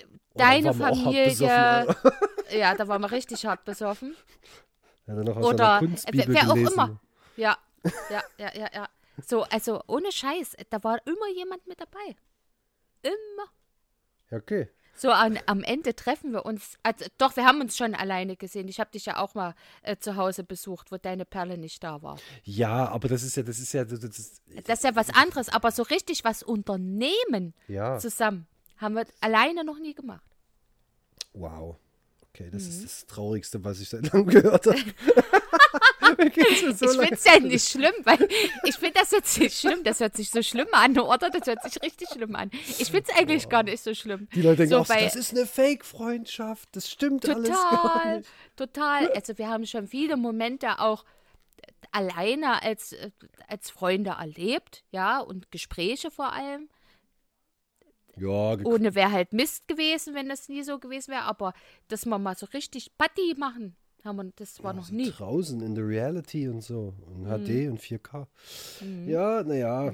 Oh, 0.00 0.04
deine 0.40 0.72
Familie. 0.72 1.32
ja, 1.40 2.74
da 2.76 2.86
waren 2.86 3.02
wir 3.02 3.10
richtig 3.10 3.44
hart 3.46 3.64
besoffen. 3.64 4.14
Aus 5.08 5.44
Oder 5.44 5.80
wer 6.12 6.50
auch 6.50 6.54
gelesen. 6.54 6.72
immer. 6.72 7.00
Ja, 7.36 7.56
ja, 8.10 8.22
ja, 8.38 8.54
ja, 8.54 8.68
ja. 8.74 8.88
So, 9.26 9.42
also 9.44 9.82
ohne 9.86 10.12
Scheiß, 10.12 10.56
da 10.70 10.82
war 10.84 11.00
immer 11.06 11.28
jemand 11.34 11.66
mit 11.66 11.80
dabei. 11.80 12.16
Immer. 13.02 13.48
Ja, 14.30 14.38
okay. 14.38 14.68
So, 14.94 15.10
an, 15.12 15.38
am 15.46 15.62
Ende 15.62 15.94
treffen 15.94 16.32
wir 16.32 16.44
uns. 16.44 16.76
Also, 16.82 17.04
doch, 17.18 17.36
wir 17.36 17.44
haben 17.44 17.60
uns 17.60 17.76
schon 17.76 17.94
alleine 17.94 18.36
gesehen. 18.36 18.66
Ich 18.66 18.80
habe 18.80 18.90
dich 18.90 19.06
ja 19.06 19.18
auch 19.18 19.34
mal 19.34 19.54
äh, 19.82 19.96
zu 19.96 20.16
Hause 20.16 20.42
besucht, 20.42 20.90
wo 20.90 20.96
deine 20.96 21.24
Perle 21.24 21.56
nicht 21.56 21.84
da 21.84 22.02
war. 22.02 22.18
Ja, 22.42 22.88
aber 22.88 23.08
das 23.08 23.22
ist 23.22 23.36
ja, 23.36 23.44
das 23.44 23.60
ist 23.60 23.72
ja, 23.72 23.84
das 23.84 24.02
ist, 24.02 24.42
Das 24.66 24.78
ist 24.80 24.84
ja 24.84 24.96
was 24.96 25.10
anderes, 25.10 25.48
aber 25.50 25.70
so 25.70 25.84
richtig 25.84 26.24
was 26.24 26.42
unternehmen 26.42 27.54
ja, 27.68 27.98
zusammen 27.98 28.48
haben 28.76 28.96
wir 28.96 29.06
alleine 29.20 29.64
noch 29.64 29.78
nie 29.78 29.94
gemacht. 29.94 30.24
wow. 31.32 31.76
Okay, 32.38 32.50
das 32.52 32.62
Mhm. 32.64 32.68
ist 32.70 32.84
das 32.84 33.06
Traurigste, 33.06 33.64
was 33.64 33.80
ich 33.80 33.88
seit 33.88 34.02
langem 34.12 34.26
gehört 34.28 34.66
habe. 34.66 34.78
So 36.74 36.86
ich 36.86 36.96
finde 36.98 37.14
es 37.14 37.24
ja 37.24 37.38
nicht 37.38 37.68
schlimm, 37.68 37.92
weil 38.04 38.28
ich 38.64 38.76
finde 38.76 38.98
das 39.00 39.10
jetzt 39.10 39.38
nicht 39.38 39.58
schlimm. 39.58 39.84
Das 39.84 40.00
hört 40.00 40.16
sich 40.16 40.30
so 40.30 40.42
schlimm 40.42 40.66
an, 40.72 40.98
oder? 40.98 41.28
Das 41.30 41.46
hört 41.46 41.62
sich 41.62 41.80
richtig 41.82 42.08
schlimm 42.08 42.34
an. 42.34 42.50
Ich 42.78 42.90
finde 42.90 43.04
es 43.10 43.16
eigentlich 43.16 43.48
gar 43.48 43.62
nicht 43.62 43.82
so 43.82 43.94
schlimm. 43.94 44.26
Die 44.34 44.40
Leute 44.42 44.56
denken 44.66 44.70
so 44.70 44.78
auch, 44.80 44.86
das 44.86 45.14
ist 45.16 45.32
eine 45.32 45.46
Fake-Freundschaft, 45.46 46.70
das 46.72 46.90
stimmt 46.90 47.28
alles 47.28 47.50
gar 47.50 47.82
Total, 47.82 48.16
nicht. 48.18 48.30
total. 48.56 49.12
Also 49.12 49.36
wir 49.38 49.48
haben 49.48 49.66
schon 49.66 49.86
viele 49.86 50.16
Momente 50.16 50.78
auch 50.80 51.04
alleine 51.92 52.62
als, 52.62 52.92
äh, 52.94 53.10
als 53.46 53.70
Freunde 53.70 54.16
erlebt, 54.18 54.84
ja, 54.90 55.20
und 55.20 55.50
Gespräche 55.50 56.10
vor 56.10 56.32
allem. 56.32 56.68
Ja, 58.20 58.56
Ohne 58.64 58.94
wäre 58.94 59.12
halt 59.12 59.32
Mist 59.32 59.68
gewesen, 59.68 60.14
wenn 60.14 60.28
das 60.28 60.48
nie 60.48 60.62
so 60.62 60.78
gewesen 60.78 61.12
wäre, 61.12 61.22
aber 61.24 61.52
dass 61.88 62.04
wir 62.06 62.18
mal 62.18 62.36
so 62.36 62.46
richtig 62.46 62.96
Party 62.98 63.34
machen, 63.38 63.76
haben 64.04 64.16
wir, 64.16 64.32
das 64.36 64.62
war 64.62 64.72
noch 64.72 64.86
so 64.86 64.94
nie. 64.94 65.10
draußen 65.10 65.60
in 65.60 65.74
der 65.74 65.86
Reality 65.86 66.48
und 66.48 66.62
so. 66.62 66.94
Und 67.06 67.22
Mhm. 67.22 67.28
HD 67.28 67.68
und 67.68 67.80
4K. 67.80 68.26
Ja, 69.06 69.42
naja. 69.42 69.92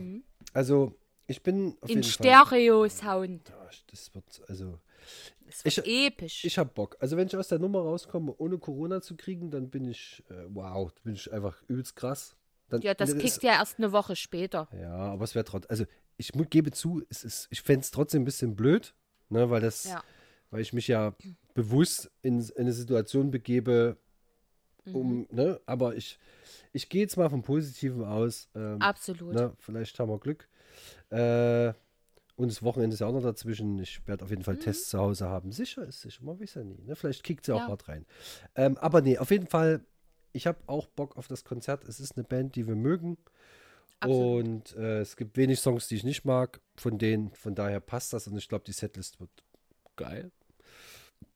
Also, 0.52 0.94
ich 1.26 1.42
bin 1.42 1.76
auf 1.80 1.88
In. 1.90 2.02
Stereo-Sound. 2.02 3.48
Ja, 3.48 3.54
Das 3.90 4.14
wird, 4.14 4.42
also. 4.48 4.78
Das 5.46 5.64
wird 5.64 5.86
Ich- 5.86 6.06
episch. 6.06 6.44
Ich 6.44 6.58
hab 6.58 6.74
Bock. 6.74 6.96
Also 7.00 7.16
wenn 7.16 7.26
ich 7.26 7.36
aus 7.36 7.48
der 7.48 7.58
Nummer 7.58 7.80
rauskomme, 7.80 8.34
ohne 8.38 8.58
Corona 8.58 9.00
zu 9.02 9.16
kriegen, 9.16 9.50
dann 9.50 9.68
bin 9.70 9.84
ich, 9.86 10.22
äh, 10.30 10.34
wow, 10.48 10.90
bin 11.02 11.14
ich 11.14 11.30
einfach 11.32 11.62
übelst 11.68 11.96
krass. 11.96 12.34
Dann, 12.70 12.80
ja, 12.80 12.94
das 12.94 13.16
kickt 13.18 13.42
ja 13.42 13.52
erst 13.52 13.78
eine 13.78 13.92
Woche 13.92 14.16
später. 14.16 14.68
Ja, 14.80 14.94
aber 14.96 15.24
es 15.24 15.34
wäre 15.34 15.44
trotzdem, 15.44 15.70
also 15.70 15.84
ich 16.16 16.32
gebe 16.50 16.70
zu, 16.70 17.02
es 17.08 17.24
ist, 17.24 17.48
ich 17.50 17.62
fände 17.62 17.80
es 17.80 17.90
trotzdem 17.90 18.22
ein 18.22 18.24
bisschen 18.24 18.54
blöd, 18.56 18.94
ne, 19.28 19.50
weil 19.50 19.60
das, 19.60 19.84
Ja. 19.84 20.02
weil 20.50 20.60
ich 20.60 20.72
mich 20.72 20.88
ja 20.88 21.14
bewusst 21.54 22.10
in, 22.22 22.40
in 22.40 22.50
eine 22.56 22.72
Situation 22.72 23.30
begebe, 23.30 23.96
Mhm. 24.86 24.94
um, 24.96 25.26
ne, 25.30 25.60
aber 25.66 25.96
ich, 25.96 26.18
ich 26.72 26.88
gehe 26.88 27.00
jetzt 27.02 27.16
mal 27.16 27.30
vom 27.30 27.42
Positiven 27.42 28.04
aus. 28.04 28.48
Ähm, 28.54 28.80
Absolut. 28.82 29.32
ne, 29.34 29.52
vielleicht 29.58 29.98
haben 29.98 30.10
wir 30.10 30.18
Glück. 30.18 30.48
Äh, 31.10 31.72
und 32.36 32.48
das 32.50 32.62
Wochenende 32.62 32.94
ist 32.94 33.00
ja 33.00 33.06
auch 33.06 33.12
noch 33.12 33.22
dazwischen. 33.22 33.78
Ich 33.78 34.06
werde 34.08 34.24
auf 34.24 34.30
jeden 34.30 34.42
Fall 34.42 34.56
Tests 34.56 34.90
zu 34.90 34.98
Hause 34.98 35.28
haben. 35.28 35.52
Sicher 35.52 35.86
ist 35.86 36.00
sicher, 36.02 36.22
man 36.24 36.38
weiß 36.40 36.54
ja 36.54 36.64
nie. 36.64 36.82
Ne? 36.82 36.96
Vielleicht 36.96 37.22
kickt 37.22 37.46
sie 37.46 37.52
auch 37.54 37.60
Ja. 37.60 37.68
hart 37.68 37.88
rein. 37.88 38.04
Ähm, 38.56 38.76
aber 38.78 39.00
nee, 39.02 39.16
auf 39.18 39.30
jeden 39.30 39.46
Fall, 39.46 39.84
ich 40.32 40.46
habe 40.48 40.58
auch 40.66 40.88
Bock 40.88 41.16
auf 41.16 41.28
das 41.28 41.44
Konzert. 41.44 41.84
Es 41.84 42.00
ist 42.00 42.16
eine 42.16 42.24
Band, 42.24 42.56
die 42.56 42.66
wir 42.66 42.74
mögen. 42.74 43.16
Absolut. 44.04 44.44
Und 44.44 44.76
äh, 44.76 45.00
es 45.00 45.16
gibt 45.16 45.36
wenig 45.36 45.60
Songs, 45.60 45.88
die 45.88 45.96
ich 45.96 46.04
nicht 46.04 46.24
mag. 46.24 46.60
Von 46.76 46.98
denen, 46.98 47.30
von 47.32 47.54
daher 47.54 47.80
passt 47.80 48.12
das. 48.12 48.26
Und 48.26 48.36
ich 48.36 48.48
glaube, 48.48 48.64
die 48.64 48.72
Setlist 48.72 49.20
wird 49.20 49.30
geil. 49.96 50.30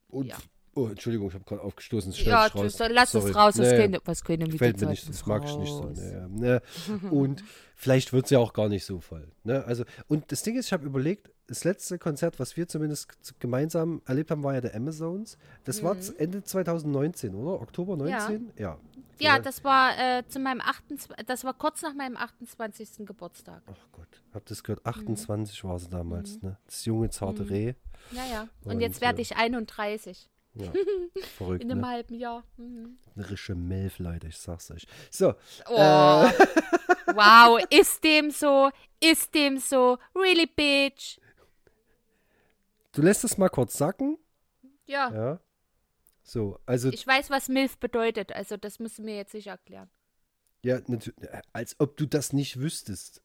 Und, 0.09 0.26
Ja. 0.26 0.37
oh, 0.74 0.87
Entschuldigung, 0.88 1.28
ich 1.28 1.35
habe 1.35 1.44
gerade 1.44 1.62
aufgestoßen. 1.62 2.11
Es 2.12 2.24
Ja, 2.24 2.46
ich 2.46 2.52
du, 2.52 2.62
lass 2.88 3.12
Sorry. 3.12 3.31
es 3.31 3.37
raus, 3.37 3.57
Nee. 3.57 3.70
können, 3.76 3.98
was 4.04 4.24
können 4.24 4.50
wir 4.52 4.70
mir 4.74 4.87
nicht, 4.88 5.09
das 5.09 5.26
mag 5.26 5.44
ich 5.44 5.57
nicht 5.57 5.68
so. 5.68 5.81
raus. 5.81 5.98
Ne, 5.98 6.28
ne. 6.31 6.62
Und 7.11 7.42
vielleicht 7.76 8.12
wird 8.12 8.24
es 8.24 8.31
ja 8.31 8.38
auch 8.38 8.52
gar 8.52 8.68
nicht 8.68 8.85
so 8.85 9.00
voll. 9.00 9.28
Ne? 9.44 9.64
Also, 9.64 9.85
und 10.09 10.31
das 10.33 10.42
Ding 10.42 10.57
ist, 10.57 10.66
ich 10.66 10.72
habe 10.72 10.87
überlegt, 10.87 11.31
das 11.46 11.64
letzte 11.64 11.98
Konzert, 11.98 12.38
was 12.38 12.57
wir 12.59 12.68
zumindest 12.68 13.09
gemeinsam 13.38 14.02
erlebt 14.07 14.31
haben, 14.31 14.42
war 14.42 14.54
ja 14.54 14.61
der 14.61 14.74
Amazons. 14.74 15.38
Das 15.64 15.83
war 15.83 15.98
z- 15.98 16.18
Ende 16.20 16.42
2019, 16.44 17.35
oder? 17.35 17.61
Oktober 17.62 17.96
19? 17.96 18.12
Ja. 18.12 18.28
Mhm. 18.38 18.50
Ja, 18.59 18.78
Ja. 19.24 19.38
das 19.38 19.64
war 19.64 19.98
äh, 19.98 20.26
zu 20.28 20.38
meinem 20.38 20.61
28, 20.61 21.26
das 21.26 21.44
war 21.44 21.54
kurz 21.54 21.83
nach 21.83 21.94
meinem 21.94 22.16
28. 22.16 23.07
Geburtstag. 23.07 23.62
Ach 23.66 23.87
Gott, 23.92 24.22
hab 24.35 24.44
das 24.46 24.62
gehört. 24.62 24.85
28 24.87 25.64
war 25.64 25.78
sie 25.78 25.88
damals, 25.88 26.40
Mhm. 26.42 26.48
ne? 26.50 26.59
Das 26.66 26.85
junge, 26.85 27.11
zarte 27.11 27.48
Reh. 27.48 27.74
Ja, 28.12 28.24
ja. 28.26 28.48
Und, 28.64 28.72
Und, 28.74 28.81
jetzt 28.81 29.00
werde 29.00 29.18
äh, 29.18 29.22
ich 29.22 29.37
31. 29.37 30.28
Ja, 30.54 30.72
verrückt, 31.37 31.62
In 31.62 31.70
einem 31.70 31.81
ne? 31.83 31.88
halben 31.88 32.14
Jahr. 32.14 32.42
Mhm. 32.57 32.98
Eine 33.14 33.31
rische 33.31 33.54
Milf, 33.54 33.98
Leute, 33.98 34.28
ich 34.28 34.38
sag's 34.38 34.70
euch. 34.70 34.87
So, 35.11 35.35
Oh. 35.66 35.74
wow, 37.07 37.61
ist 37.70 38.02
dem 38.04 38.31
so? 38.31 38.70
Ist 39.00 39.35
dem 39.35 39.59
so? 39.59 39.98
Really, 40.14 40.46
bitch? 40.46 41.18
du 42.92 43.02
lässt 43.02 43.22
es 43.24 43.38
mal 43.38 43.48
kurz 43.48 43.76
sacken. 43.78 44.18
Ja. 44.87 45.11
Ja. 45.12 45.40
So, 46.29 46.61
also 46.67 46.91
Ich 46.91 47.07
weiß, 47.07 47.31
was 47.31 47.49
MILF 47.49 47.79
bedeutet, 47.79 48.33
also 48.33 48.59
das 48.59 48.79
musst 48.79 48.99
du 48.99 49.03
mir 49.03 49.17
jetzt 49.17 49.33
nicht 49.33 49.47
erklären. 49.47 49.88
Ja, 50.62 50.79
natürlich. 50.87 51.17
Als 51.55 51.81
ob 51.81 51.97
du 51.97 52.05
das 52.05 52.35
nicht 52.35 52.61
wüsstest. 52.61 53.23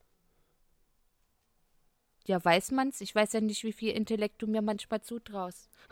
Ja, 2.25 2.41
weiß 2.43 2.71
man's. 2.71 3.01
Ich 3.01 3.13
weiß 3.13 3.33
ja 3.33 3.41
nicht, 3.41 3.65
wie 3.65 3.73
viel 3.73 3.91
Intellekt 3.91 4.41
du 4.41 4.47
mir 4.47 4.61
manchmal 4.61 5.01
zutraust. 5.01 5.69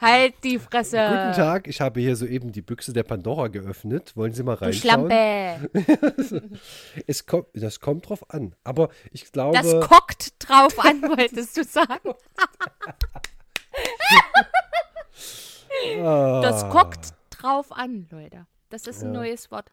halt 0.00 0.34
die 0.42 0.58
Fresse. 0.58 0.96
Guten 0.96 1.34
Tag, 1.34 1.68
ich 1.68 1.80
habe 1.80 2.00
hier 2.00 2.16
soeben 2.16 2.50
die 2.50 2.62
Büchse 2.62 2.92
der 2.92 3.04
Pandora 3.04 3.46
geöffnet. 3.46 4.16
Wollen 4.16 4.32
Sie 4.32 4.42
mal 4.42 4.54
reinschauen? 4.54 5.08
Schlampe. 5.08 5.70
Es 7.06 7.26
kommt, 7.26 7.46
das 7.52 7.78
kommt 7.78 8.08
drauf 8.08 8.28
an. 8.30 8.56
Aber 8.64 8.88
ich 9.12 9.30
glaube. 9.30 9.56
Das 9.56 9.88
kockt 9.88 10.32
drauf 10.40 10.76
an, 10.84 11.00
wolltest 11.02 11.56
du 11.56 11.62
sagen. 11.62 12.14
Ah. 16.02 16.40
Das 16.42 16.68
kockt 16.70 17.14
drauf 17.30 17.70
an, 17.72 18.08
Leute. 18.10 18.46
Das 18.68 18.86
ist 18.86 19.02
ein 19.02 19.12
Ja. 19.14 19.20
neues 19.20 19.50
Wort. 19.50 19.70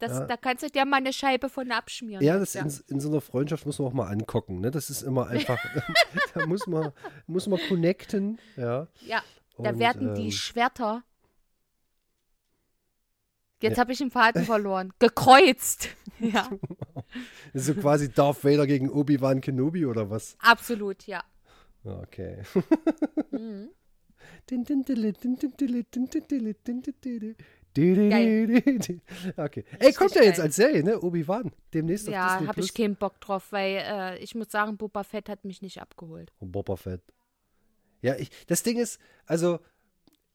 Das, 0.00 0.12
Ja. 0.12 0.26
Da 0.26 0.36
kannst 0.36 0.62
du 0.64 0.68
dir 0.68 0.84
mal 0.84 0.96
eine 0.96 1.12
Scheibe 1.12 1.48
von 1.48 1.70
abschmieren. 1.70 2.22
Ja, 2.24 2.38
das 2.38 2.54
in, 2.56 2.72
in 2.88 3.00
so 3.00 3.08
einer 3.08 3.20
Freundschaft 3.20 3.64
muss 3.64 3.78
man 3.78 3.88
auch 3.88 3.92
mal 3.92 4.08
angucken. 4.08 4.60
Ne? 4.60 4.70
Das 4.70 4.90
ist 4.90 5.02
immer 5.02 5.28
einfach, 5.28 5.58
da 6.34 6.46
muss 6.46 6.66
man, 6.66 6.92
muss 7.26 7.46
man 7.46 7.60
connecten. 7.68 8.38
Ja. 8.56 8.88
Ja, 9.00 9.22
da 9.58 9.70
Und, 9.70 9.78
werden 9.78 10.14
die 10.14 10.26
ähm, 10.26 10.30
Schwerter. 10.32 11.02
Jetzt 13.62 13.76
Ja. 13.76 13.80
habe 13.82 13.92
ich 13.92 13.98
den 13.98 14.10
Faden 14.10 14.44
verloren. 14.44 14.92
Gekreuzt. 14.98 15.88
Ja, 16.20 16.48
Das 17.52 17.62
ist 17.62 17.66
so 17.66 17.74
quasi 17.74 18.08
Darth 18.10 18.44
Vader 18.44 18.66
gegen 18.68 18.88
Obi-Wan 18.88 19.40
Kenobi 19.40 19.84
oder 19.84 20.10
was? 20.10 20.36
absolut, 20.40 21.06
ja. 21.08 21.22
Ja, 21.84 22.00
Okay. 22.00 22.42
Mhm. 23.30 23.70
Okay. 29.36 29.64
Ey, 29.80 29.92
kommt 29.92 30.14
ja 30.14 30.22
jetzt 30.22 30.40
als 30.40 30.56
Serie, 30.56 30.84
ne? 30.84 31.00
Obi-Wan. 31.00 31.50
Demnächst 31.72 32.08
auf 32.08 32.14
Ja, 32.14 32.34
Disney 32.34 32.46
habe 32.46 32.60
ich 32.60 32.74
keinen 32.74 32.96
Bock 32.96 33.20
drauf, 33.20 33.50
weil 33.50 33.82
äh, 33.84 34.18
ich 34.18 34.34
muss 34.34 34.50
sagen, 34.50 34.76
Boba 34.76 35.02
Fett 35.02 35.28
hat 35.28 35.44
mich 35.44 35.60
nicht 35.60 35.80
abgeholt. 35.82 36.32
Und 36.38 36.52
Boba 36.52 36.76
Fett. 36.76 37.02
Ja, 38.00 38.14
ich, 38.16 38.30
das 38.46 38.62
Ding 38.62 38.78
ist, 38.78 39.00
also, 39.26 39.58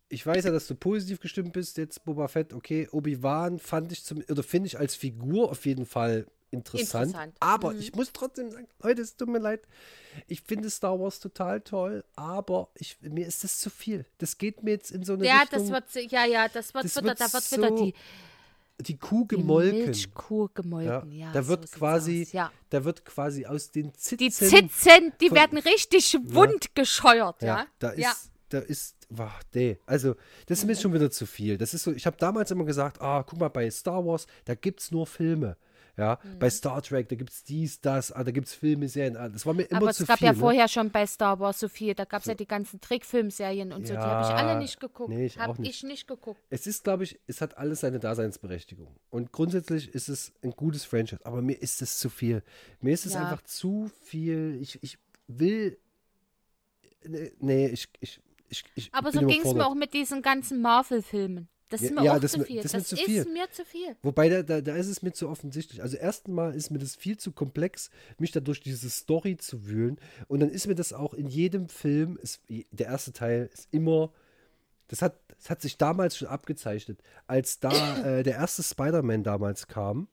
ich 0.09 0.25
weiß 0.25 0.43
ja, 0.43 0.51
dass 0.51 0.67
du 0.67 0.75
positiv 0.75 1.19
gestimmt 1.19 1.53
bist, 1.53 1.77
jetzt 1.77 2.03
Boba 2.03 2.27
Fett, 2.27 2.53
okay, 2.53 2.89
Obi-Wan 2.91 3.59
fand 3.59 3.91
ich 3.91 4.03
zum, 4.03 4.21
oder 4.29 4.43
finde 4.43 4.67
ich 4.67 4.77
als 4.77 4.95
Figur 4.95 5.49
auf 5.51 5.65
jeden 5.65 5.85
Fall 5.85 6.25
interessant. 6.51 7.07
Interessant. 7.09 7.35
Aber 7.39 7.73
Mhm. 7.73 7.79
ich 7.79 7.93
muss 7.95 8.11
trotzdem 8.13 8.51
sagen, 8.51 8.67
Leute, 8.81 9.01
es 9.01 9.15
tut 9.15 9.29
mir 9.29 9.39
leid, 9.39 9.61
ich 10.27 10.41
finde 10.41 10.69
Star 10.69 10.99
Wars 10.99 11.19
total 11.19 11.61
toll, 11.61 12.03
aber 12.15 12.69
ich, 12.75 12.97
mir 13.01 13.27
ist 13.27 13.43
das 13.43 13.59
zu 13.59 13.69
viel. 13.69 14.05
Das 14.17 14.37
geht 14.37 14.63
mir 14.63 14.71
jetzt 14.71 14.91
in 14.91 15.03
so 15.03 15.13
eine 15.13 15.25
Ja, 15.25 15.41
Richtung, 15.41 15.69
das 15.69 15.93
wird, 15.95 16.11
ja, 16.11 16.25
ja, 16.25 16.47
das 16.47 16.73
wird 16.73 16.85
das 16.85 16.95
wieder, 16.95 17.05
wird 17.07 17.21
da 17.21 17.31
wird 17.33 17.51
wieder 17.51 17.69
so 17.69 17.83
die, 17.85 17.93
die 18.81 18.97
Kuh 18.97 19.25
die 19.29 19.35
gemolken. 19.35 19.79
Milchkuh 19.85 20.47
gemolken. 20.53 21.11
Ja, 21.11 21.31
da 21.33 21.43
so 21.43 21.49
wird 21.49 21.61
sieht's 21.63 21.73
quasi, 21.77 22.27
Ja. 22.31 22.51
da 22.69 22.83
wird 22.85 23.03
quasi 23.05 23.45
aus 23.45 23.71
den 23.71 23.93
Zitzen. 23.93 24.17
Die 24.17 24.31
Zitzen, 24.31 25.13
die 25.21 25.27
von- 25.29 25.37
werden 25.37 25.57
richtig 25.57 26.17
wund 26.23 26.73
gescheuert, 26.75 27.41
ja. 27.41 27.47
Ja, 27.59 27.67
da 27.79 27.89
ist, 27.89 27.99
Ja. 27.99 28.13
da 28.49 28.59
ist, 28.59 28.95
wow, 29.09 29.31
nee, 29.53 29.77
also 29.85 30.15
das 30.47 30.59
ist 30.59 30.65
mir 30.65 30.75
schon 30.75 30.93
wieder 30.93 31.11
zu 31.11 31.25
viel. 31.25 31.57
Das 31.57 31.73
ist 31.73 31.83
so, 31.83 31.91
ich 31.91 32.05
habe 32.05 32.17
damals 32.17 32.51
immer 32.51 32.63
gesagt, 32.65 33.01
ah, 33.01 33.21
guck 33.23 33.37
mal, 33.39 33.49
bei 33.49 33.69
Star 33.69 34.03
Wars, 34.05 34.25
da 34.45 34.55
gibt 34.55 34.79
es 34.79 34.91
nur 34.91 35.05
Filme. 35.05 35.57
Ja, 35.99 36.17
Mhm. 36.23 36.39
bei 36.39 36.49
Star 36.49 36.81
Trek, 36.81 37.09
da 37.09 37.15
gibt 37.15 37.29
es 37.29 37.43
dies, 37.43 37.81
das, 37.81 38.11
ah, 38.13 38.23
da 38.23 38.31
gibt 38.31 38.47
es 38.47 38.53
Filme, 38.53 38.87
Serien, 38.87 39.17
ah, 39.17 39.27
das 39.27 39.45
war 39.45 39.53
mir 39.53 39.63
immer 39.63 39.81
Aber 39.81 39.93
zu 39.93 40.03
es 40.03 40.07
gab 40.07 40.17
viel. 40.19 40.27
ja 40.27 40.31
ne? 40.31 40.39
vorher 40.39 40.67
schon 40.69 40.89
bei 40.91 41.05
Star 41.05 41.39
Wars 41.41 41.59
so 41.59 41.67
viel. 41.67 41.93
Da 41.93 42.05
gab 42.05 42.21
es 42.21 42.27
ja 42.27 42.35
die 42.35 42.47
ganzen 42.47 42.79
Trickfilmserien 42.79 43.73
und 43.73 43.85
so. 43.85 43.93
Die 43.93 43.99
habe 43.99 44.21
ich 44.23 44.29
alle 44.29 44.53
Ja, 44.53 44.59
nicht 44.59 44.79
geguckt. 44.79 45.09
nee, 45.09 45.25
ich 45.25 45.37
habe 45.37 45.51
auch 45.51 45.57
nicht. 45.57 45.69
ich 45.69 45.83
nicht 45.83 46.07
geguckt. 46.07 46.39
Es 46.49 46.65
ist, 46.67 46.83
glaube 46.85 47.03
ich, 47.03 47.19
es 47.27 47.41
hat 47.41 47.57
alles 47.57 47.81
seine 47.81 47.99
Daseinsberechtigung. 47.99 48.95
Und 49.09 49.31
grundsätzlich 49.33 49.93
ist 49.93 50.07
es 50.07 50.31
ein 50.41 50.51
gutes 50.51 50.85
Franchise, 50.85 51.19
aber 51.25 51.41
mir 51.41 51.61
ist 51.61 51.81
es 51.81 51.99
zu 51.99 52.09
viel. 52.09 52.43
Mir 52.79 52.93
ist 52.93 53.05
es 53.05 53.13
Ja. 53.13 53.21
einfach 53.23 53.41
zu 53.43 53.91
viel. 54.03 54.57
Ich, 54.61 54.81
ich 54.81 54.97
will. 55.27 55.77
Nee, 57.05 57.31
Nee, 57.39 57.67
ich, 57.67 57.87
ich, 57.99 58.21
ich, 58.49 58.63
ich 58.75 58.89
Aber 58.93 59.11
so 59.11 59.19
ging 59.25 59.41
es 59.43 59.53
mir 59.53 59.65
auch 59.65 59.75
mit 59.75 59.93
diesen 59.93 60.21
ganzen 60.21 60.61
Marvel-Filmen. 60.61 61.47
Das 61.69 61.81
ist 61.81 61.93
mir 61.93 62.03
ja, 62.03 62.15
auch 62.15 62.19
das 62.19 62.31
zu 62.31 62.43
viel. 62.43 62.61
das 62.61 62.71
Das, 62.71 62.81
ist 62.81 62.91
mir 62.91 62.97
zu 62.97 63.03
ist 63.03 63.05
viel. 63.05 63.33
mir 63.33 63.51
zu 63.51 63.65
viel. 63.65 63.95
Wobei, 64.01 64.29
da, 64.29 64.43
da, 64.43 64.61
da 64.61 64.75
ist 64.75 64.87
es 64.87 65.01
mir 65.01 65.11
zu 65.11 65.29
offensichtlich. 65.29 65.81
Also, 65.81 65.97
erstmal 65.97 66.55
ist 66.55 66.71
mir 66.71 66.79
das 66.79 66.95
viel 66.95 67.17
zu 67.17 67.31
komplex, 67.31 67.89
mich 68.17 68.31
da 68.31 68.39
durch 68.39 68.59
diese 68.59 68.89
Story 68.89 69.37
zu 69.37 69.67
wühlen. 69.67 69.99
Und 70.27 70.39
dann 70.39 70.49
ist 70.49 70.67
mir 70.67 70.75
das 70.75 70.93
auch 70.93 71.13
in 71.13 71.27
jedem 71.27 71.69
Film, 71.69 72.17
ist, 72.21 72.41
der 72.49 72.87
erste 72.87 73.13
Teil 73.13 73.49
ist 73.53 73.67
immer, 73.71 74.11
das 74.87 75.01
hat, 75.01 75.19
das 75.29 75.49
hat 75.49 75.61
sich 75.61 75.77
damals 75.77 76.17
schon 76.17 76.27
abgezeichnet. 76.27 77.01
Als 77.27 77.59
da 77.59 78.03
äh, 78.03 78.23
der 78.23 78.35
erste 78.35 78.63
Spider-Man 78.63 79.23
damals 79.23 79.67
kam, 79.67 80.07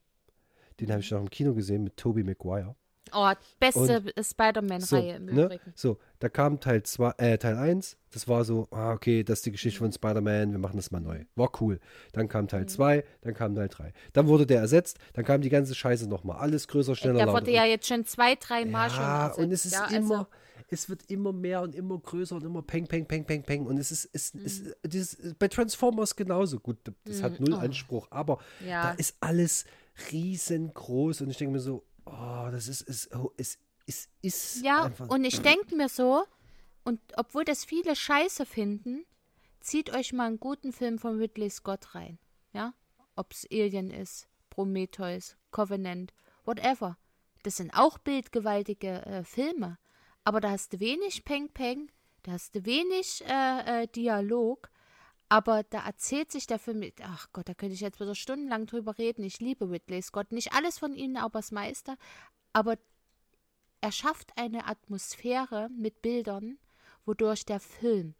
den 0.81 0.91
habe 0.91 1.01
ich 1.01 1.11
noch 1.11 1.21
im 1.21 1.31
Kino 1.31 1.55
gesehen 1.55 1.85
mit 1.85 1.97
Tobey 1.97 2.23
Maguire. 2.23 2.77
Oh, 3.13 3.31
beste 3.61 4.03
Spider-Man-Reihe 4.23 5.17
im 5.17 5.27
ne? 5.27 5.45
Übrigen. 5.45 5.73
so, 5.75 5.99
da 6.19 6.29
kam 6.29 6.61
Teil 6.61 6.83
2, 6.83 7.13
äh, 7.19 7.39
Teil 7.39 7.57
1, 7.57 7.97
das 8.13 8.27
war 8.29 8.45
so, 8.45 8.67
ah, 8.71 8.93
okay, 8.93 9.23
das 9.23 9.41
ist 9.41 9.47
die 9.47 9.53
Geschichte 9.53 9.79
von 9.79 9.93
Spider-Man, 9.93 10.53
wir 10.53 10.59
machen 10.59 10.77
das 10.77 10.91
mal 10.91 11.01
neu. 11.01 11.25
War 11.35 11.51
cool. 11.61 11.79
Dann 12.13 12.29
kam 12.29 12.45
Mhm. 12.45 12.49
Teil 12.49 12.67
2, 12.67 13.05
dann 13.23 13.35
kam 13.35 13.55
Teil 13.55 13.69
3. 13.69 13.93
Dann 14.13 14.27
wurde 14.27 14.47
der 14.47 14.61
ersetzt, 14.61 14.99
dann 15.13 15.25
kam 15.25 15.41
die 15.43 15.51
ganze 15.51 15.75
Scheiße 15.75 16.09
nochmal. 16.09 16.39
Alles 16.39 16.69
größer, 16.69 16.95
schneller, 16.97 17.19
Der 17.25 17.33
wurde 17.33 17.51
ja 17.53 17.65
jetzt 17.65 17.87
schon 17.87 18.05
zwei, 18.07 18.35
drei 18.35 18.65
Mal 18.65 18.91
schon 18.91 19.01
ja, 19.03 19.23
ersetzt. 19.29 19.39
und 19.39 19.53
es 19.53 19.65
ist 19.67 19.73
ja, 19.75 19.85
also, 19.85 19.97
immer, 19.97 20.29
es 20.69 20.89
wird 20.89 21.03
immer 21.11 21.33
mehr 21.33 21.61
und 21.63 21.75
immer 21.75 21.99
größer 21.99 22.35
und 22.37 22.45
immer 22.45 22.63
peng, 22.63 22.87
peng, 22.87 23.07
peng, 23.07 23.25
peng, 23.25 23.43
peng. 23.45 23.67
Und 23.67 23.79
es 23.79 23.93
ist, 23.93 24.09
es, 24.13 24.35
Mhm. 24.35 24.41
es, 24.47 24.63
dieses, 24.85 25.35
bei 25.39 25.49
Transformers 25.49 26.17
genauso. 26.17 26.59
Gut, 26.59 26.79
das 27.05 27.23
hat 27.23 27.39
null 27.39 27.55
Anspruch, 27.55 28.09
aber 28.11 28.39
Oh. 28.39 28.65
Ja. 28.67 28.83
da 28.83 28.91
ist 28.93 29.17
alles 29.21 29.65
riesengroß 30.13 31.21
und 31.23 31.31
ich 31.31 31.37
denke 31.37 31.53
mir 31.55 31.61
so, 31.61 31.85
oh, 32.07 32.49
das 32.51 32.69
ist, 32.69 32.83
ist, 32.83 33.15
oh, 33.15 33.33
es, 33.37 33.59
es 33.87 34.09
ist 34.23 34.63
Ja, 34.65 34.85
einfach. 34.85 35.09
und 35.09 35.25
ich 35.25 35.41
denke 35.41 35.77
mir 35.77 35.89
so, 35.89 36.25
und 36.85 37.01
obwohl 37.17 37.45
das 37.45 37.65
viele 37.65 37.95
scheiße 37.97 38.47
finden, 38.47 39.05
zieht 39.61 39.91
euch 39.95 40.13
mal 40.13 40.27
einen 40.29 40.41
guten 40.41 40.73
Film 40.73 40.99
von 40.99 41.19
Ridley 41.19 41.51
Scott 41.51 41.95
rein. 41.95 42.19
Ja? 42.53 42.75
Ob 43.17 43.33
es 43.33 43.47
Alien 43.51 43.91
ist, 43.91 44.29
Prometheus, 44.51 45.37
Covenant, 45.51 46.15
whatever. 46.45 46.97
Das 47.43 47.57
sind 47.57 47.73
auch 47.75 47.99
bildgewaltige 47.99 49.05
äh, 49.05 49.25
Filme. 49.25 49.79
Aber 50.25 50.41
da 50.41 50.51
hast 50.51 50.73
du 50.73 50.81
wenig 50.81 51.25
Peng-Peng, 51.25 51.91
da 52.23 52.33
hast 52.33 52.55
du 52.55 52.65
wenig 52.65 53.25
äh, 53.27 53.83
äh, 53.83 53.87
Dialog, 53.89 54.71
aber 55.29 55.63
da 55.65 55.85
erzählt 55.87 56.31
sich 56.31 56.47
der 56.47 56.59
Film, 56.59 56.79
mit- 56.81 57.01
ach 57.03 57.29
Gott, 57.33 57.49
da 57.49 57.55
könnte 57.55 57.75
ich 57.75 57.81
jetzt 57.81 58.01
wieder 58.01 58.15
stundenlang 58.15 58.67
drüber 58.67 58.97
reden. 58.99 59.25
Ich 59.25 59.41
liebe 59.41 59.69
Ridley 59.71 60.03
Scott. 60.03 60.33
Nicht 60.33 60.53
alles 60.53 60.79
von 60.79 60.95
ihnen, 60.95 61.17
aber 61.17 61.39
das 61.41 61.51
meiste. 61.53 61.97
Aber 62.53 62.77
er 63.81 63.93
schafft 63.93 64.33
eine 64.37 64.67
Atmosphäre 64.67 65.69
mit 65.77 66.03
Bildern, 66.03 66.59
wodurch 67.05 67.45
der 67.45 67.61
Film 67.61 68.15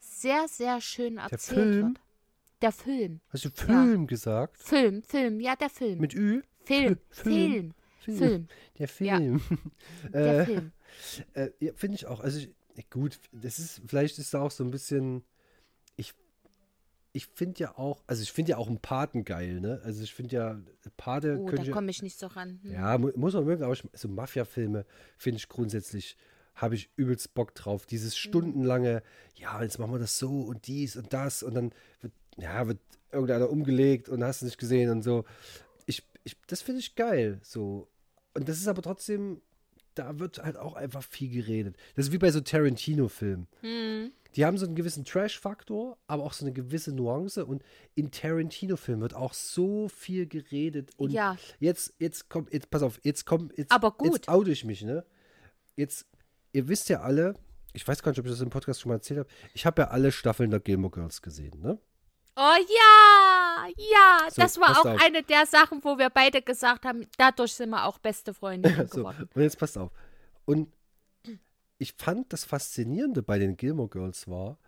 sehr, 0.00 0.46
sehr 0.48 0.80
schön 0.80 1.18
erzählt 1.18 1.40
Film? 1.58 1.86
wird. 1.88 2.00
Der 2.60 2.72
Film. 2.72 3.20
Hast 3.30 3.44
du 3.44 3.50
Film 3.50 4.06
gesagt? 4.06 4.58
Film, 4.58 5.02
Film, 5.02 5.40
ja, 5.40 5.54
der 5.56 5.70
Film. 5.70 6.00
Mit 6.00 6.12
Ü? 6.14 6.42
Film, 6.64 6.98
Film. 7.10 7.74
Film, 8.00 8.18
Film, 8.18 8.48
Der 8.78 8.88
Film. 8.88 9.40
der 10.12 10.40
Äh, 10.40 10.44
Film. 10.44 10.72
Äh, 11.34 11.50
ja, 11.60 11.72
finde 11.74 11.94
ich 11.96 12.06
auch. 12.06 12.20
Also 12.20 12.40
ich, 12.74 12.90
gut, 12.90 13.18
das 13.32 13.58
ist, 13.58 13.80
vielleicht 13.86 14.18
ist 14.18 14.34
da 14.34 14.40
auch 14.42 14.50
so 14.50 14.64
ein 14.64 14.70
bisschen. 14.70 15.24
Ich, 17.12 17.26
finde 17.26 17.60
ja 17.60 17.78
auch, 17.78 18.02
also 18.06 18.22
ich 18.22 18.32
finde 18.32 18.50
ja 18.50 18.56
auch 18.58 18.68
einen 18.68 18.80
Paten 18.80 19.24
geil, 19.24 19.60
ne? 19.60 19.80
Also 19.82 20.02
ich 20.02 20.14
finde 20.14 20.36
ja, 20.36 20.60
Pate 20.96 21.38
Oh, 21.38 21.50
da 21.50 21.64
komme 21.70 21.90
ich 21.90 22.02
nicht 22.02 22.18
so 22.18 22.26
ran. 22.26 22.60
Hm. 22.62 22.72
ja, 22.72 22.98
mu 22.98 23.10
muss 23.16 23.34
man 23.34 23.44
mögen, 23.44 23.62
aber 23.62 23.72
ich, 23.72 23.82
so 23.94 24.08
Mafia-Filme 24.08 24.84
finde 25.16 25.38
ich 25.38 25.48
grundsätzlich, 25.48 26.16
habe 26.54 26.74
ich 26.74 26.90
übelst 26.96 27.34
Bock 27.34 27.54
drauf. 27.54 27.86
Dieses 27.86 28.14
Mhm. 28.14 28.28
stundenlange, 28.28 29.02
ja, 29.36 29.62
jetzt 29.62 29.78
machen 29.78 29.92
wir 29.92 29.98
das 29.98 30.18
so 30.18 30.42
und 30.42 30.66
dies 30.66 30.96
und 30.96 31.12
das 31.12 31.42
und 31.42 31.54
dann 31.54 31.72
wird, 32.00 32.12
ja, 32.36 32.66
wird 32.66 32.80
irgendeiner 33.10 33.48
umgelegt 33.50 34.08
und 34.08 34.22
hast 34.22 34.42
du 34.42 34.46
nicht 34.46 34.58
gesehen 34.58 34.90
und 34.90 35.02
so. 35.02 35.24
Ich, 35.86 36.02
ich, 36.24 36.36
das 36.46 36.60
finde 36.62 36.80
ich 36.80 36.94
geil, 36.94 37.40
so. 37.42 37.88
Und 38.34 38.48
das 38.48 38.58
ist 38.58 38.68
aber 38.68 38.82
trotzdem, 38.82 39.40
da 39.94 40.18
wird 40.18 40.42
halt 40.44 40.56
auch 40.56 40.74
einfach 40.74 41.02
viel 41.02 41.30
geredet. 41.30 41.76
Das 41.96 42.06
ist 42.06 42.12
wie 42.12 42.18
bei 42.18 42.30
so 42.30 42.40
Tarantino-Filmen. 42.40 43.48
Hm. 43.62 44.12
Die 44.36 44.44
haben 44.44 44.58
so 44.58 44.66
einen 44.66 44.74
gewissen 44.76 45.04
Trash-Faktor, 45.04 45.96
aber 46.06 46.22
auch 46.22 46.32
so 46.32 46.44
eine 46.44 46.52
gewisse 46.52 46.92
Nuance. 46.92 47.44
Und 47.46 47.62
in 47.94 48.10
Tarantino-Filmen 48.10 49.00
wird 49.02 49.14
auch 49.14 49.32
so 49.34 49.88
viel 49.88 50.26
geredet. 50.26 50.90
Und 50.96 51.10
Ja. 51.12 51.36
jetzt, 51.60 51.94
jetzt 51.98 52.28
kommt, 52.28 52.52
jetzt, 52.52 52.70
pass 52.70 52.82
auf, 52.82 53.00
jetzt 53.02 53.24
kommt, 53.24 53.56
jetzt, 53.56 53.72
Aber 53.72 53.90
gut. 53.92 54.14
jetzt 54.14 54.28
oute 54.28 54.50
ich 54.50 54.64
mich, 54.64 54.82
ne? 54.82 55.04
Jetzt, 55.76 56.06
ihr 56.52 56.68
wisst 56.68 56.88
ja 56.88 57.00
alle, 57.00 57.34
ich 57.72 57.86
weiß 57.86 58.02
gar 58.02 58.10
nicht, 58.12 58.18
ob 58.18 58.26
ich 58.26 58.32
das 58.32 58.40
im 58.40 58.50
Podcast 58.50 58.80
schon 58.80 58.90
mal 58.90 58.96
erzählt 58.96 59.20
habe, 59.20 59.28
ich 59.54 59.64
habe 59.66 59.82
ja 59.82 59.88
alle 59.88 60.12
Staffeln 60.12 60.50
der 60.50 60.60
Gilmore 60.60 60.92
Girls 60.92 61.22
gesehen, 61.22 61.60
ne? 61.60 61.78
Oh 62.36 62.54
ja, 62.56 63.66
ja, 63.76 64.30
So, 64.30 64.42
das 64.42 64.58
war 64.60 64.78
auch 64.80 64.84
auf. 64.84 65.00
eine 65.04 65.22
der 65.24 65.44
Sachen, 65.46 65.82
wo 65.82 65.98
wir 65.98 66.08
beide 66.10 66.40
gesagt 66.40 66.84
haben, 66.84 67.04
dadurch 67.16 67.54
sind 67.54 67.70
wir 67.70 67.84
auch 67.84 67.98
beste 67.98 68.32
Freundinnen 68.32 68.86
So, 68.88 68.98
geworden. 68.98 69.28
und 69.34 69.42
jetzt 69.42 69.58
passt 69.58 69.76
auf. 69.76 69.90
Und 70.44 70.68
ich 71.78 71.94
fand 71.96 72.32
das 72.32 72.44
Faszinierende 72.44 73.22
bei 73.22 73.38
den 73.38 73.56
Gilmore 73.56 73.88
Girls 73.88 74.28
war, 74.28 74.58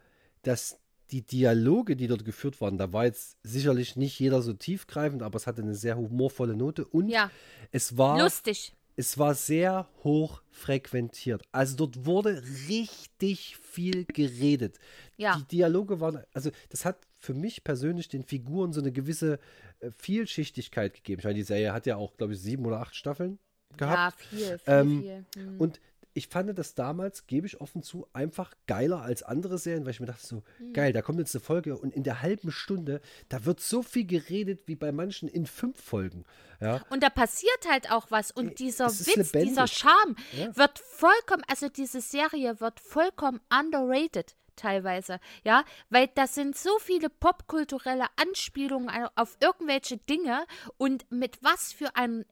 dass 0.42 0.78
die 1.11 1.22
Dialoge, 1.22 1.96
die 1.96 2.06
dort 2.06 2.24
geführt 2.24 2.61
waren, 2.61 2.78
da 2.78 2.92
war 2.92 3.04
jetzt 3.04 3.36
sicherlich 3.42 3.96
nicht 3.96 4.18
jeder 4.20 4.42
so 4.42 4.52
tiefgreifend, 4.52 5.22
aber 5.22 5.36
es 5.36 5.46
hatte 5.46 5.62
eine 5.62 5.74
sehr 5.74 5.96
humorvolle 5.96 6.54
Note 6.56 6.84
und 6.84 7.08
Ja, 7.08 7.30
es 7.72 7.98
war 7.98 8.18
lustig. 8.18 8.72
es 8.94 9.18
war 9.18 9.34
sehr 9.34 9.88
hoch 10.04 10.40
frequentiert. 10.50 11.42
Also 11.50 11.76
dort 11.76 12.06
wurde 12.06 12.42
richtig 12.68 13.56
viel 13.56 14.04
geredet. 14.04 14.78
Ja. 15.16 15.36
Die 15.36 15.56
Dialoge 15.56 15.98
waren, 16.00 16.22
also 16.32 16.50
das 16.68 16.84
hat 16.84 16.98
für 17.18 17.34
mich 17.34 17.64
persönlich 17.64 18.08
den 18.08 18.22
Figuren 18.22 18.72
so 18.72 18.80
eine 18.80 18.92
gewisse 18.92 19.40
äh, 19.80 19.90
Vielschichtigkeit 19.98 20.94
gegeben. 20.94 21.18
Ich 21.18 21.24
meine, 21.24 21.34
die 21.34 21.42
Serie 21.42 21.72
hat 21.72 21.86
ja 21.86 21.96
auch, 21.96 22.16
glaube 22.16 22.34
ich, 22.34 22.40
sieben 22.40 22.64
oder 22.64 22.80
acht 22.80 22.94
Staffeln 22.94 23.38
gehabt. 23.76 24.16
Ja, 24.30 24.38
viel, 24.38 24.58
viel, 24.58 24.61
Ähm, 24.66 25.02
viel. 25.02 25.24
Hm. 25.36 25.61
Und 25.61 25.80
ich 26.12 26.28
fand 26.28 26.58
das 26.58 26.74
damals, 26.74 27.26
gebe 27.26 27.46
ich 27.46 27.61
offen 27.61 27.82
zu, 27.82 28.06
einfach 28.12 28.52
geiler 28.66 29.02
als 29.02 29.22
andere 29.22 29.58
Serien, 29.58 29.84
weil 29.84 29.92
ich 29.92 30.00
mir 30.00 30.06
dachte 30.06 30.26
so, 30.26 30.42
Hm. 30.58 30.72
geil, 30.72 30.92
da 30.92 31.02
kommt 31.02 31.18
jetzt 31.18 31.34
eine 31.34 31.42
Folge 31.42 31.76
und 31.78 31.94
in 31.94 32.02
der 32.02 32.22
halben 32.22 32.50
Stunde, 32.50 33.00
da 33.28 33.44
wird 33.44 33.61
so 33.61 33.82
viel 33.82 34.06
geredet 34.06 34.62
wie 34.66 34.76
bei 34.76 34.92
manchen 34.92 35.28
in 35.28 35.46
fünf 35.46 35.80
Folgen. 35.80 36.24
Ja, 36.61 36.82
Und 36.90 37.02
da 37.02 37.11
passiert 37.11 37.68
halt 37.70 37.90
auch 37.90 38.11
was. 38.11 38.30
Und 38.30 38.58
dieser 38.58 38.86
Witz, 38.86 39.06
lebendig. 39.16 39.48
dieser 39.50 39.66
Charme 39.66 40.16
Ja. 40.36 40.56
wird 40.56 40.78
vollkommen, 40.78 41.42
also 41.48 41.68
diese 41.68 42.00
Serie 42.00 42.61
wird 42.61 42.80
vollkommen 42.80 43.40
underrated 43.52 44.36
teilweise, 44.56 45.20
ja, 45.42 45.64
weil 45.88 46.08
da 46.14 46.26
sind 46.26 46.54
so 46.56 46.78
viele 46.80 47.08
popkulturelle 47.08 48.04
Anspielungen 48.16 48.90
auf 49.14 49.36
irgendwelche 49.40 49.96
Dinge 49.96 50.44
und 50.76 51.11
mit 51.11 51.42
was 51.42 51.72
für 51.72 51.96
einem 51.96 52.24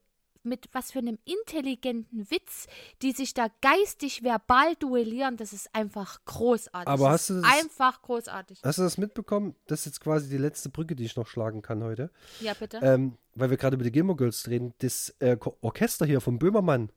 mit 0.42 0.68
was 0.72 0.92
für 0.92 0.98
einem 1.00 1.18
intelligenten 1.24 2.30
Witz, 2.30 2.66
die 3.02 3.12
sich 3.12 3.34
da 3.34 3.48
geistig 3.60 4.22
verbal 4.22 4.74
duellieren, 4.76 5.36
das 5.36 5.52
ist 5.52 5.74
einfach 5.74 6.24
großartig. 6.24 6.88
Aber 6.88 7.10
hast 7.10 7.30
du 7.30 7.40
das- 7.40 7.44
einfach 7.44 8.02
großartig. 8.02 8.60
Hast 8.64 8.78
du 8.78 8.82
das 8.82 8.98
mitbekommen? 8.98 9.54
Das 9.66 9.80
ist 9.80 9.86
jetzt 9.86 10.00
quasi 10.00 10.28
die 10.28 10.38
letzte 10.38 10.68
Brücke, 10.68 10.94
die 10.96 11.04
ich 11.04 11.16
noch 11.16 11.26
schlagen 11.26 11.62
kann 11.62 11.82
heute. 11.82 12.10
Ja, 12.40 12.54
bitte. 12.54 12.78
Ähm, 12.82 13.16
weil 13.34 13.50
wir 13.50 13.56
gerade 13.56 13.74
über 13.74 13.84
die 13.84 13.92
Gilmore 13.92 14.16
Girls 14.16 14.48
reden. 14.48 14.74
Das 14.78 15.14
äh, 15.20 15.36
Orchester 15.60 16.06
hier 16.06 16.20
vom 16.20 16.38
Böhmermann, 16.38 16.90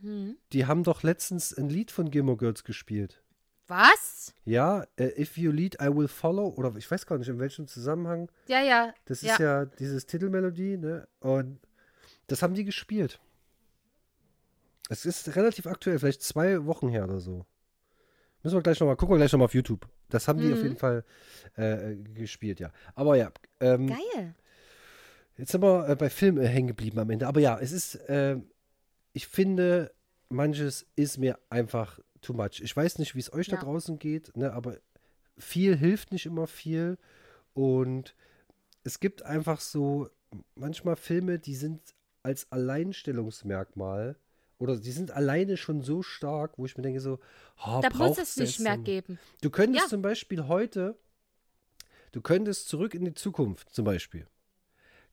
Hm. 0.00 0.36
die 0.52 0.66
haben 0.66 0.82
doch 0.82 1.02
letztens 1.02 1.56
ein 1.56 1.68
Lied 1.68 1.90
von 1.90 2.10
Gilmore 2.10 2.36
Girls 2.36 2.64
gespielt. 2.64 3.22
Was? 3.66 4.34
Ja, 4.44 4.84
äh, 4.96 5.20
If 5.22 5.38
You 5.38 5.50
Lead, 5.50 5.76
I 5.80 5.86
Will 5.86 6.08
Follow. 6.08 6.48
Oder 6.48 6.74
ich 6.76 6.90
weiß 6.90 7.06
gar 7.06 7.16
nicht, 7.16 7.28
in 7.28 7.38
welchem 7.38 7.66
Zusammenhang. 7.66 8.30
Ja, 8.46 8.60
ja. 8.60 8.92
Das 9.06 9.22
ja. 9.22 9.32
ist 9.32 9.38
ja 9.38 9.64
dieses 9.64 10.04
Titelmelodie, 10.06 10.76
ne? 10.76 11.08
Und 11.20 11.60
das 12.26 12.42
haben 12.42 12.54
die 12.54 12.64
gespielt. 12.64 13.20
Es 14.88 15.06
ist 15.06 15.34
relativ 15.36 15.66
aktuell, 15.66 15.98
vielleicht 15.98 16.22
zwei 16.22 16.64
Wochen 16.66 16.88
her 16.88 17.04
oder 17.04 17.20
so. 17.20 17.46
Müssen 18.42 18.56
wir 18.56 18.62
gleich 18.62 18.78
nochmal, 18.80 18.96
gucken 18.96 19.14
wir 19.14 19.18
gleich 19.18 19.32
nochmal 19.32 19.46
auf 19.46 19.54
YouTube. 19.54 19.88
Das 20.10 20.28
haben 20.28 20.38
die 20.38 20.52
auf 20.52 20.58
Mhm. 20.58 20.64
jeden 20.64 20.76
Fall 20.76 21.04
äh, 21.56 21.94
gespielt, 22.14 22.60
ja. 22.60 22.70
Aber 22.94 23.16
ja, 23.16 23.32
ähm, 23.60 23.86
Geil. 23.86 24.34
Jetzt 25.36 25.50
sind 25.52 25.62
wir 25.62 25.88
äh, 25.88 25.96
bei 25.96 26.10
Film 26.10 26.38
äh, 26.38 26.46
hängen 26.46 26.68
geblieben 26.68 26.98
am 26.98 27.10
Ende. 27.10 27.26
Aber 27.26 27.40
ja, 27.40 27.58
es 27.58 27.72
ist, 27.72 27.94
äh, 28.08 28.36
ich 29.14 29.26
finde, 29.26 29.92
manches 30.28 30.86
ist 30.94 31.18
mir 31.18 31.38
einfach 31.48 31.98
too 32.20 32.34
much. 32.34 32.60
Ich 32.62 32.76
weiß 32.76 32.98
nicht, 32.98 33.14
wie 33.14 33.20
es 33.20 33.32
euch 33.32 33.48
Ja. 33.48 33.56
da 33.56 33.62
draußen 33.64 33.98
geht, 33.98 34.36
ne, 34.36 34.52
aber 34.52 34.76
viel 35.38 35.74
hilft 35.76 36.12
nicht 36.12 36.26
immer 36.26 36.46
viel. 36.46 36.98
Und 37.54 38.14
es 38.84 39.00
gibt 39.00 39.22
einfach 39.22 39.60
so 39.60 40.08
manchmal 40.54 40.96
Filme, 40.96 41.38
die 41.38 41.54
sind 41.54 41.80
als 42.24 42.50
Alleinstellungsmerkmal 42.50 44.16
oder 44.58 44.76
die 44.76 44.92
sind 44.92 45.10
alleine 45.10 45.56
schon 45.56 45.82
so 45.82 46.02
stark, 46.02 46.58
wo 46.58 46.64
ich 46.66 46.76
mir 46.76 46.82
denke 46.82 47.00
so, 47.00 47.18
oh, 47.66 47.80
Da 47.82 47.90
muss 47.94 48.18
es 48.18 48.36
nicht 48.36 48.60
mehr 48.60 48.78
geben. 48.78 49.18
Du 49.42 49.50
könntest 49.50 49.84
Ja. 49.84 49.88
zum 49.90 50.02
Beispiel 50.02 50.46
heute, 50.48 50.96
du 52.12 52.20
könntest 52.20 52.68
zurück 52.68 52.94
in 52.94 53.04
die 53.04 53.14
Zukunft 53.14 53.70
zum 53.74 53.84
Beispiel, 53.84 54.26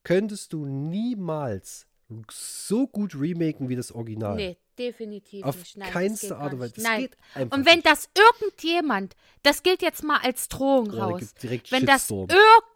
könntest 0.04 0.54
du 0.54 0.66
niemals 0.66 1.86
so 2.30 2.88
gut 2.88 3.16
remaken 3.16 3.70
wie 3.70 3.76
das 3.76 3.92
Original. 3.92 4.36
Nee, 4.36 4.58
definitiv 4.78 5.44
Auf 5.46 5.56
nicht. 5.58 5.78
Das 5.80 5.90
keinste 5.90 6.38
Art 6.38 6.54
und 6.54 6.60
Weise. 6.60 6.74
nicht. 6.76 6.86
Das 6.86 7.36
Nein. 7.36 7.48
Und 7.50 7.66
wenn 7.66 7.76
nicht. 7.76 7.86
das 7.86 8.10
irgendjemand, 8.16 9.16
das 9.44 9.64
gilt 9.64 9.82
jetzt 9.82 10.04
mal 10.04 10.20
als 10.22 10.48
Drohung 10.50 10.88
Ja, 10.88 10.92
da 10.98 11.06
raus, 11.08 11.34
direkt 11.42 11.72
wenn 11.72 11.86
das 11.86 12.08
Shitstorm. 12.08 12.28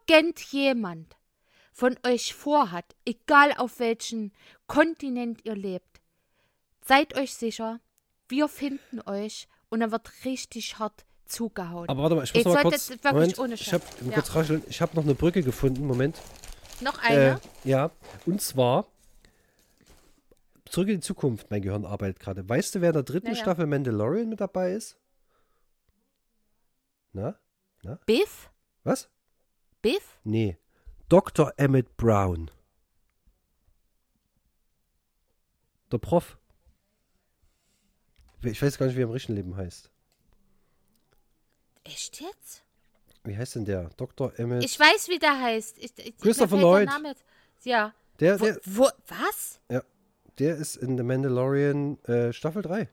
irgendjemand 0.08 1.16
von 1.76 1.98
euch 2.08 2.34
vorhat, 2.34 2.96
egal 3.06 3.52
auf 3.58 3.80
welchem 3.80 4.32
Kontinent 4.66 5.44
ihr 5.44 5.56
lebt, 5.56 6.00
seid 6.82 7.18
euch 7.18 7.36
sicher, 7.36 7.82
wir 8.30 8.48
finden 8.48 9.02
euch 9.06 9.50
und 9.68 9.82
dann 9.82 9.92
wird 9.92 10.10
richtig 10.24 10.80
hart 10.80 11.06
zugehauen. 11.26 11.90
Aber 11.90 12.04
warte 12.04 12.16
mal, 12.16 12.24
ich 12.24 12.34
muss 12.34 12.46
noch 12.46 12.54
mal 12.54 12.64
kurz, 12.64 12.90
wirklich 12.90 13.12
Moment, 13.12 13.40
ohne 13.40 13.54
ich 13.56 13.74
habe 13.74 13.84
kurz 14.14 14.34
rascheln, 14.34 14.64
ich 14.70 14.82
habe 14.82 14.96
noch 14.96 15.04
eine 15.04 15.16
Brücke 15.16 15.44
gefunden, 15.44 15.86
Moment. 15.86 16.22
Noch 16.80 16.98
Äh, 17.04 17.08
eine? 17.08 17.42
ja, 17.66 17.92
und 18.26 18.42
zwar 18.42 18.88
Zurück 20.68 20.88
in 20.88 20.96
die 20.96 21.02
Zukunft, 21.02 21.52
mein 21.52 21.62
Gehirn 21.62 21.86
arbeitet 21.86 22.20
gerade. 22.20 22.50
Weißt 22.50 22.74
du, 22.74 22.82
wer 22.82 22.90
in 22.90 22.94
der 22.94 23.04
dritten 23.04 23.28
Ja, 23.28 23.34
ja. 23.34 23.40
Staffel 23.40 23.68
Mandalorian 23.68 24.28
mit 24.28 24.42
dabei 24.42 24.72
ist? 24.72 24.98
Na? 27.14 27.38
Biff? 28.08 28.50
Was? 28.84 29.10
Biff? 29.84 30.18
Nee. 30.24 30.58
Dr. 31.10 31.54
Emmett 31.58 31.98
Brown. 31.98 32.50
Der 35.92 36.00
Prof. 36.00 36.38
Ich 38.44 38.62
weiß 38.62 38.78
gar 38.78 38.88
nicht, 38.88 38.96
wie 38.96 39.02
er 39.02 39.06
im 39.06 39.12
richtigen 39.12 39.36
Leben 39.36 39.56
heißt. 39.56 39.90
Echt 41.84 42.22
jetzt? 42.22 42.64
Wie 43.24 43.38
heißt 43.38 43.56
denn 43.56 43.66
der? 43.66 43.90
Dr. 43.98 44.38
Emmett. 44.40 44.64
Ich 44.64 44.80
weiß, 44.80 45.10
wie 45.10 45.20
der 45.20 45.40
heißt. 45.40 45.78
Ich, 45.78 45.92
ich, 45.98 46.18
Christopher 46.18 46.58
der 46.58 46.64
Lloyd. 46.64 46.90
Ja. 47.64 47.94
der, 48.20 48.40
Wo, 48.40 48.46
der, 48.46 48.60
wo, 48.66 48.90
was? 49.08 49.60
der 50.40 50.56
ist 50.58 50.76
in 50.76 50.98
The 50.98 51.04
Mandalorian 51.04 52.04
äh, 52.04 52.34
Staffel 52.34 52.62
3. 52.62 52.90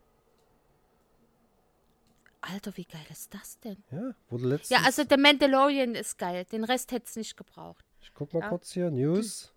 Alter, 2.42 2.76
wie 2.76 2.84
geil 2.84 3.04
ist 3.10 3.32
das 3.34 3.58
denn? 3.60 3.82
Ja, 3.90 4.14
wurde 4.28 4.48
letztens. 4.48 4.70
Ja, 4.70 4.84
also 4.84 5.04
der 5.04 5.18
Mandalorian 5.18 5.94
ist 5.94 6.18
geil. 6.18 6.44
Den 6.46 6.64
Rest 6.64 6.92
hätte 6.92 7.06
es 7.06 7.16
nicht 7.16 7.36
gebraucht. 7.36 7.84
Ich 8.02 8.12
guck 8.14 8.32
mal 8.34 8.40
ja. 8.40 8.48
kurz 8.48 8.72
hier. 8.72 8.90
News. 8.90 9.52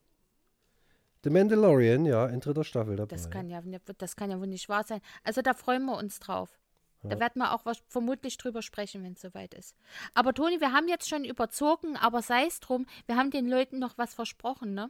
The 1.23 1.29
Mandalorian, 1.31 2.05
ja, 2.05 2.27
in 2.27 2.39
dritter 2.39 2.63
Staffel 2.63 2.95
dabei. 2.95 3.15
Das 3.15 3.29
kann 3.31 3.49
ja, 3.49 3.59
nicht- 3.61 3.81
das 3.97 4.15
kann 4.15 4.29
ja 4.29 4.39
wohl 4.39 4.47
nicht 4.47 4.69
wahr 4.69 4.83
sein. 4.83 5.01
Also 5.23 5.41
da 5.41 5.53
freuen 5.55 5.85
wir 5.85 5.97
uns 5.97 6.19
drauf. 6.19 6.59
Da 7.07 7.19
werden 7.19 7.37
wir 7.37 7.53
auch 7.53 7.65
was, 7.65 7.83
vermutlich 7.87 8.35
drüber 8.37 8.63
sprechen, 8.63 9.03
wenn 9.03 9.13
es 9.13 9.21
soweit 9.21 9.53
ist. 9.53 9.75
Aber 10.15 10.33
Toni, 10.33 10.59
wir 10.59 10.71
haben 10.73 10.87
jetzt 10.87 11.07
schon 11.07 11.23
überzogen, 11.23 11.95
aber 11.97 12.23
sei 12.23 12.47
es 12.47 12.59
drum, 12.59 12.87
wir 13.05 13.15
haben 13.15 13.29
den 13.29 13.47
Leuten 13.47 13.77
noch 13.77 13.95
was 13.99 14.15
versprochen, 14.15 14.73
ne? 14.73 14.89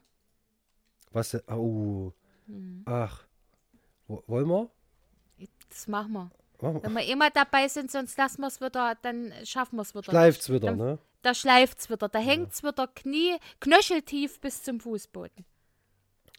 Was? 1.12 1.36
Oh. 1.50 2.14
Hm. 2.48 2.84
Ach. 2.86 3.26
Wo, 4.08 4.24
wollen 4.28 4.48
wir? 4.48 4.70
Das 5.68 5.90
machen 5.90 6.14
wir. 6.14 6.32
Wenn 6.84 6.94
wir 6.94 7.06
immer 7.06 7.32
dabei 7.32 7.68
sind, 7.68 7.92
sonst 7.92 8.18
lassen 8.18 8.40
wir 8.42 8.48
es 8.48 8.62
wieder, 8.62 8.96
dann 9.02 9.34
schaffen 9.44 9.76
wir 9.76 9.82
es 9.82 9.90
wieder. 9.94 10.04
Schleift's 10.04 10.50
wieder, 10.50 10.68
Dann- 10.70 10.78
ne? 10.78 11.00
Da 11.26 11.34
schleift's 11.34 11.90
wieder, 11.90 12.08
da 12.08 12.20
hängt's 12.20 12.62
wieder 12.62 12.86
Knie, 12.86 13.38
knöcheltief 13.60 14.40
bis 14.42 14.62
zum 14.62 14.80
Fußboden. 14.80 15.44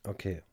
Okay. 0.04 0.44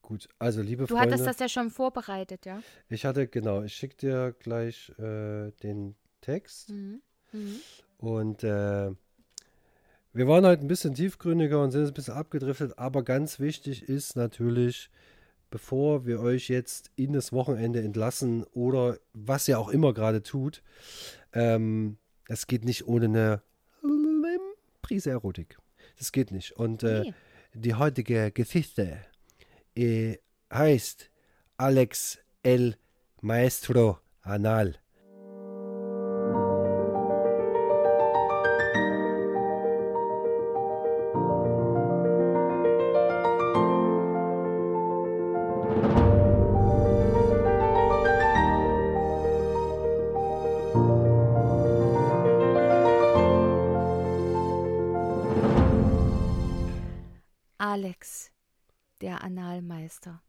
Gut, 0.00 0.26
also 0.38 0.62
liebe 0.62 0.86
Du 0.86 0.94
Freunde. 0.96 1.12
hattest 1.12 1.26
das 1.26 1.38
ja 1.38 1.50
schon 1.50 1.68
vorbereitet, 1.68 2.46
ja? 2.46 2.62
Ich 2.88 3.04
hatte, 3.04 3.28
genau, 3.28 3.62
ich 3.62 3.74
schicke 3.74 3.96
dir 3.96 4.34
gleich 4.38 4.88
äh, 4.98 5.50
den 5.62 5.96
Text. 6.22 6.70
Mhm. 6.70 7.02
Mhm. 7.32 7.60
Und 7.98 8.42
äh, 8.42 8.90
wir 10.14 10.26
waren 10.26 10.46
halt 10.46 10.62
ein 10.62 10.68
bisschen 10.68 10.94
tiefgründiger 10.94 11.62
und 11.62 11.72
sind 11.72 11.82
jetzt 11.82 11.90
ein 11.90 11.94
bisschen 11.94 12.14
abgedriftet, 12.14 12.78
aber 12.78 13.02
ganz 13.02 13.38
wichtig 13.38 13.82
ist 13.82 14.16
natürlich, 14.16 14.88
bevor 15.50 16.06
wir 16.06 16.20
euch 16.20 16.48
jetzt 16.48 16.90
in 16.96 17.12
das 17.12 17.34
Wochenende 17.34 17.82
entlassen 17.82 18.44
oder 18.54 18.98
was 19.12 19.46
ihr 19.46 19.58
auch 19.58 19.68
immer 19.68 19.92
gerade 19.92 20.22
tut, 20.22 20.62
ähm, 21.34 21.98
es 22.30 22.46
geht 22.46 22.64
nicht 22.64 22.86
ohne 22.86 23.06
eine 23.06 23.42
Prise 24.82 25.10
Erotik. 25.10 25.58
Das 25.98 26.12
geht 26.12 26.30
nicht. 26.30 26.52
Und 26.52 26.82
äh, 26.82 27.00
Nee. 27.02 27.14
die 27.54 27.74
heutige 27.74 28.30
Geschichte 28.30 28.98
äh, 29.76 30.16
heißt 30.52 31.10
Alex 31.56 32.18
El 32.42 32.76
Maestro 33.20 33.98
Anal. 34.22 34.76
Alex, 57.60 58.32
der 59.02 59.22
Analmeister. 59.22 60.22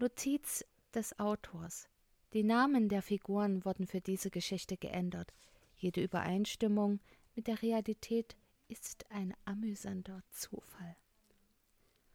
Notiz 0.00 0.64
des 0.92 1.16
Autors. 1.20 1.88
Die 2.32 2.42
Namen 2.42 2.88
der 2.88 3.02
Figuren 3.02 3.64
wurden 3.64 3.86
für 3.86 4.00
diese 4.00 4.30
Geschichte 4.30 4.76
geändert. 4.76 5.32
Jede 5.76 6.02
Übereinstimmung 6.02 6.98
mit 7.36 7.46
der 7.46 7.62
Realität 7.62 8.34
ist 8.66 9.06
ein 9.12 9.32
amüsanter 9.44 10.24
Zufall. 10.32 10.96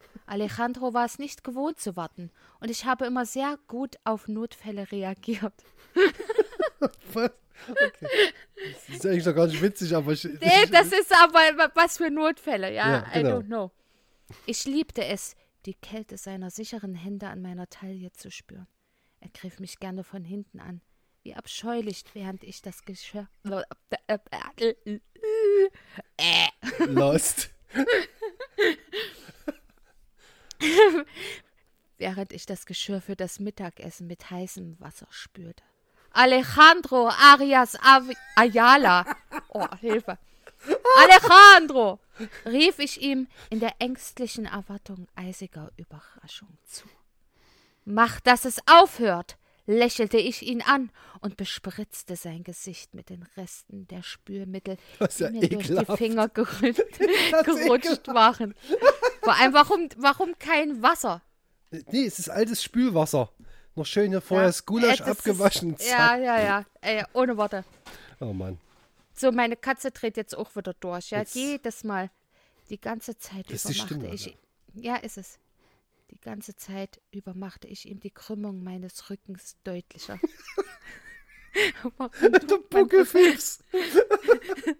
Alejandro 0.26 0.92
war 0.92 1.06
es 1.06 1.18
nicht 1.18 1.42
gewohnt 1.42 1.80
zu 1.80 1.96
warten 1.96 2.30
und 2.60 2.70
ich 2.70 2.84
habe 2.84 3.06
immer 3.06 3.24
sehr 3.24 3.58
gut 3.68 3.96
auf 4.04 4.28
Notfälle 4.28 4.92
reagiert. 4.92 5.54
Was? 7.14 7.30
Okay. 7.70 8.08
Das 8.86 8.96
ist 8.96 9.06
eigentlich 9.06 9.24
noch 9.24 9.34
gar 9.34 9.46
nicht 9.46 9.62
witzig, 9.62 9.96
aber 9.96 10.12
ich. 10.12 10.24
Nee, 10.24 10.66
das 10.70 10.88
ist 10.88 11.10
aber 11.10 11.70
was 11.74 11.96
für 11.96 12.10
Notfälle, 12.10 12.70
ja. 12.74 12.98
Ja, 12.98 13.06
I 13.14 13.22
genau. 13.22 13.38
don't 13.38 13.46
know. 13.46 13.70
Ich 14.46 14.64
liebte 14.64 15.04
es, 15.04 15.36
die 15.66 15.74
Kälte 15.74 16.16
seiner 16.16 16.50
sicheren 16.50 16.94
Hände 16.94 17.28
an 17.28 17.42
meiner 17.42 17.68
Taille 17.68 18.12
zu 18.12 18.30
spüren. 18.30 18.66
Er 19.20 19.28
griff 19.30 19.58
mich 19.58 19.78
gerne 19.78 20.04
von 20.04 20.24
hinten 20.24 20.60
an. 20.60 20.80
Wie 21.22 21.34
abscheulich, 21.34 22.04
während 22.14 22.44
ich 22.44 22.62
das 22.62 22.84
Geschirr. 22.84 23.28
Lost. 26.86 27.50
während 31.98 32.32
ich 32.32 32.46
das 32.46 32.66
Geschirr 32.66 33.00
für 33.00 33.16
das 33.16 33.40
Mittagessen 33.40 34.06
mit 34.06 34.30
heißem 34.30 34.78
Wasser 34.78 35.08
spürte. 35.10 35.64
Alejandro 36.12 37.08
Arias 37.08 37.76
Ayala. 38.36 39.04
Oh, 39.48 39.66
Hilfe. 39.80 40.18
Alejandro, 40.98 41.98
rief 42.44 42.78
ich 42.78 43.00
ihm 43.02 43.28
in 43.50 43.60
der 43.60 43.74
ängstlichen 43.78 44.46
Erwartung 44.46 45.08
eisiger 45.14 45.70
Überraschung 45.76 46.56
zu. 46.64 46.84
Mach, 47.84 48.20
dass 48.20 48.44
es 48.44 48.58
aufhört, 48.66 49.36
lächelte 49.66 50.18
ich 50.18 50.42
ihn 50.42 50.62
an 50.62 50.90
und 51.20 51.36
bespritzte 51.36 52.16
sein 52.16 52.42
Gesicht 52.42 52.94
mit 52.94 53.10
den 53.10 53.24
Resten 53.36 53.86
der 53.88 54.02
Spülmittel, 54.02 54.76
ja 55.18 55.28
die 55.28 55.40
mir 55.40 55.48
durch 55.48 55.66
die 55.66 55.72
ekelhaft. 55.72 55.98
Finger 55.98 56.28
gerutscht, 56.34 56.78
ist 56.78 57.44
gerutscht 57.44 58.08
waren. 58.08 58.54
Vor 59.22 59.34
allem, 59.34 59.52
warum, 59.52 59.88
warum 59.96 60.38
kein 60.38 60.82
Wasser? 60.82 61.22
Nee, 61.70 62.06
es 62.06 62.18
ist 62.18 62.28
altes 62.28 62.62
Spülwasser. 62.62 63.30
Noch 63.74 63.86
schön 63.86 64.10
hier 64.10 64.20
vorher 64.20 64.46
das 64.46 64.64
Gulasch 64.64 65.00
Äh, 65.00 65.04
das 65.04 65.18
abgewaschen. 65.18 65.74
Ist, 65.74 65.90
ja, 65.90 66.16
ja, 66.16 66.40
ja. 66.40 66.64
Ey, 66.80 67.04
ohne 67.12 67.36
Worte. 67.36 67.64
Oh 68.20 68.32
Mann. 68.32 68.58
So, 69.18 69.32
meine 69.32 69.56
Katze 69.56 69.90
dreht 69.90 70.16
jetzt 70.18 70.36
auch 70.36 70.54
wieder 70.56 70.74
durch. 70.74 71.10
Ja, 71.10 71.20
Jetzt- 71.20 71.34
jedes 71.34 71.84
Mal. 71.84 72.10
Die 72.68 72.78
ganze 72.80 73.16
Zeit 73.16 73.50
ist 73.50 73.64
über 73.70 73.96
machte 73.98 74.14
ich. 74.14 74.36
Ja, 74.74 74.96
ist 74.96 75.16
es. 75.18 75.38
Die 76.10 76.20
ganze 76.20 76.54
Zeit 76.56 77.00
über 77.10 77.32
machte 77.34 77.66
ich 77.68 77.88
ihm 77.88 78.00
die 78.00 78.10
Krümmung 78.10 78.62
meines 78.62 79.08
Rückens 79.10 79.56
deutlicher. 79.64 80.18
Warum 81.96 82.32
Du? 82.46 82.60
Buckelfips. 82.68 83.62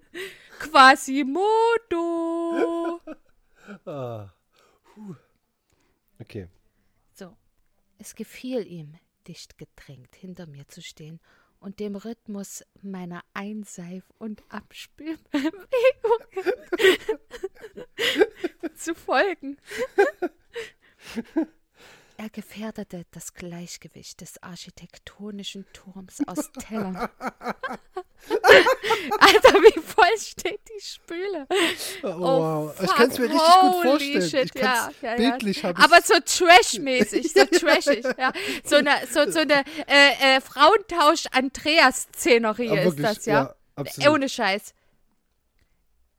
Quasimodo! 0.59 3.01
Ah. 3.85 4.33
Puh. 4.95 5.17
Okay. 6.21 6.47
So, 7.15 7.37
es 7.99 8.15
gefiel 8.15 8.65
ihm, 8.65 8.95
dicht 9.27 9.59
gedrängt 9.59 10.15
hinter 10.15 10.47
mir 10.47 10.69
zu 10.69 10.81
stehen 10.83 11.19
und 11.67 11.81
dem 11.81 11.97
Rhythmus 11.97 12.65
meiner 12.81 13.23
Einseif- 13.35 14.13
und 14.21 14.45
Abspülbewegung 14.51 15.19
zu 18.77 18.95
folgen. 18.95 19.57
Er 22.19 22.31
gefährdete 22.31 23.05
das 23.11 23.35
Gleichgewicht 23.35 24.23
des 24.23 24.43
architektonischen 24.43 25.67
Turms 25.75 26.27
aus 26.27 26.51
Tellern. 26.59 26.97
Alter, 29.19 29.55
wie 29.63 29.79
voll 29.81 30.17
steht 30.19 30.61
die 30.69 30.81
Spüle. 30.81 31.47
Oh, 32.03 32.07
Oh, 32.09 32.21
wow. 32.21 32.75
Ich 32.81 32.87
fuck. 32.89 32.97
kann 32.97 33.11
es 33.11 33.19
mir 33.19 33.29
richtig 33.31 33.55
gut 33.61 33.75
Holy 33.75 33.89
vorstellen. 33.91 34.31
shit, 34.31 34.51
ich 34.55 34.63
ja, 34.63 34.91
ja, 35.03 35.11
ja. 35.11 35.17
bildlich 35.17 35.63
hab 35.63 35.79
Aber 35.79 36.01
so 36.03 36.15
trash-mäßig, 36.25 37.33
so 37.35 37.45
trashig, 37.45 38.03
ja. 38.19 38.33
So 38.65 38.77
eine, 38.77 39.07
so, 39.11 39.31
so 39.31 39.41
eine 39.41 39.63
äh, 39.87 40.37
äh, 40.37 40.41
Frauentausch-Andreas-Szenerie 40.41 42.71
Ah, 42.71 42.81
ist 42.83 42.99
das, 42.99 43.27
ja. 43.27 43.55
Äh, 43.77 44.09
Ohne 44.09 44.31
Scheiß. 44.31 44.73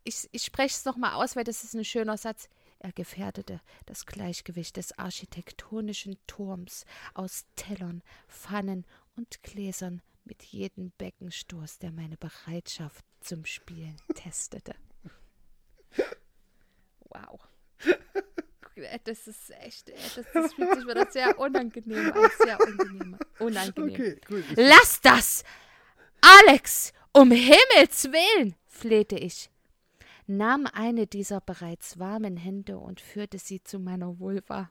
Ich, 0.04 0.30
ich 0.32 0.44
spreche 0.44 0.76
es 0.76 0.86
nochmal 0.86 1.14
aus, 1.16 1.36
weil 1.36 1.44
das 1.44 1.64
ist 1.64 1.74
ein 1.74 1.84
schöner 1.84 2.18
Satz. 2.18 2.48
Er 2.80 2.92
gefährdete 2.92 3.62
das 3.86 4.06
Gleichgewicht 4.06 4.78
des 4.78 4.98
architektonischen 4.98 6.18
Turms 6.28 6.86
aus 7.14 7.46
Tellern, 7.56 8.04
Pfannen 8.28 8.86
und 9.16 9.42
Gläsern 9.44 10.02
mit 10.26 10.44
jedem 10.44 10.92
Beckenstoß, 10.92 11.80
der 11.80 11.92
meine 11.92 12.18
Bereitschaft 12.18 13.06
zum 13.22 13.46
Spielen 13.46 13.98
testete. 14.14 14.76
Wow. 17.10 17.40
Das 19.06 19.28
ist 19.28 19.50
echt, 19.62 19.90
das, 19.90 20.26
das 20.34 20.54
fühlt 20.54 20.76
sich 20.76 20.88
wieder 20.88 21.10
sehr 21.10 21.40
unangenehm 21.40 22.12
an, 22.14 22.30
sehr 22.38 22.60
unangenehm. 22.60 23.18
unangenehm. 23.40 23.94
Okay, 23.94 24.22
gut. 24.28 24.44
Lass 24.56 25.02
das! 25.02 25.44
Alex, 26.22 26.94
um 27.12 27.32
Himmels 27.32 28.04
willen, 28.12 28.56
flehte 28.68 29.16
ich, 29.16 29.50
nahm 30.28 30.68
eine 30.72 31.08
dieser 31.08 31.42
bereits 31.42 32.00
warmen 32.00 32.38
Hände 32.38 32.78
und 32.78 33.02
führte 33.02 33.40
sie 33.40 33.64
zu 33.64 33.80
meiner 33.80 34.20
Vulva. 34.20 34.70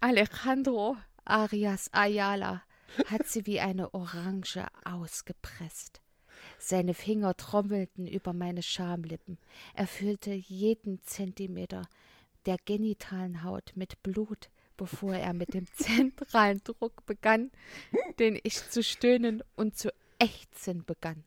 Alejandro 0.00 0.96
Arias 1.24 1.92
Ayala 1.92 2.62
hat 3.06 3.26
sie 3.26 3.46
wie 3.46 3.60
eine 3.60 3.94
Orange 3.94 4.66
ausgepresst. 4.84 6.00
Seine 6.58 6.94
Finger 6.94 7.36
trommelten 7.36 8.06
über 8.06 8.32
meine 8.32 8.62
Schamlippen. 8.62 9.38
Er 9.74 9.86
füllte 9.86 10.32
jeden 10.32 11.02
Zentimeter 11.02 11.88
der 12.46 12.56
genitalen 12.64 13.42
Haut 13.42 13.72
mit 13.74 14.02
Blut, 14.02 14.50
bevor 14.76 15.14
er 15.14 15.32
mit 15.32 15.54
dem 15.54 15.66
zentralen 15.74 16.62
Druck 16.62 17.04
begann, 17.06 17.50
den 18.18 18.38
ich 18.42 18.68
zu 18.70 18.82
stöhnen 18.82 19.42
und 19.56 19.76
zu 19.76 19.92
ächzen 20.18 20.84
begann. 20.84 21.24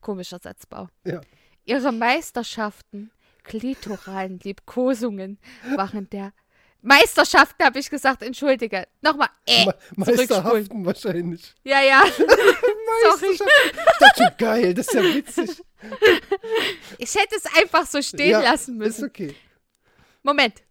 Komischer 0.00 0.38
Satzbau. 0.38 0.88
Ja. 1.04 1.20
Ihre 1.64 1.92
Meisterschaften, 1.92 3.10
klitoralen 3.42 4.38
Liebkosungen 4.38 5.38
waren 5.76 6.08
der 6.10 6.32
Meisterschaften, 6.80 7.64
habe 7.64 7.78
ich 7.80 7.90
gesagt, 7.90 8.22
entschuldige. 8.22 8.86
Nochmal, 9.02 9.28
äh, 9.46 9.66
Me. 9.66 9.74
Meisterhaften 9.96 10.84
wahrscheinlich. 10.84 11.54
Ja, 11.64 11.82
ja. 11.82 12.02
Sorry. 12.16 13.32
Ich 13.32 13.40
dachte, 13.98 14.34
geil, 14.38 14.74
das 14.74 14.86
ist 14.86 14.94
ja 14.94 15.02
witzig. 15.02 15.62
Ich 16.98 17.14
hätte 17.14 17.36
es 17.36 17.44
einfach 17.56 17.86
so 17.86 18.00
stehen 18.00 18.30
ja, 18.30 18.40
lassen 18.40 18.80
Ist 18.80 18.98
müssen. 18.98 19.04
okay. 19.06 19.34
Moment. 20.22 20.62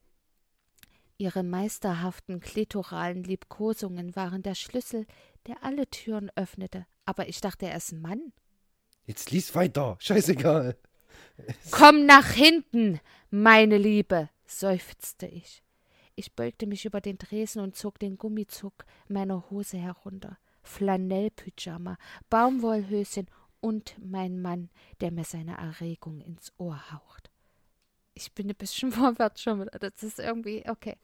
Ihre 1.18 1.44
meisterhaften 1.44 2.40
klitoralen 2.40 3.24
Liebkosungen 3.24 4.16
waren 4.16 4.44
der 4.44 4.56
Schlüssel, 4.56 5.08
der 5.48 5.64
alle 5.64 5.90
Türen 5.90 6.32
öffnete. 6.36 6.86
Aber 7.06 7.28
ich 7.28 7.42
dachte, 7.42 7.66
er 7.66 7.78
ist 7.78 7.92
ein 7.92 8.02
Mann. 8.02 8.34
Jetzt 9.08 9.32
lies 9.32 9.56
weiter. 9.56 9.96
Scheißegal. 10.00 10.78
Komm 11.72 12.06
nach 12.06 12.30
hinten, 12.32 13.00
meine 13.32 13.78
Liebe, 13.78 14.30
seufzte 14.46 15.28
ich. 15.28 15.64
Ich 16.16 16.34
beugte 16.34 16.68
mich 16.68 16.84
über 16.84 17.00
den 17.00 17.18
Tresen 17.18 17.62
und 17.62 17.76
zog 17.76 18.00
den 18.00 18.18
Gummizug 18.18 18.86
meiner 19.08 19.50
Hose 19.50 19.78
herunter. 19.78 20.38
Flanellpyjama, 20.64 21.98
Baumwollhöschen 22.30 23.28
und 23.62 23.96
mein 24.04 24.42
Mann, 24.42 24.70
der 25.00 25.12
mir 25.12 25.24
seine 25.24 25.58
Erregung 25.58 26.20
ins 26.20 26.52
Ohr 26.58 26.92
haucht. 26.92 27.32
Ich 28.14 28.34
bin 28.34 28.50
ein 28.50 28.56
bisschen 28.56 28.92
vorwärts 28.92 29.42
schon. 29.42 29.70
Das 29.80 30.04
ist 30.04 30.20
irgendwie, 30.20 30.66
okay. 30.68 30.98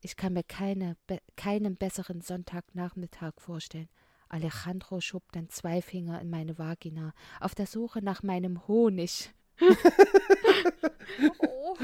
Ich 0.00 0.16
kann 0.16 0.32
mir 0.32 0.42
keine, 0.42 0.96
be 1.06 1.20
keinen 1.36 1.76
besseren 1.76 2.22
Sonntagnachmittag 2.22 3.34
vorstellen. 3.38 3.88
Alejandro 4.28 5.00
schob 5.00 5.22
dann 5.32 5.48
zwei 5.48 5.80
Finger 5.82 6.20
in 6.20 6.30
meine 6.30 6.58
Vagina, 6.58 7.14
auf 7.40 7.54
der 7.54 7.66
Suche 7.66 8.02
nach 8.02 8.22
meinem 8.22 8.66
Honig. 8.66 9.30
oh. 11.38 11.76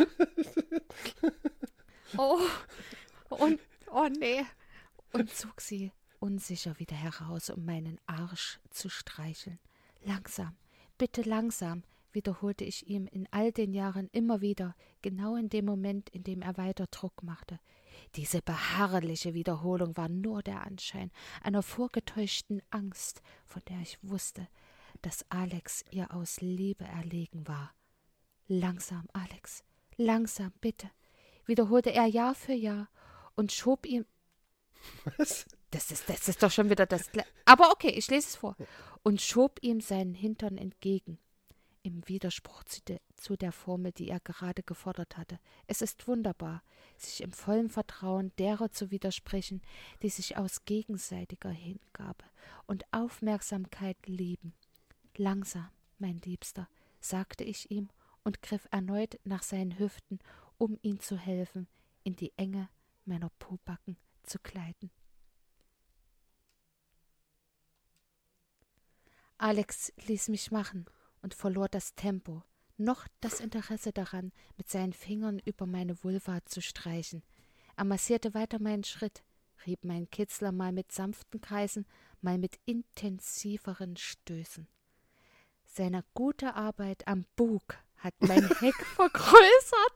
oh. 2.17 2.41
Und, 3.31 3.61
oh 3.91 4.09
nee. 4.19 4.45
Und 5.13 5.31
zog 5.31 5.61
sie 5.61 5.93
unsicher 6.19 6.79
wieder 6.79 6.97
heraus, 6.97 7.51
um 7.51 7.65
meinen 7.65 8.01
Arsch 8.07 8.61
zu 8.71 8.89
streicheln. 8.89 9.59
Langsam, 10.05 10.57
bitte 10.99 11.23
langsam, 11.23 11.83
wiederholte 12.13 12.65
ich 12.65 12.87
ihm 12.89 13.07
in 13.07 13.27
all 13.31 13.53
den 13.53 13.73
Jahren 13.73 14.09
immer 14.13 14.41
wieder, 14.41 14.77
genau 15.01 15.37
in 15.37 15.49
dem 15.49 15.65
Moment, 15.65 16.11
in 16.11 16.23
dem 16.25 16.43
er 16.43 16.57
weiter 16.57 16.87
Druck 16.87 17.23
machte. 17.23 17.59
Diese 18.15 18.43
beharrliche 18.43 19.35
Wiederholung 19.35 19.97
war 19.97 20.09
nur 20.09 20.43
der 20.43 20.67
Anschein 20.67 21.11
einer 21.43 21.63
vorgetäuschten 21.63 22.63
Angst, 22.71 23.23
von 23.47 23.63
der 23.69 23.81
ich 23.81 23.99
wusste, 24.03 24.49
dass 25.01 25.25
Alex 25.31 25.85
ihr 25.91 26.13
aus 26.15 26.41
Liebe 26.41 26.85
erlegen 26.85 27.47
war. 27.49 27.75
Langsam, 28.49 29.09
Alex, 29.13 29.65
langsam, 29.97 30.53
bitte, 30.61 30.91
wiederholte 31.47 31.93
er 31.93 32.07
Jahr 32.07 32.35
für 32.35 32.53
Jahr 32.53 32.89
und 33.35 33.53
schob 33.53 33.87
ihm 33.87 34.05
Was? 35.17 35.47
das 35.71 35.91
ist, 35.91 36.09
das 36.09 36.29
ist 36.29 36.43
doch 36.43 36.51
schon 36.51 36.71
wieder 36.71 36.87
das. 36.87 37.11
Aber 37.45 37.71
okay, 37.71 37.91
ich 37.91 38.09
lese 38.09 38.29
es 38.29 38.37
vor. 38.37 38.57
Und 39.03 39.21
schob 39.21 39.59
ihm 39.63 39.81
seinen 39.81 40.15
Hintern 40.15 40.59
entgegen. 40.59 41.19
Im 41.83 42.07
Widerspruch 42.09 42.65
zu, 42.65 42.81
de, 42.83 43.01
zu 43.17 43.37
der 43.37 43.53
Formel, 43.53 43.93
die 43.93 44.09
er 44.09 44.21
gerade 44.21 44.63
gefordert 44.63 45.17
hatte. 45.17 45.39
Es 45.67 45.83
ist 45.83 46.07
wunderbar, 46.07 46.63
sich 46.97 47.23
im 47.23 47.33
vollen 47.33 47.69
Vertrauen 47.69 48.33
derer 48.39 48.71
zu 48.71 48.91
widersprechen, 48.91 49.63
die 50.03 50.09
sich 50.09 50.37
aus 50.37 50.65
gegenseitiger 50.65 51.51
Hingabe 51.51 52.25
und 52.67 52.85
Aufmerksamkeit 52.93 53.97
lieben. 54.07 54.55
Langsam, 55.17 55.69
mein 55.99 56.19
Liebster, 56.19 56.69
sagte 57.01 57.45
ich 57.45 57.71
ihm 57.71 57.89
und 58.25 58.43
griff 58.43 58.69
erneut 58.71 59.19
nach 59.25 59.43
seinen 59.43 59.79
Hüften, 59.79 60.21
um 60.59 60.79
ihm 60.83 61.01
zu 61.01 61.17
helfen, 61.17 61.67
in 62.05 62.17
die 62.17 62.33
Enge 62.37 62.69
meiner 63.05 63.31
Pobacken 63.39 63.97
zu 64.23 64.39
gleiten. 64.39 64.91
Alex 69.39 69.93
ließ 70.07 70.29
mich 70.29 70.53
machen 70.53 70.87
und 71.23 71.35
verlor 71.35 71.69
das 71.69 71.95
Tempo, 71.95 72.43
noch 72.77 73.07
das 73.21 73.41
Interesse 73.41 73.93
daran, 73.93 74.33
mit 74.57 74.69
seinen 74.69 74.93
Fingern 74.93 75.41
über 75.45 75.67
meine 75.67 76.03
Vulva 76.03 76.45
zu 76.45 76.61
streichen. 76.61 77.23
Er 77.77 77.85
massierte 77.85 78.35
weiter 78.35 78.59
meinen 78.61 78.85
Schritt, 78.85 79.23
rieb 79.67 79.85
meinen 79.85 80.11
Kitzler 80.11 80.53
mal 80.53 80.73
mit 80.73 80.93
sanften 80.93 81.41
Kreisen, 81.41 81.87
mal 82.21 82.39
mit 82.39 82.59
intensiveren 82.65 83.97
Stößen. 83.97 84.67
Seine 85.65 86.05
gute 86.15 86.55
Arbeit 86.55 87.07
am 87.07 87.25
Bug 87.37 87.63
hat 87.97 88.15
mein 88.21 88.47
Heck 88.61 88.75
vergrößert. 88.75 89.93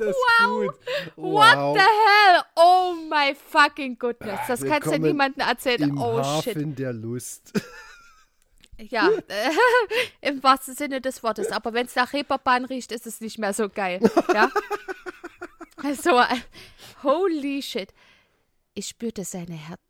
Wow. 0.00 0.66
gut. 0.66 0.74
What 1.16 1.74
the 1.74 1.80
hell? 1.80 2.42
Oh 2.56 2.69
my 2.94 3.34
fucking 3.34 3.98
goodness. 3.98 4.40
Das 4.48 4.62
kannst 4.62 4.86
du 4.86 4.92
Willkommen 4.92 5.02
niemandem 5.02 5.46
erzählen. 5.46 5.90
Im 5.90 5.98
Oh 5.98 6.18
Hafen 6.18 6.52
shit. 6.70 6.78
der 6.78 6.92
Lust. 6.92 7.52
Ja, 8.88 9.10
äh, 9.10 9.50
im 10.26 10.42
wahrsten 10.42 10.74
Sinne 10.74 11.02
des 11.02 11.22
Wortes. 11.22 11.52
Aber 11.52 11.74
wenn 11.74 11.84
es 11.84 11.94
nach 11.96 12.14
Reeperbahn 12.14 12.64
riecht, 12.64 12.92
ist 12.92 13.06
es 13.06 13.20
nicht 13.20 13.38
mehr 13.38 13.52
so 13.52 13.68
geil. 13.68 14.00
Ja? 14.32 14.50
Also, 15.82 16.18
äh, 16.18 16.36
holy 17.02 17.62
shit. 17.62 17.92
Ich 18.74 18.88
spürte 18.88 19.24
seine 19.24 19.54
Härte. 19.54 19.82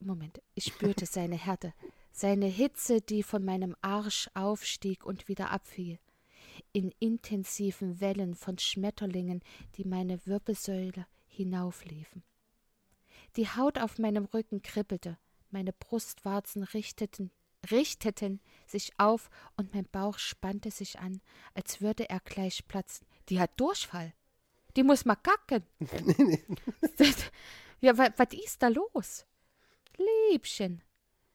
Moment, 0.00 0.40
ich 0.56 0.64
spürte 0.64 1.06
seine 1.06 1.36
Härte. 1.36 1.74
Seine 2.10 2.46
Hitze, 2.46 3.00
die 3.00 3.22
von 3.22 3.44
meinem 3.44 3.76
Arsch 3.82 4.28
aufstieg 4.34 5.04
und 5.04 5.28
wieder 5.28 5.50
abfiel. 5.50 5.98
In 6.72 6.92
intensiven 6.98 8.00
Wellen 8.00 8.34
von 8.34 8.58
Schmetterlingen, 8.58 9.42
die 9.76 9.84
meine 9.84 10.26
Wirbelsäule 10.26 11.06
hinaufliefen. 11.32 12.22
Die 13.36 13.48
Haut 13.48 13.78
auf 13.78 13.98
meinem 13.98 14.26
Rücken 14.26 14.62
kribbelte, 14.62 15.18
meine 15.50 15.72
Brustwarzen 15.72 16.62
richteten, 16.62 17.30
richteten 17.70 18.40
sich 18.66 18.92
auf 18.98 19.30
und 19.56 19.74
mein 19.74 19.88
Bauch 19.88 20.18
spannte 20.18 20.70
sich 20.70 20.98
an, 20.98 21.20
als 21.54 21.80
würde 21.80 22.08
er 22.08 22.20
gleich 22.20 22.66
platzen. 22.68 23.06
Die 23.28 23.40
hat 23.40 23.58
Durchfall. 23.58 24.12
Die 24.76 24.82
muss 24.82 25.04
mal 25.04 25.16
kacken. 25.16 25.64
ja, 27.80 27.96
was, 27.96 28.10
was 28.16 28.32
ist 28.32 28.62
da 28.62 28.68
los? 28.68 29.26
Liebchen. 30.30 30.82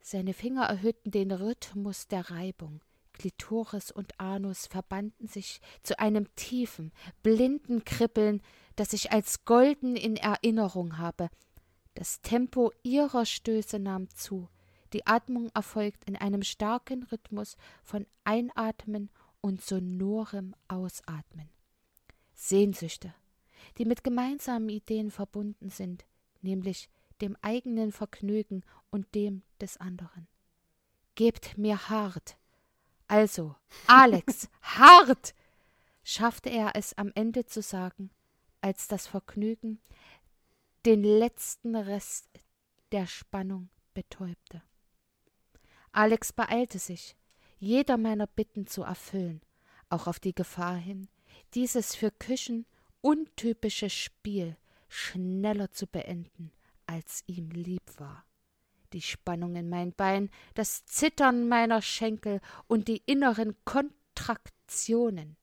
Seine 0.01 0.33
Finger 0.33 0.65
erhöhten 0.65 1.11
den 1.11 1.31
Rhythmus 1.31 2.07
der 2.07 2.29
Reibung. 2.29 2.81
Klitoris 3.13 3.91
und 3.91 4.19
Anus 4.19 4.67
verbanden 4.67 5.27
sich 5.27 5.59
zu 5.83 5.99
einem 5.99 6.33
tiefen, 6.35 6.91
blinden 7.23 7.83
Kribbeln, 7.83 8.41
das 8.77 8.93
ich 8.93 9.11
als 9.11 9.43
golden 9.43 9.95
in 9.95 10.15
Erinnerung 10.15 10.97
habe. 10.97 11.29
Das 11.95 12.21
Tempo 12.21 12.71
ihrer 12.83 13.25
Stöße 13.25 13.79
nahm 13.79 14.09
zu. 14.11 14.47
Die 14.93 15.05
Atmung 15.05 15.49
erfolgt 15.53 16.05
in 16.05 16.15
einem 16.15 16.43
starken 16.43 17.03
Rhythmus 17.03 17.57
von 17.83 18.05
Einatmen 18.23 19.09
und 19.41 19.61
sonorem 19.61 20.55
Ausatmen. 20.67 21.49
Sehnsüchte, 22.33 23.13
die 23.77 23.85
mit 23.85 24.03
gemeinsamen 24.03 24.69
Ideen 24.69 25.11
verbunden 25.11 25.69
sind, 25.69 26.05
nämlich 26.41 26.89
dem 27.19 27.35
eigenen 27.41 27.91
Vergnügen 27.91 28.63
und 28.91 29.13
dem 29.15 29.41
des 29.59 29.77
anderen. 29.77 30.27
Gebt 31.15 31.57
mir 31.57 31.89
hart. 31.89 32.37
Also, 33.07 33.55
Alex, 33.87 34.49
hart! 34.61 35.33
schaffte 36.03 36.49
er 36.49 36.75
es 36.75 36.95
am 36.97 37.11
Ende 37.15 37.45
zu 37.45 37.61
sagen, 37.61 38.11
als 38.61 38.87
das 38.87 39.07
Vergnügen 39.07 39.79
den 40.85 41.03
letzten 41.03 41.75
Rest 41.75 42.29
der 42.91 43.07
Spannung 43.07 43.69
betäubte. 43.93 44.61
Alex 45.91 46.31
beeilte 46.31 46.79
sich, 46.79 47.15
jeder 47.59 47.97
meiner 47.97 48.27
Bitten 48.27 48.67
zu 48.67 48.83
erfüllen, 48.83 49.41
auch 49.89 50.07
auf 50.07 50.19
die 50.19 50.35
Gefahr 50.35 50.75
hin, 50.75 51.07
dieses 51.53 51.95
für 51.95 52.11
Küchen 52.11 52.65
untypische 53.01 53.89
Spiel 53.89 54.57
schneller 54.89 55.71
zu 55.71 55.87
beenden, 55.87 56.51
als 56.85 57.23
ihm 57.27 57.49
lieb 57.51 57.83
war. 57.97 58.25
Die 58.93 59.01
Spannung 59.01 59.55
in 59.55 59.69
meinen 59.69 59.93
Beinen, 59.93 60.29
das 60.53 60.85
Zittern 60.85 61.47
meiner 61.49 61.81
Schenkel 61.81 62.39
und 62.67 62.87
die 62.87 63.01
inneren 63.05 63.55
Kontraktionen, 63.65 65.35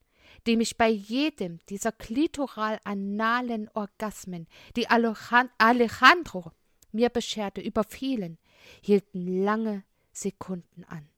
die 0.47 0.57
mich 0.57 0.77
bei 0.77 0.89
jedem 0.89 1.59
dieser 1.69 1.93
klitoral-analen 1.93 3.69
Orgasmen, 3.75 4.47
die 4.77 4.89
Alejandro 4.89 6.53
mir 6.93 7.09
bescherte, 7.09 7.61
überfielen, 7.61 8.39
hielten 8.81 9.43
lange 9.43 9.85
Sekunden 10.13 10.85
an. 10.85 11.09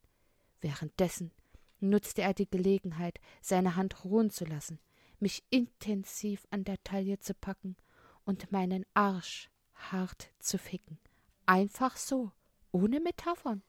Währenddessen 0.60 1.32
nutzte 1.80 2.22
er 2.22 2.34
die 2.34 2.48
Gelegenheit, 2.48 3.20
seine 3.40 3.76
Hand 3.76 4.04
ruhen 4.04 4.30
zu 4.30 4.44
lassen, 4.44 4.78
mich 5.20 5.44
intensiv 5.50 6.46
an 6.50 6.64
der 6.64 6.82
Taille 6.82 7.18
zu 7.18 7.34
packen 7.34 7.76
und 8.24 8.52
meinen 8.52 8.84
Arsch 8.94 9.50
hart 9.74 10.30
zu 10.38 10.58
ficken. 10.58 10.98
Einfach 11.44 11.96
so, 11.96 12.32
ohne 12.72 13.00
Metaphern. 13.00 13.62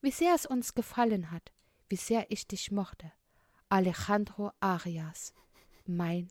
Wie 0.00 0.10
sehr 0.10 0.34
es 0.34 0.46
uns 0.46 0.74
gefallen 0.74 1.30
hat, 1.30 1.52
wie 1.88 1.96
sehr 1.96 2.30
ich 2.30 2.46
dich 2.46 2.70
mochte. 2.70 3.12
Alejandro 3.70 4.52
Arias, 4.60 5.32
mein 5.86 6.28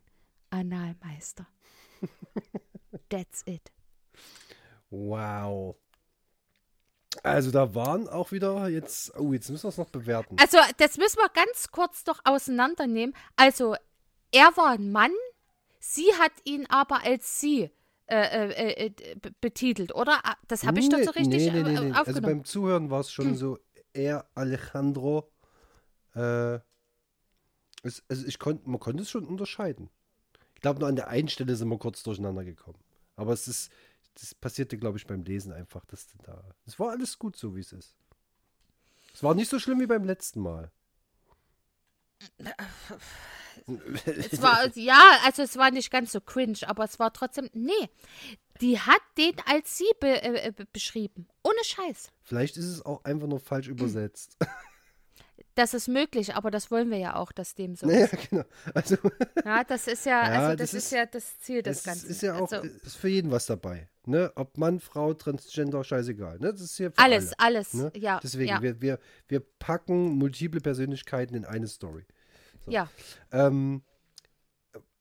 Analmeister. 0.50 1.48
That's 3.10 3.44
it. 3.46 3.72
Wow. 4.90 5.76
Also 7.24 7.52
da 7.52 7.74
waren 7.74 8.08
auch 8.08 8.32
wieder 8.32 8.68
jetzt, 8.68 9.16
oh, 9.18 9.34
jetzt 9.34 9.50
müssen 9.50 9.64
wir 9.64 9.70
es 9.70 9.78
noch 9.78 9.90
bewerten. 9.90 10.36
Also, 10.40 10.58
das 10.78 10.98
müssen 10.98 11.18
wir 11.18 11.30
ganz 11.30 11.72
kurz 11.72 12.04
doch 12.04 12.20
auseinandernehmen. 12.24 13.16
Also, 13.36 13.76
er 14.32 14.56
war 14.56 14.72
ein 14.72 14.92
Mann, 14.92 15.12
sie 15.80 16.14
hat 16.20 16.32
ihn 16.44 16.66
aber 16.68 17.04
als 17.04 17.40
sie 17.40 17.72
äh, 18.06 18.50
äh, 18.50 18.86
äh, 18.86 19.16
betitelt, 19.42 19.94
oder? 19.94 20.20
Ah, 20.24 20.36
Das 20.48 20.66
habe 20.66 20.80
ich 20.80 20.90
doch 20.90 21.00
so 21.00 21.12
richtig 21.12 21.52
nee, 21.52 21.52
nee, 21.52 21.64
nee, 21.64 21.76
äh, 21.76 21.82
nee. 21.90 21.92
Also 21.92 22.22
beim 22.22 22.44
Zuhören 22.44 22.90
war 22.90 23.02
es 23.02 23.12
schon 23.12 23.36
so, 23.36 23.60
er, 23.94 24.26
Alejandro, 24.36 25.32
äh, 26.16 26.60
es, 27.84 28.04
also 28.10 28.26
ich 28.26 28.40
konnte, 28.40 28.70
man 28.70 28.80
konnte 28.80 29.04
es 29.04 29.10
schon 29.10 29.26
unterscheiden. 29.26 29.90
Ich 30.56 30.62
glaube, 30.62 30.80
nur 30.80 30.90
an 30.90 30.96
der 30.96 31.08
einen 31.08 31.30
Stelle 31.30 31.56
sind 31.56 31.70
wir 31.70 31.78
kurz 31.78 32.04
durcheinander 32.04 32.44
gekommen. 32.44 32.80
Aber 33.16 33.34
es 33.34 33.48
ist, 33.48 33.72
das 34.16 34.36
passierte, 34.36 34.78
glaube 34.78 34.98
ich, 34.98 35.08
beim 35.08 35.24
Lesen 35.24 35.54
einfach, 35.54 35.86
dass 35.86 36.08
du 36.08 36.18
da. 36.24 36.44
Es 36.66 36.80
war 36.80 36.92
alles 36.92 37.18
gut, 37.18 37.36
so 37.36 37.56
wie 37.56 37.62
es 37.62 37.72
ist. 37.72 37.96
Es 39.14 39.24
war 39.24 39.34
nicht 39.36 39.50
so 39.50 39.60
schlimm 39.60 39.80
wie 39.80 39.88
beim 39.88 40.04
letzten 40.04 40.42
Mal. 40.42 40.72
es 44.06 44.42
war, 44.42 44.68
ja, 44.76 45.20
also 45.24 45.42
es 45.42 45.56
war 45.56 45.72
nicht 45.72 45.92
ganz 45.92 46.12
so 46.12 46.22
cringe, 46.22 46.58
aber 46.68 46.84
es 46.84 47.00
war 47.00 47.14
trotzdem, 47.14 47.50
nee, 47.54 47.90
die 48.62 48.80
hat 48.80 49.02
den 49.18 49.36
als 49.46 49.78
sie 49.78 49.90
be, 50.00 50.22
äh, 50.22 50.52
be 50.52 50.66
beschrieben. 50.66 51.28
Ohne 51.44 51.64
Scheiß. 51.64 52.12
Vielleicht 52.24 52.58
ist 52.58 52.66
es 52.66 52.86
auch 52.86 53.04
einfach 53.04 53.28
nur 53.28 53.40
falsch 53.40 53.68
übersetzt. 53.68 54.38
Das 55.60 55.74
ist 55.74 55.90
möglich, 55.90 56.36
aber 56.36 56.52
das 56.52 56.72
wollen 56.72 56.90
wir 56.90 57.00
ja 57.00 57.16
auch, 57.18 57.34
dass 57.34 57.54
dem 57.54 57.76
so 57.76 57.86
naja, 57.86 58.06
ist. 58.06 58.30
genau. 58.30 58.44
Also, 58.74 58.96
Ja, 59.46 59.64
das 59.66 59.88
ist 59.88 60.06
ja, 60.06 60.12
Ja, 60.34 60.40
also 60.48 60.56
das, 60.56 60.72
das 60.72 60.74
ist, 60.74 60.84
ist- 60.86 60.92
ja 60.92 61.06
das 61.06 61.40
Ziel 61.40 61.62
des 61.62 61.80
es 61.80 61.84
Ganzen. 61.84 62.10
ist 62.10 62.22
ja 62.22 62.36
auch 62.36 62.50
also, 62.50 62.66
ist 62.66 62.96
für 62.96 63.10
jeden 63.10 63.30
was 63.30 63.46
dabei. 63.46 63.90
Ne? 64.06 64.32
Ob 64.36 64.58
Mann, 64.58 64.80
Frau, 64.80 65.14
Transgender, 65.14 65.84
scheißegal. 65.84 66.40
Ne? 66.40 66.54
Das 66.54 66.62
ist 66.62 66.78
hier 66.78 66.92
für 66.92 66.98
alles, 66.98 67.34
alle. 67.38 67.58
alles, 67.58 67.74
Ne? 67.74 67.92
ja. 67.98 68.22
Deswegen, 68.24 68.50
ja, 68.50 68.62
wir, 68.62 68.80
wir, 68.80 69.00
wir 69.28 69.42
packen 69.42 70.18
multiple 70.18 70.62
Persönlichkeiten 70.62 71.36
in 71.36 71.44
eine 71.44 71.68
Story. 71.68 72.06
So. 72.64 72.72
ja. 72.72 72.90
Ähm, 73.34 73.84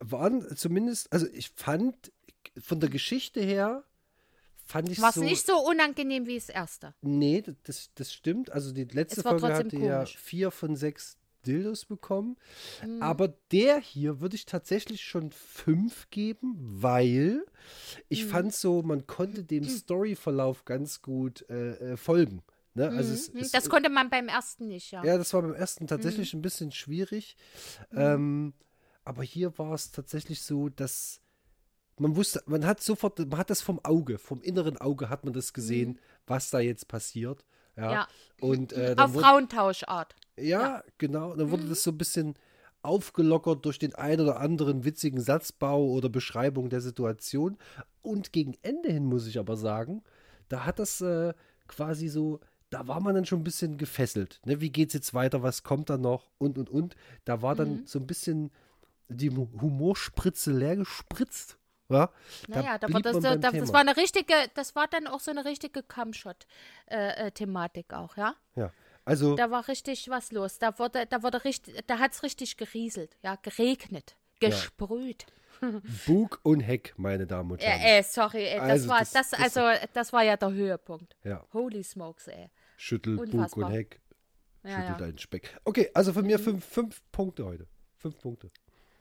waren 0.00 0.56
zumindest, 0.56 1.12
also 1.12 1.26
ich 1.32 1.50
fand 1.50 2.12
von 2.60 2.80
der 2.80 2.90
Geschichte 2.90 3.40
her, 3.40 3.84
fand 4.68 4.90
ich 4.90 5.00
War 5.00 5.08
es 5.08 5.14
so. 5.16 5.22
nicht 5.22 5.46
so 5.46 5.56
unangenehm 5.66 6.26
wie 6.26 6.34
das 6.36 6.48
erste. 6.50 6.94
Nee, 7.00 7.42
das, 7.64 7.90
das 7.94 8.12
stimmt. 8.12 8.50
Also 8.52 8.72
die 8.72 8.84
letzte 8.84 9.22
Folge 9.22 9.52
hatte 9.54 9.76
ja 9.76 9.98
komisch. 10.00 10.16
vier 10.18 10.50
von 10.50 10.76
sechs 10.76 11.16
Dildos 11.46 11.86
bekommen. 11.86 12.36
Mhm. 12.84 13.02
Aber 13.02 13.28
der 13.50 13.78
hier 13.80 14.20
würde 14.20 14.36
ich 14.36 14.44
tatsächlich 14.44 15.00
schon 15.02 15.30
fünf 15.32 16.10
geben, 16.10 16.54
weil 16.58 17.44
ich 18.10 18.24
Mhm. 18.24 18.28
fand 18.28 18.54
so, 18.54 18.82
man 18.82 19.06
konnte 19.06 19.44
dem 19.44 19.66
Storyverlauf 19.66 20.64
ganz 20.66 21.00
gut 21.00 21.48
äh, 21.48 21.92
äh, 21.92 21.96
folgen. 21.96 22.42
Ne? 22.74 22.88
Also 22.90 23.10
Mhm. 23.10 23.14
es, 23.14 23.28
es, 23.46 23.50
das 23.52 23.68
konnte 23.70 23.88
man 23.88 24.10
beim 24.10 24.28
ersten 24.28 24.66
nicht, 24.68 24.90
ja. 24.90 25.02
ja, 25.04 25.16
das 25.16 25.32
war 25.32 25.40
beim 25.42 25.54
ersten 25.54 25.86
tatsächlich 25.86 26.34
Mhm. 26.34 26.40
ein 26.40 26.42
bisschen 26.42 26.72
schwierig. 26.72 27.36
Ähm, 27.94 28.52
aber 29.04 29.22
hier 29.22 29.56
war 29.58 29.72
es 29.72 29.90
tatsächlich 29.92 30.42
so, 30.42 30.68
dass 30.68 31.20
man 32.00 32.16
wusste, 32.16 32.42
man 32.46 32.64
hat 32.66 32.80
sofort, 32.82 33.18
man 33.18 33.38
hat 33.38 33.50
das 33.50 33.60
vom 33.60 33.80
Auge, 33.84 34.18
vom 34.18 34.40
inneren 34.42 34.76
Auge 34.78 35.08
hat 35.08 35.24
man 35.24 35.32
das 35.34 35.52
gesehen, 35.52 35.98
was 36.26 36.50
da 36.50 36.60
jetzt 36.60 36.88
passiert. 36.88 37.44
Ja. 37.76 37.84
Mhm. 37.86 37.92
Ja. 37.92 38.08
Und 38.40 38.72
äh, 38.72 38.94
Auf 38.98 39.14
wurde, 39.14 39.24
Frauentauschart. 39.24 40.14
ja, 40.38 40.82
genau. 40.98 41.34
Dann 41.34 41.46
Mhm. 41.46 41.50
wurde 41.52 41.68
das 41.68 41.82
so 41.82 41.90
ein 41.90 41.98
bisschen 41.98 42.34
aufgelockert 42.82 43.64
durch 43.64 43.78
den 43.78 43.94
ein 43.94 44.20
oder 44.20 44.38
anderen 44.40 44.84
witzigen 44.84 45.20
Satzbau 45.20 45.84
oder 45.86 46.08
Beschreibung 46.08 46.70
der 46.70 46.80
Situation. 46.80 47.58
Und 48.02 48.32
gegen 48.32 48.54
Ende 48.62 48.90
hin 48.92 49.04
muss 49.04 49.26
ich 49.26 49.38
aber 49.38 49.56
sagen, 49.56 50.02
da 50.48 50.64
hat 50.64 50.78
das 50.78 51.00
äh, 51.00 51.34
quasi 51.66 52.08
so, 52.08 52.40
da 52.70 52.86
war 52.86 53.00
man 53.00 53.14
dann 53.14 53.26
schon 53.26 53.40
ein 53.40 53.44
bisschen 53.44 53.76
gefesselt. 53.78 54.40
Ne? 54.44 54.60
Wie 54.60 54.70
geht's 54.70 54.94
jetzt 54.94 55.12
weiter? 55.12 55.42
Was 55.42 55.62
kommt 55.64 55.90
da 55.90 55.98
noch? 55.98 56.30
Und, 56.38 56.56
und, 56.56 56.70
und. 56.70 56.94
Da 57.24 57.42
war 57.42 57.54
Mhm. 57.54 57.58
dann 57.58 57.86
so 57.86 57.98
ein 57.98 58.06
bisschen 58.06 58.50
die 59.08 59.30
Hu- 59.30 59.48
Humorspritze 59.60 60.52
leer 60.52 60.76
gespritzt. 60.76 61.57
Ja? 61.90 62.10
Naja, 62.48 62.76
da 62.78 62.92
war 62.92 63.00
das, 63.00 63.14
man 63.14 63.22
so, 63.22 63.28
beim 63.30 63.40
da, 63.40 63.50
Thema. 63.50 63.60
das 63.62 63.72
war 63.72 63.80
eine 63.80 63.96
richtige, 63.96 64.34
das 64.54 64.76
war 64.76 64.86
dann 64.88 65.06
auch 65.06 65.20
so 65.20 65.30
eine 65.30 65.44
richtige 65.46 65.82
Cumshot-Thematik 65.82 67.94
auch, 67.94 68.14
ja. 68.16 68.34
ja. 68.56 68.70
Also, 69.04 69.36
Da 69.36 69.50
war 69.50 69.68
richtig 69.68 70.08
was 70.10 70.30
los. 70.32 70.58
Da 70.58 70.78
wurde, 70.78 71.06
da 71.06 71.22
wurde 71.22 71.44
richtig, 71.44 71.82
da 71.86 71.98
hat 71.98 72.12
es 72.12 72.22
richtig 72.22 72.56
gerieselt, 72.58 73.16
ja, 73.22 73.36
geregnet, 73.36 74.16
gesprüht. 74.40 75.24
Bug 76.06 76.38
und 76.44 76.60
Heck, 76.60 76.94
meine 76.98 77.26
Damen 77.26 77.50
und 77.52 77.60
Ja, 77.62 77.70
Herren. 77.70 77.96
ey, 77.96 78.02
sorry, 78.04 78.44
ey, 78.46 78.58
das 78.60 78.70
Also, 78.70 78.88
war, 78.88 78.98
das- 79.00 79.10
das, 79.12 79.30
das- 79.30 79.56
also, 79.56 79.86
das 79.94 80.12
war 80.12 80.22
ja 80.22 80.36
der 80.36 80.52
Höhepunkt. 80.52 81.16
Ja. 81.24 81.44
Holy 81.52 81.82
smokes, 81.82 82.28
ey. 82.28 82.48
Schüttel, 82.76 83.16
Bug 83.16 83.32
Unfassbar. 83.34 83.66
und 83.70 83.72
Heck. 83.72 84.00
Ja, 84.62 84.70
Schüttel 84.70 84.84
ja. 84.84 84.92
Mhm. 84.94 84.98
deinen 84.98 85.18
Speck. 85.18 85.58
Okay, 85.64 85.90
also 85.94 86.12
von 86.12 86.24
mir 86.26 86.38
fünf, 86.38 86.64
fünf 86.64 87.02
Punkte 87.10 87.44
heute. 87.46 87.66
Fünf 87.96 88.20
Punkte. 88.20 88.50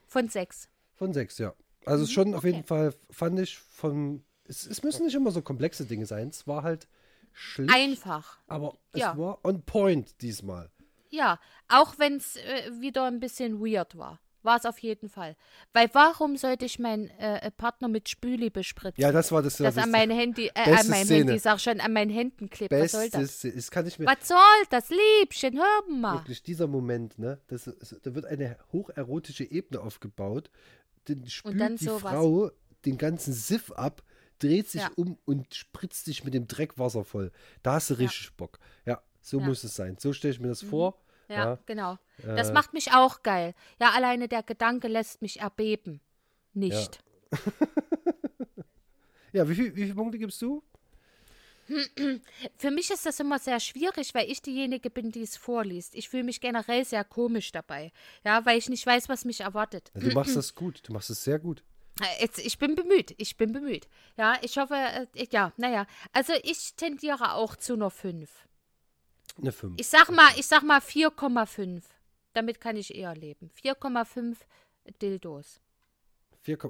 Von 0.08 0.30
sechs. 0.30 0.68
Von 0.96 1.14
sechs, 1.14 1.38
ja. 1.38 1.54
Also 1.88 2.06
schon 2.06 2.34
auf 2.34 2.44
Mhm, 2.44 2.50
okay. 2.50 2.56
jeden 2.58 2.68
Fall 2.68 2.94
fand 3.10 3.40
ich 3.40 3.58
von. 3.58 4.24
Es, 4.46 4.66
es 4.66 4.84
müssen 4.84 5.06
nicht 5.06 5.16
immer 5.16 5.32
so 5.32 5.42
komplexe 5.42 5.86
Dinge 5.86 6.06
sein. 6.06 6.30
Es 6.30 6.48
war 6.48 6.64
halt 6.64 6.88
schlicht, 7.34 7.74
Einfach. 7.74 8.40
aber 8.48 8.78
es 8.94 9.02
Ja. 9.02 9.18
war 9.18 9.40
on 9.46 9.62
point 9.64 10.22
diesmal. 10.22 10.70
Ja, 11.10 11.40
auch 11.68 11.98
wenn 12.00 12.16
es 12.18 12.36
äh, 12.38 12.72
wieder 12.80 13.06
ein 13.06 13.20
bisschen 13.20 13.60
weird 13.60 13.98
war. 13.98 14.20
War 14.44 14.56
es 14.58 14.66
auf 14.66 14.80
jeden 14.80 15.10
Fall. 15.10 15.36
Weil 15.74 15.90
warum 15.94 16.38
sollte 16.38 16.64
ich 16.64 16.80
meinen 16.80 17.10
äh, 17.20 17.52
Partner 17.52 17.90
mit 17.90 18.08
Spüli 18.08 18.50
bespritzen? 18.50 19.02
Ja, 19.02 19.12
das 19.12 19.32
war 19.34 19.42
das. 19.42 19.58
das 19.58 19.76
das 19.76 19.84
an 19.84 19.92
mein 19.92 20.10
Handy, 20.10 20.48
äh, 20.54 20.72
an 20.74 20.88
meinem 20.88 21.04
Szene. 21.06 21.32
Handy, 21.32 21.40
sag 21.40 21.60
schon, 21.60 21.82
an 21.82 21.92
meinen 21.92 22.12
Händen 22.12 22.50
klebt. 22.50 22.72
Was 22.72 22.92
soll 22.94 23.10
das? 23.10 23.42
Das 23.42 23.72
kann 23.72 23.86
ich 23.88 24.00
mir 24.00 24.06
Was 24.06 24.26
soll 24.28 24.38
das, 24.70 24.90
Liebchen? 24.90 25.58
Hör 25.58 25.90
mal. 25.94 26.20
wirklich 26.20 26.44
dieser 26.44 26.68
Moment, 26.68 27.20
ne? 27.20 27.42
Das, 27.48 27.66
da 28.04 28.16
wird 28.16 28.26
eine 28.26 28.58
hocherotische 28.72 29.44
Ebene 29.44 29.82
aufgebaut. 29.82 30.50
Dann 31.08 31.28
spült 31.28 31.60
dann 31.60 31.76
die 31.78 31.86
sowas. 31.86 32.02
Frau 32.14 32.52
den 32.86 32.98
ganzen 32.98 33.34
Siff 33.34 33.72
ab, 33.72 34.04
dreht 34.40 34.70
sich 34.70 34.82
Ja. 34.82 34.92
um 34.96 35.18
und 35.26 35.54
spritzt 35.56 36.06
sich 36.06 36.24
mit 36.24 36.34
dem 36.34 36.48
Dreckwasser 36.48 37.04
voll. 37.04 37.32
Da 37.64 37.74
hast 37.74 37.90
du 37.90 37.96
richtig 37.96 38.34
Bock. 38.38 38.60
Ja, 38.86 39.02
so 39.22 39.38
Ja. 39.38 39.44
Mhm. 39.44 39.50
muss 39.50 39.64
es 39.64 39.76
sein. 39.76 39.98
So 40.00 40.14
stelle 40.14 40.34
ich 40.34 40.40
mir 40.40 40.48
das 40.50 40.62
vor. 40.62 41.00
Ja, 41.30 41.36
Ja. 41.36 41.60
genau. 41.66 41.98
Das 42.24 42.50
Äh, 42.50 42.54
macht 42.54 42.74
mich 42.74 42.94
auch 42.94 43.22
geil. 43.24 43.54
Ja, 43.82 43.92
alleine 43.92 44.28
der 44.28 44.44
Gedanke 44.44 44.88
lässt 44.88 45.22
mich 45.22 45.42
erbeben. 45.42 46.02
Nicht. 46.54 47.04
Ja, 49.34 49.44
wie, 49.50 49.56
viel, 49.56 49.76
wie 49.76 49.84
viele 49.84 49.96
Punkte 49.96 50.18
gibst 50.18 50.42
du? 50.42 50.64
Für 52.58 52.72
mich 52.72 52.90
ist 52.92 53.06
das 53.06 53.20
immer 53.20 53.40
sehr 53.40 53.60
schwierig, 53.60 54.14
weil 54.14 54.30
ich 54.32 54.42
diejenige 54.42 54.90
bin, 54.90 55.12
die 55.12 55.22
es 55.24 55.36
vorliest. 55.38 55.96
Ich 55.96 56.10
fühle 56.10 56.24
mich 56.24 56.40
generell 56.40 56.86
sehr 56.86 57.04
komisch 57.04 57.52
dabei. 57.52 57.92
Ja, 58.24 58.46
weil 58.46 58.58
ich 58.58 58.70
nicht 58.70 58.86
weiß, 58.86 59.10
was 59.10 59.26
mich 59.26 59.42
erwartet. 59.42 59.92
Du 59.94 60.08
machst 60.12 60.36
das 60.36 60.56
gut. 60.56 60.82
Du 60.88 60.94
machst 60.94 61.10
es 61.10 61.24
sehr 61.24 61.40
gut. 61.40 61.64
Äh, 62.02 62.22
Jetzt, 62.22 62.40
ich 62.40 62.58
bin 62.58 62.76
bemüht, 62.76 63.14
ich 63.18 63.38
bin 63.38 63.52
bemüht. 63.52 63.88
Ja, 64.18 64.38
ich 64.42 64.58
hoffe, 64.58 64.76
äh, 64.76 65.08
ja, 65.32 65.52
naja. 65.58 65.88
Also 66.14 66.34
ich 66.44 66.76
tendiere 66.76 67.34
auch 67.34 67.56
zu 67.56 67.74
einer 67.74 67.90
5. 67.90 68.30
Eine 69.40 69.52
5. 69.52 69.76
Ich 69.80 69.88
sag 69.88 70.10
mal, 70.10 70.30
ich 70.38 70.48
sag 70.48 70.64
mal 70.64 70.80
4,5. 70.80 71.82
Damit 72.34 72.62
kann 72.62 72.76
ich 72.78 72.94
eher 72.96 73.16
leben. 73.16 73.50
4,5 73.64 74.36
Dildos. 75.02 75.60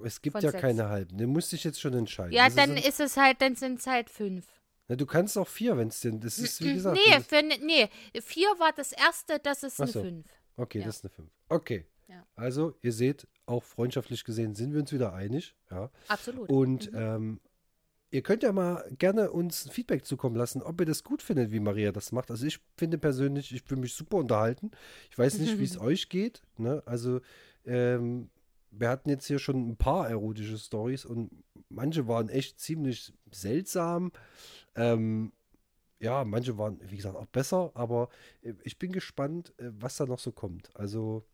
Es 0.03 0.21
gibt 0.21 0.33
von 0.33 0.41
ja 0.41 0.49
sechs. 0.51 0.61
keine 0.61 0.89
halben. 0.89 1.17
Du 1.17 1.27
musst 1.27 1.51
dich 1.51 1.63
jetzt 1.63 1.79
schon 1.79 1.93
entscheiden. 1.93 2.31
Ja, 2.33 2.45
Das 2.45 2.55
dann 2.55 2.71
ein- 2.71 2.77
ist 2.77 2.99
es 2.99 3.15
halt, 3.15 3.41
dann 3.41 3.55
sind 3.55 3.79
es 3.79 3.85
halt 3.85 4.09
5. 4.09 4.43
Na, 4.87 4.95
du 4.95 5.05
kannst 5.05 5.37
auch 5.37 5.47
vier, 5.47 5.77
wenn 5.77 5.89
es 5.89 5.99
denn. 6.01 6.19
Das 6.21 6.37
ist, 6.39 6.61
wie 6.63 6.73
gesagt. 6.73 6.97
Nee, 6.97 7.19
für, 7.21 7.43
ne- 7.43 7.59
nee, 7.61 7.89
4 8.21 8.47
war 8.59 8.71
das 8.73 8.91
erste, 8.93 9.39
das 9.39 9.63
ist 9.63 9.81
eine 9.81 9.91
so. 9.91 10.01
5. 10.01 10.25
okay, 10.55 10.79
ja. 10.79 10.85
das 10.85 10.97
ist 10.97 11.03
eine 11.05 11.09
5. 11.11 11.29
Okay. 11.49 11.85
Ja. 12.07 12.25
Also, 12.35 12.73
ihr 12.81 12.93
seht, 12.93 13.27
auch 13.45 13.63
freundschaftlich 13.63 14.23
gesehen 14.23 14.55
sind 14.55 14.71
wir 14.73 14.79
uns 14.79 14.93
wieder 14.93 15.13
einig. 15.13 15.55
Ja. 15.69 15.89
Absolut. 16.07 16.49
Und 16.49 16.91
Mhm. 16.93 16.97
ähm, 16.97 17.39
ihr 18.11 18.21
könnt 18.21 18.43
ja 18.43 18.53
mal 18.53 18.89
gerne 18.97 19.31
uns 19.31 19.65
ein 19.65 19.71
Feedback 19.71 20.05
zukommen 20.05 20.37
lassen, 20.37 20.61
ob 20.61 20.79
ihr 20.79 20.85
das 20.85 21.03
gut 21.03 21.21
findet, 21.21 21.51
wie 21.51 21.59
Maria 21.59 21.91
das 21.91 22.13
macht. 22.13 22.31
Also 22.31 22.45
ich 22.45 22.59
finde 22.77 22.97
persönlich, 22.97 23.53
ich 23.53 23.63
fühle 23.63 23.81
mich 23.81 23.93
super 23.93 24.15
unterhalten. 24.17 24.71
Ich 25.11 25.17
weiß 25.17 25.37
nicht, 25.39 25.59
wie 25.59 25.65
es 25.65 25.77
euch 25.81 26.07
geht. 26.07 26.41
Ne? 26.57 26.81
Also 26.85 27.19
ähm, 27.65 28.29
wir 28.71 28.89
hatten 28.89 29.09
jetzt 29.09 29.25
hier 29.27 29.39
schon 29.39 29.69
ein 29.69 29.77
paar 29.77 30.09
erotische 30.09 30.57
Stories 30.57 31.05
und 31.05 31.31
manche 31.69 32.07
waren 32.07 32.29
echt 32.29 32.59
ziemlich 32.59 33.13
seltsam. 33.31 34.11
Ähm, 34.75 35.31
ja, 35.99 36.23
manche 36.25 36.57
waren, 36.57 36.79
wie 36.89 36.97
gesagt, 36.97 37.15
auch 37.15 37.25
besser, 37.27 37.71
aber 37.73 38.09
äh, 38.41 38.53
ich 38.63 38.77
bin 38.77 38.91
gespannt, 38.91 39.53
äh, 39.57 39.69
was 39.71 39.97
da 39.97 40.05
noch 40.05 40.19
so 40.19 40.31
kommt. 40.31 40.69
Also 40.75 41.25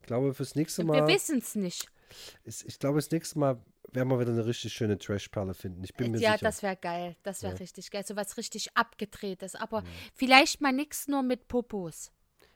ich 0.00 0.06
glaube, 0.06 0.34
fürs 0.34 0.54
nächste 0.54 0.82
Mal. 0.84 1.06
Wir 1.06 1.14
wissen 1.14 1.38
es 1.38 1.54
nicht. 1.54 1.88
Ich 2.44 2.78
glaube, 2.80 2.98
das 2.98 3.10
nächste 3.10 3.38
Mal 3.38 3.62
werden 3.92 4.08
wir 4.08 4.18
wieder 4.18 4.32
eine 4.32 4.44
richtig 4.46 4.72
schöne 4.72 4.98
Trash-Perle 4.98 5.54
finden. 5.54 5.84
Ich 5.84 5.94
bin 5.94 6.10
mir 6.10 6.18
Ja, 6.18 6.32
sicher. 6.32 6.44
das 6.44 6.62
wäre 6.62 6.76
geil. 6.76 7.16
Das 7.22 7.42
wäre 7.42 7.52
Ja. 7.52 7.58
richtig 7.58 7.90
geil. 7.90 8.04
So 8.04 8.16
was 8.16 8.36
richtig 8.36 8.76
abgedrehtes. 8.76 9.54
Aber 9.54 9.84
vielleicht 10.14 10.60
mal 10.60 10.72
nichts 10.72 11.06
nur 11.06 11.22
mit 11.22 11.46
Popos. 11.48 12.10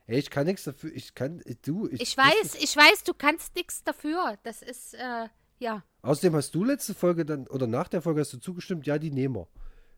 Ey, 0.06 0.18
ich 0.18 0.30
kann 0.30 0.46
nichts 0.46 0.64
dafür. 0.64 0.90
Ich 0.94 1.14
kann, 1.14 1.42
du. 1.64 1.88
Ich, 1.88 2.00
Ich 2.00 2.16
weiß, 2.16 2.56
ich 2.60 2.76
weiß, 2.76 3.04
du 3.04 3.14
kannst 3.14 3.54
nichts 3.56 3.82
dafür. 3.84 4.36
Das 4.42 4.60
ist, 4.60 4.94
äh, 4.94 5.28
ja. 5.58 5.82
Außerdem 6.02 6.36
hast 6.36 6.54
du 6.54 6.64
letzte 6.64 6.94
Folge 6.94 7.24
dann, 7.24 7.46
oder 7.48 7.66
nach 7.66 7.88
der 7.88 8.02
Folge 8.02 8.20
hast 8.20 8.32
du 8.32 8.38
zugestimmt, 8.38 8.86
ja, 8.86 8.98
die 8.98 9.10
nehmen 9.10 9.36
wir. 9.36 9.48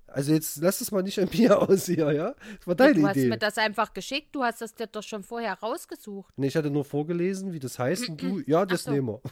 Also 0.06 0.32
jetzt 0.32 0.58
lass 0.58 0.80
es 0.80 0.92
mal 0.92 1.02
nicht 1.02 1.18
an 1.18 1.28
mir 1.32 1.60
aus 1.60 1.86
hier, 1.86 2.12
ja? 2.12 2.34
Das 2.58 2.66
war 2.66 2.74
deine 2.76 2.94
du 2.94 3.06
hast 3.08 3.16
Idee. 3.16 3.28
mir 3.28 3.38
das 3.38 3.58
einfach 3.58 3.92
geschickt. 3.92 4.28
Du 4.32 4.44
hast 4.44 4.60
das 4.60 4.74
dir 4.74 4.86
doch 4.86 5.02
schon 5.02 5.24
vorher 5.24 5.54
rausgesucht. 5.54 6.32
Nee, 6.36 6.46
ich 6.46 6.56
hatte 6.56 6.70
nur 6.70 6.84
vorgelesen, 6.84 7.52
wie 7.52 7.58
das 7.58 7.78
heißt, 7.78 8.08
und 8.10 8.22
du, 8.22 8.40
ja, 8.46 8.64
das 8.64 8.84
so. 8.84 8.92
nehmen 8.92 9.08
wir. 9.08 9.20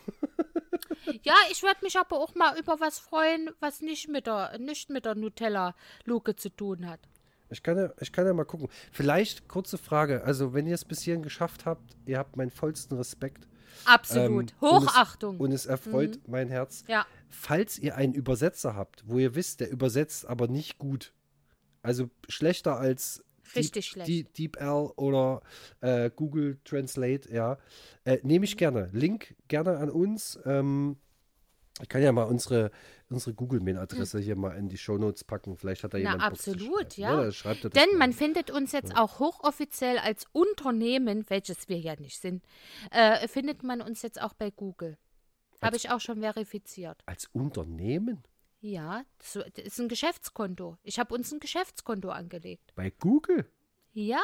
Ja, 1.23 1.35
ich 1.51 1.63
würde 1.63 1.79
mich 1.83 1.99
aber 1.99 2.19
auch 2.19 2.35
mal 2.35 2.59
über 2.59 2.81
was 2.81 2.99
freuen, 2.99 3.51
was 3.61 3.81
nicht 3.81 4.09
mit 4.09 4.27
der, 4.27 4.59
nicht 4.59 4.91
mit 4.91 5.05
der 5.05 5.15
Nutella-Luke 5.15 6.37
zu 6.37 6.49
tun 6.49 6.87
hat. 6.89 7.01
Ich 7.55 7.63
kann, 7.63 7.79
ja, 7.79 7.91
ich 8.01 8.13
kann 8.13 8.27
ja 8.27 8.35
mal 8.35 8.45
gucken. 8.45 8.69
Vielleicht 8.93 9.49
kurze 9.49 9.79
Frage. 9.79 10.23
Also, 10.25 10.53
wenn 10.53 10.67
ihr 10.67 10.75
es 10.75 10.85
bis 10.85 11.01
hierhin 11.03 11.23
geschafft 11.23 11.65
habt, 11.65 11.97
ihr 12.05 12.19
habt 12.19 12.37
meinen 12.37 12.51
vollsten 12.51 12.97
Respekt. 12.99 13.49
Absolut. 13.87 14.27
Ähm, 14.27 14.37
und 14.37 14.53
es- 14.53 14.61
Hochachtung. 14.61 15.39
Und 15.41 15.53
es 15.53 15.67
erfreut 15.67 16.19
mein 16.27 16.49
Herz. 16.49 16.85
ja. 16.89 17.07
Falls 17.31 17.79
ihr 17.81 17.97
einen 17.97 18.15
Übersetzer 18.15 18.77
habt, 18.77 19.03
wo 19.09 19.19
ihr 19.19 19.35
wisst, 19.35 19.59
der 19.61 19.69
übersetzt 19.71 20.25
aber 20.27 20.47
nicht 20.47 20.79
gut, 20.79 21.13
also 21.83 22.09
schlechter 22.29 22.79
als 22.79 23.25
Richtig 23.57 23.73
Deep, 23.73 23.85
schlecht. 24.07 24.09
Die, 24.09 24.25
DeepL 24.49 24.93
oder 24.97 25.43
äh, 25.81 26.11
Google 26.15 26.59
Translate, 26.65 27.31
ja, 27.33 27.59
äh, 28.05 28.19
nehme 28.23 28.45
ich 28.45 28.57
gerne. 28.57 28.89
Link 28.93 29.35
gerne 29.49 29.77
an 29.79 29.91
uns. 29.91 30.39
Ähm, 30.47 30.97
ich 31.83 31.89
kann 31.89 32.03
ja 32.03 32.13
mal 32.13 32.23
unsere, 32.25 32.71
unsere 33.09 33.35
Google-Mail-Adresse 33.35 34.21
hier 34.21 34.37
mal 34.37 34.57
in 34.57 34.69
die 34.69 34.79
Shownotes 34.79 35.25
packen. 35.25 35.57
Vielleicht 35.57 35.83
hat 35.85 35.93
da 35.95 35.99
Hm. 35.99 36.05
Na, 36.05 36.13
jemand 36.13 36.39
zu 36.39 36.53
absolut, 36.53 36.97
ja. 36.97 37.17
da 37.25 37.33
schreibt 37.33 37.65
er 37.65 37.71
Denn 37.71 37.91
mal. 37.93 37.99
man 37.99 38.13
findet 38.13 38.51
uns 38.51 38.73
jetzt 38.73 38.97
auch 38.97 39.19
hochoffiziell 39.19 39.99
als 39.99 40.27
Unternehmen, 40.33 41.25
welches 41.29 41.69
wir 41.69 41.79
ja 41.79 41.97
nicht 41.97 42.21
sind, 42.21 42.45
äh, 42.91 43.27
findet 43.29 43.63
man 43.63 43.81
uns 43.81 44.03
jetzt 44.03 44.21
auch 44.23 44.35
bei 44.35 44.51
Google. 44.51 44.97
Habe 45.61 45.77
ich 45.77 45.91
auch 45.91 46.01
schon 46.01 46.21
verifiziert. 46.21 47.01
Als 47.07 47.27
Unternehmen? 47.33 48.23
Ja, 48.61 49.05
das 49.19 49.37
ist 49.57 49.81
ein 49.81 49.89
Geschäftskonto. 49.89 50.77
Ich 50.83 50.99
habe 50.99 51.15
uns 51.15 51.33
ein 51.33 51.41
Geschäftskonto 51.41 52.11
angelegt. 52.11 52.73
Bei 52.75 52.91
Google? 52.91 53.47
Ja, 53.93 54.21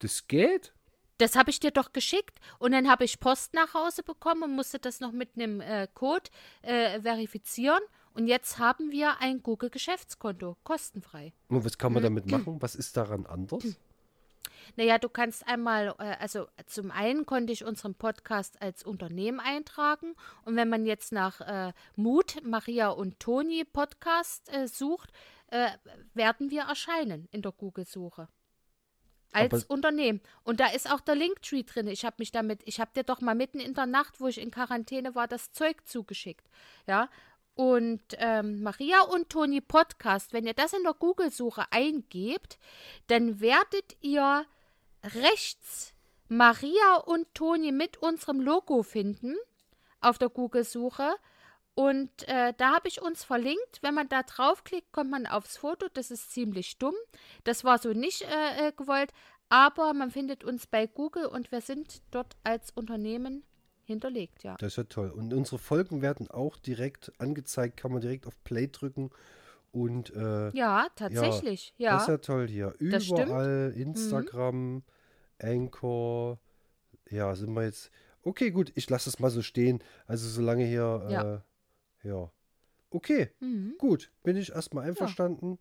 Das 0.00 0.26
geht? 0.26 0.72
Das 1.18 1.36
habe 1.36 1.50
ich 1.50 1.60
dir 1.60 1.70
doch 1.70 1.92
geschickt. 1.92 2.38
Und 2.58 2.72
dann 2.72 2.88
habe 2.88 3.04
ich 3.04 3.20
Post 3.20 3.54
nach 3.54 3.74
Hause 3.74 4.02
bekommen 4.02 4.42
und 4.44 4.54
musste 4.56 4.78
das 4.78 5.00
noch 5.00 5.12
mit 5.12 5.30
einem 5.36 5.60
äh, 5.60 5.88
Code 5.94 6.30
äh, 6.62 7.00
verifizieren. 7.00 7.80
Und 8.14 8.26
jetzt 8.26 8.58
haben 8.58 8.90
wir 8.90 9.20
ein 9.20 9.42
Google-Geschäftskonto, 9.42 10.56
kostenfrei. 10.64 11.32
Und 11.48 11.64
was 11.64 11.78
kann 11.78 11.92
man 11.92 12.02
Hm. 12.02 12.14
damit 12.14 12.30
machen? 12.30 12.60
Was 12.60 12.74
ist 12.74 12.96
daran 12.96 13.26
anders? 13.26 13.76
Naja, 14.76 14.98
du 14.98 15.08
kannst 15.08 15.46
einmal, 15.46 15.94
äh, 15.98 16.16
also 16.18 16.46
zum 16.66 16.90
einen 16.90 17.26
konnte 17.26 17.52
ich 17.52 17.64
unseren 17.64 17.94
Podcast 17.94 18.60
als 18.60 18.82
Unternehmen 18.82 19.40
eintragen 19.40 20.14
und 20.44 20.56
wenn 20.56 20.68
man 20.68 20.84
jetzt 20.84 21.12
nach 21.12 21.40
äh, 21.40 21.72
Mut, 21.96 22.36
Maria 22.44 22.88
und 22.90 23.18
Toni 23.20 23.64
Podcast 23.64 24.52
äh, 24.52 24.66
sucht, 24.68 25.10
äh, 25.50 25.70
werden 26.14 26.50
wir 26.50 26.62
erscheinen 26.62 27.28
in 27.30 27.42
der 27.42 27.52
Google-Suche. 27.52 28.28
Als 29.32 29.64
Aber- 29.64 29.74
Unternehmen. 29.74 30.20
Und 30.42 30.60
da 30.60 30.68
ist 30.68 30.90
auch 30.90 31.00
der 31.00 31.14
Linktree 31.14 31.62
drin. 31.62 31.86
Ich 31.88 32.04
habe 32.04 32.16
mich 32.18 32.30
damit, 32.30 32.60
ich 32.64 32.80
habe 32.80 32.90
dir 32.94 33.02
doch 33.04 33.20
mal 33.20 33.34
mitten 33.34 33.60
in 33.60 33.74
der 33.74 33.86
Nacht, 33.86 34.20
wo 34.20 34.26
ich 34.28 34.38
in 34.40 34.50
Quarantäne 34.50 35.14
war, 35.14 35.28
das 35.28 35.52
Zeug 35.52 35.86
zugeschickt. 35.86 36.46
Ja. 36.86 37.10
Und 37.54 38.02
ähm, 38.18 38.62
Maria 38.62 39.02
und 39.02 39.30
Toni 39.30 39.60
Podcast, 39.60 40.32
wenn 40.32 40.46
ihr 40.46 40.54
das 40.54 40.72
in 40.72 40.84
der 40.84 40.94
Google-Suche 40.94 41.64
eingebt, 41.72 42.58
dann 43.08 43.40
werdet 43.40 43.96
ihr 44.00 44.46
rechts 45.04 45.92
Maria 46.28 46.96
und 47.04 47.26
Toni 47.34 47.72
mit 47.72 47.96
unserem 47.98 48.40
Logo 48.40 48.82
finden 48.82 49.36
auf 50.00 50.18
der 50.18 50.28
Google-Suche. 50.28 51.16
Und 51.78 52.26
äh, 52.26 52.54
da 52.56 52.74
habe 52.74 52.88
ich 52.88 53.00
uns 53.02 53.22
verlinkt. 53.22 53.78
Wenn 53.82 53.94
man 53.94 54.08
da 54.08 54.24
draufklickt, 54.24 54.90
kommt 54.90 55.12
man 55.12 55.26
aufs 55.26 55.58
Foto. 55.58 55.86
Das 55.94 56.10
ist 56.10 56.32
ziemlich 56.32 56.76
dumm. 56.78 56.96
Das 57.44 57.62
war 57.62 57.78
so 57.78 57.92
nicht 57.92 58.22
äh, 58.22 58.66
äh, 58.66 58.72
gewollt. 58.72 59.12
Aber 59.48 59.94
man 59.94 60.10
findet 60.10 60.42
uns 60.42 60.66
bei 60.66 60.88
Google 60.88 61.26
und 61.26 61.52
wir 61.52 61.60
sind 61.60 62.02
dort 62.10 62.36
als 62.42 62.72
Unternehmen 62.72 63.44
hinterlegt, 63.84 64.42
ja. 64.42 64.56
Das 64.58 64.72
ist 64.72 64.76
ja 64.76 64.82
toll. 64.84 65.10
Und 65.10 65.32
unsere 65.32 65.58
Folgen 65.58 66.02
werden 66.02 66.28
auch 66.28 66.56
direkt 66.56 67.12
angezeigt, 67.18 67.76
kann 67.76 67.92
man 67.92 68.00
direkt 68.00 68.26
auf 68.26 68.42
Play 68.42 68.66
drücken. 68.66 69.10
Und 69.70 70.12
äh, 70.16 70.50
Ja, 70.56 70.88
tatsächlich, 70.96 71.74
ja. 71.78 71.92
das 71.92 72.02
ist 72.02 72.08
ja 72.08 72.18
toll 72.18 72.48
hier. 72.48 72.74
Stimmt. 72.80 73.08
Mhm. 73.08 73.22
Überall 73.22 73.72
Instagram, 73.76 74.82
Anchor. 75.40 76.40
Ja, 77.08 77.36
sind 77.36 77.52
wir 77.52 77.62
jetzt. 77.62 77.92
Okay, 78.22 78.50
gut, 78.50 78.72
ich 78.74 78.90
lasse 78.90 79.08
es 79.08 79.20
mal 79.20 79.30
so 79.30 79.42
stehen. 79.42 79.80
Also 80.08 80.28
solange 80.28 80.64
hier. 80.64 81.06
Ja. 81.08 81.34
Äh, 81.36 81.40
ja. 82.02 82.30
Okay, 82.90 83.30
Mhm. 83.40 83.74
gut. 83.78 84.10
Bin 84.22 84.36
ich 84.36 84.52
erstmal 84.52 84.88
einverstanden. 84.88 85.58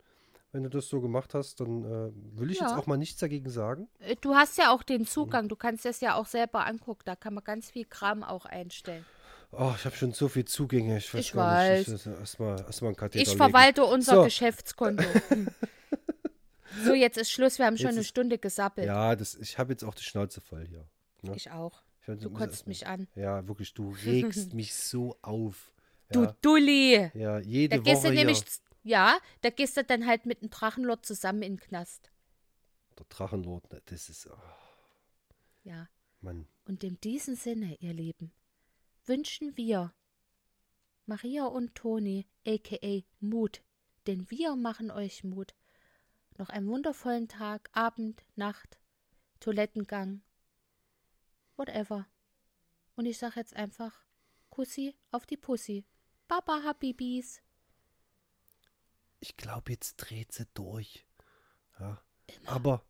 Wenn 0.53 0.63
du 0.63 0.69
das 0.69 0.87
so 0.87 1.01
gemacht 1.01 1.33
hast, 1.33 1.59
dann 1.59 1.83
äh, 1.83 2.39
will 2.39 2.49
ich 2.51 2.59
jetzt 2.59 2.71
Ja. 2.71 2.77
auch 2.77 2.87
mal 2.87 2.97
nichts 2.97 3.19
dagegen 3.19 3.49
sagen. 3.49 3.89
Äh, 3.99 4.15
Du 4.21 4.33
hast 4.33 4.57
ja 4.57 4.71
auch 4.73 4.81
den 4.81 5.05
Zugang. 5.05 5.49
Du 5.49 5.57
kannst 5.57 5.83
das 5.83 5.99
ja 5.99 6.15
auch 6.15 6.25
selber 6.25 6.65
angucken. 6.65 7.01
Da 7.05 7.15
kann 7.17 7.33
man 7.33 7.43
ganz 7.43 7.69
viel 7.69 7.83
Kram 7.85 8.23
auch 8.23 8.45
einstellen. 8.45 9.05
Oh, 9.51 9.73
ich 9.75 9.83
habe 9.85 9.95
schon 9.95 10.13
so 10.13 10.29
viel 10.29 10.45
Zugänge. 10.45 10.97
Ich 10.97 11.13
weiß 11.13 11.19
Ich 11.21 11.33
gar 11.33 11.69
nicht. 11.69 11.89
weiß. 11.91 12.05
Ich, 12.05 12.07
erstmal 12.19 12.59
erst 12.61 12.81
mal 12.81 12.87
einen 12.89 12.95
Katheter 12.97 13.21
Ich 13.21 13.27
legen. 13.27 13.37
verwalte 13.37 13.83
unser 13.85 14.15
So. 14.15 14.23
Geschäftskonto. 14.23 15.03
Hm. 15.29 15.47
so, 16.85 16.93
jetzt 16.93 17.17
ist 17.17 17.31
Schluss. 17.31 17.57
Wir 17.57 17.65
haben 17.65 17.77
schon 17.77 17.87
Jetzt 17.87 17.93
eine 17.95 18.01
ist- 18.01 18.07
Stunde 18.07 18.37
gesappelt. 18.37 18.87
Ja, 18.87 19.15
das, 19.15 19.35
ich 19.35 19.57
habe 19.57 19.73
jetzt 19.73 19.83
auch 19.83 19.95
die 19.95 20.03
Schnauze 20.03 20.41
voll 20.41 20.65
hier. 20.65 20.85
ne? 21.23 21.33
Ich 21.35 21.51
auch. 21.51 21.81
Ich 22.07 22.19
Du 22.21 22.29
kotzt 22.29 22.67
mich 22.67 22.87
an. 22.87 23.07
Ja, 23.15 23.45
wirklich, 23.49 23.73
du 23.73 23.89
regst 24.05 24.53
mich 24.53 24.73
so 24.75 25.17
auf. 25.21 25.71
Du 26.11 26.23
Ja, 26.23 26.35
Dulli. 26.41 27.11
ja 27.13 27.39
jede 27.39 27.77
Da 27.77 27.83
gehst 27.83 28.03
Woche 28.03 28.09
du 28.09 28.15
nämlich, 28.15 28.43
ja, 28.83 29.19
da 29.41 29.49
gehst 29.49 29.75
du 29.77 29.83
dann 29.83 30.05
halt 30.05 30.25
mit 30.25 30.41
dem 30.41 30.49
Drachenlord 30.49 31.05
zusammen 31.05 31.41
in 31.41 31.53
den 31.57 31.59
Knast. 31.59 32.11
Der 32.97 33.05
Drachenlord, 33.09 33.71
ne, 33.71 33.81
das 33.85 34.09
ist, 34.09 34.27
oh, 34.27 34.37
Ja. 35.63 35.89
Mann. 36.21 36.47
Und 36.65 36.83
in 36.83 36.99
diesem 37.01 37.35
Sinne, 37.35 37.75
ihr 37.79 37.93
Lieben, 37.93 38.31
wünschen 39.05 39.55
wir 39.55 39.93
Maria 41.05 41.45
und 41.45 41.75
Toni, 41.75 42.27
aka 42.45 43.01
Mut, 43.19 43.61
denn 44.07 44.29
wir 44.31 44.55
machen 44.55 44.91
euch 44.91 45.23
Mut. 45.23 45.55
Noch 46.37 46.49
einen 46.49 46.67
wundervollen 46.67 47.27
Tag, 47.27 47.69
Abend, 47.73 48.25
Nacht, 48.35 48.79
Toilettengang, 49.39 50.21
whatever. 51.55 52.07
Und 52.95 53.05
ich 53.05 53.17
sag 53.17 53.35
jetzt 53.35 53.55
einfach 53.55 54.03
Kussi 54.49 54.95
auf 55.11 55.25
die 55.25 55.37
Pussy. 55.37 55.85
Baba 56.27 56.63
Habibis. 56.63 57.41
Ich 59.19 59.37
glaube, 59.37 59.71
jetzt 59.71 59.97
dreht 59.97 60.31
sie 60.31 60.45
durch. 60.53 61.05
Ja. 61.79 62.01
Aber 62.45 62.83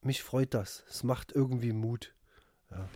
mich 0.00 0.22
freut 0.22 0.54
das. 0.54 0.84
Es 0.88 1.02
macht 1.02 1.32
irgendwie 1.32 1.72
Mut. 1.72 2.14
Auf 2.70 2.90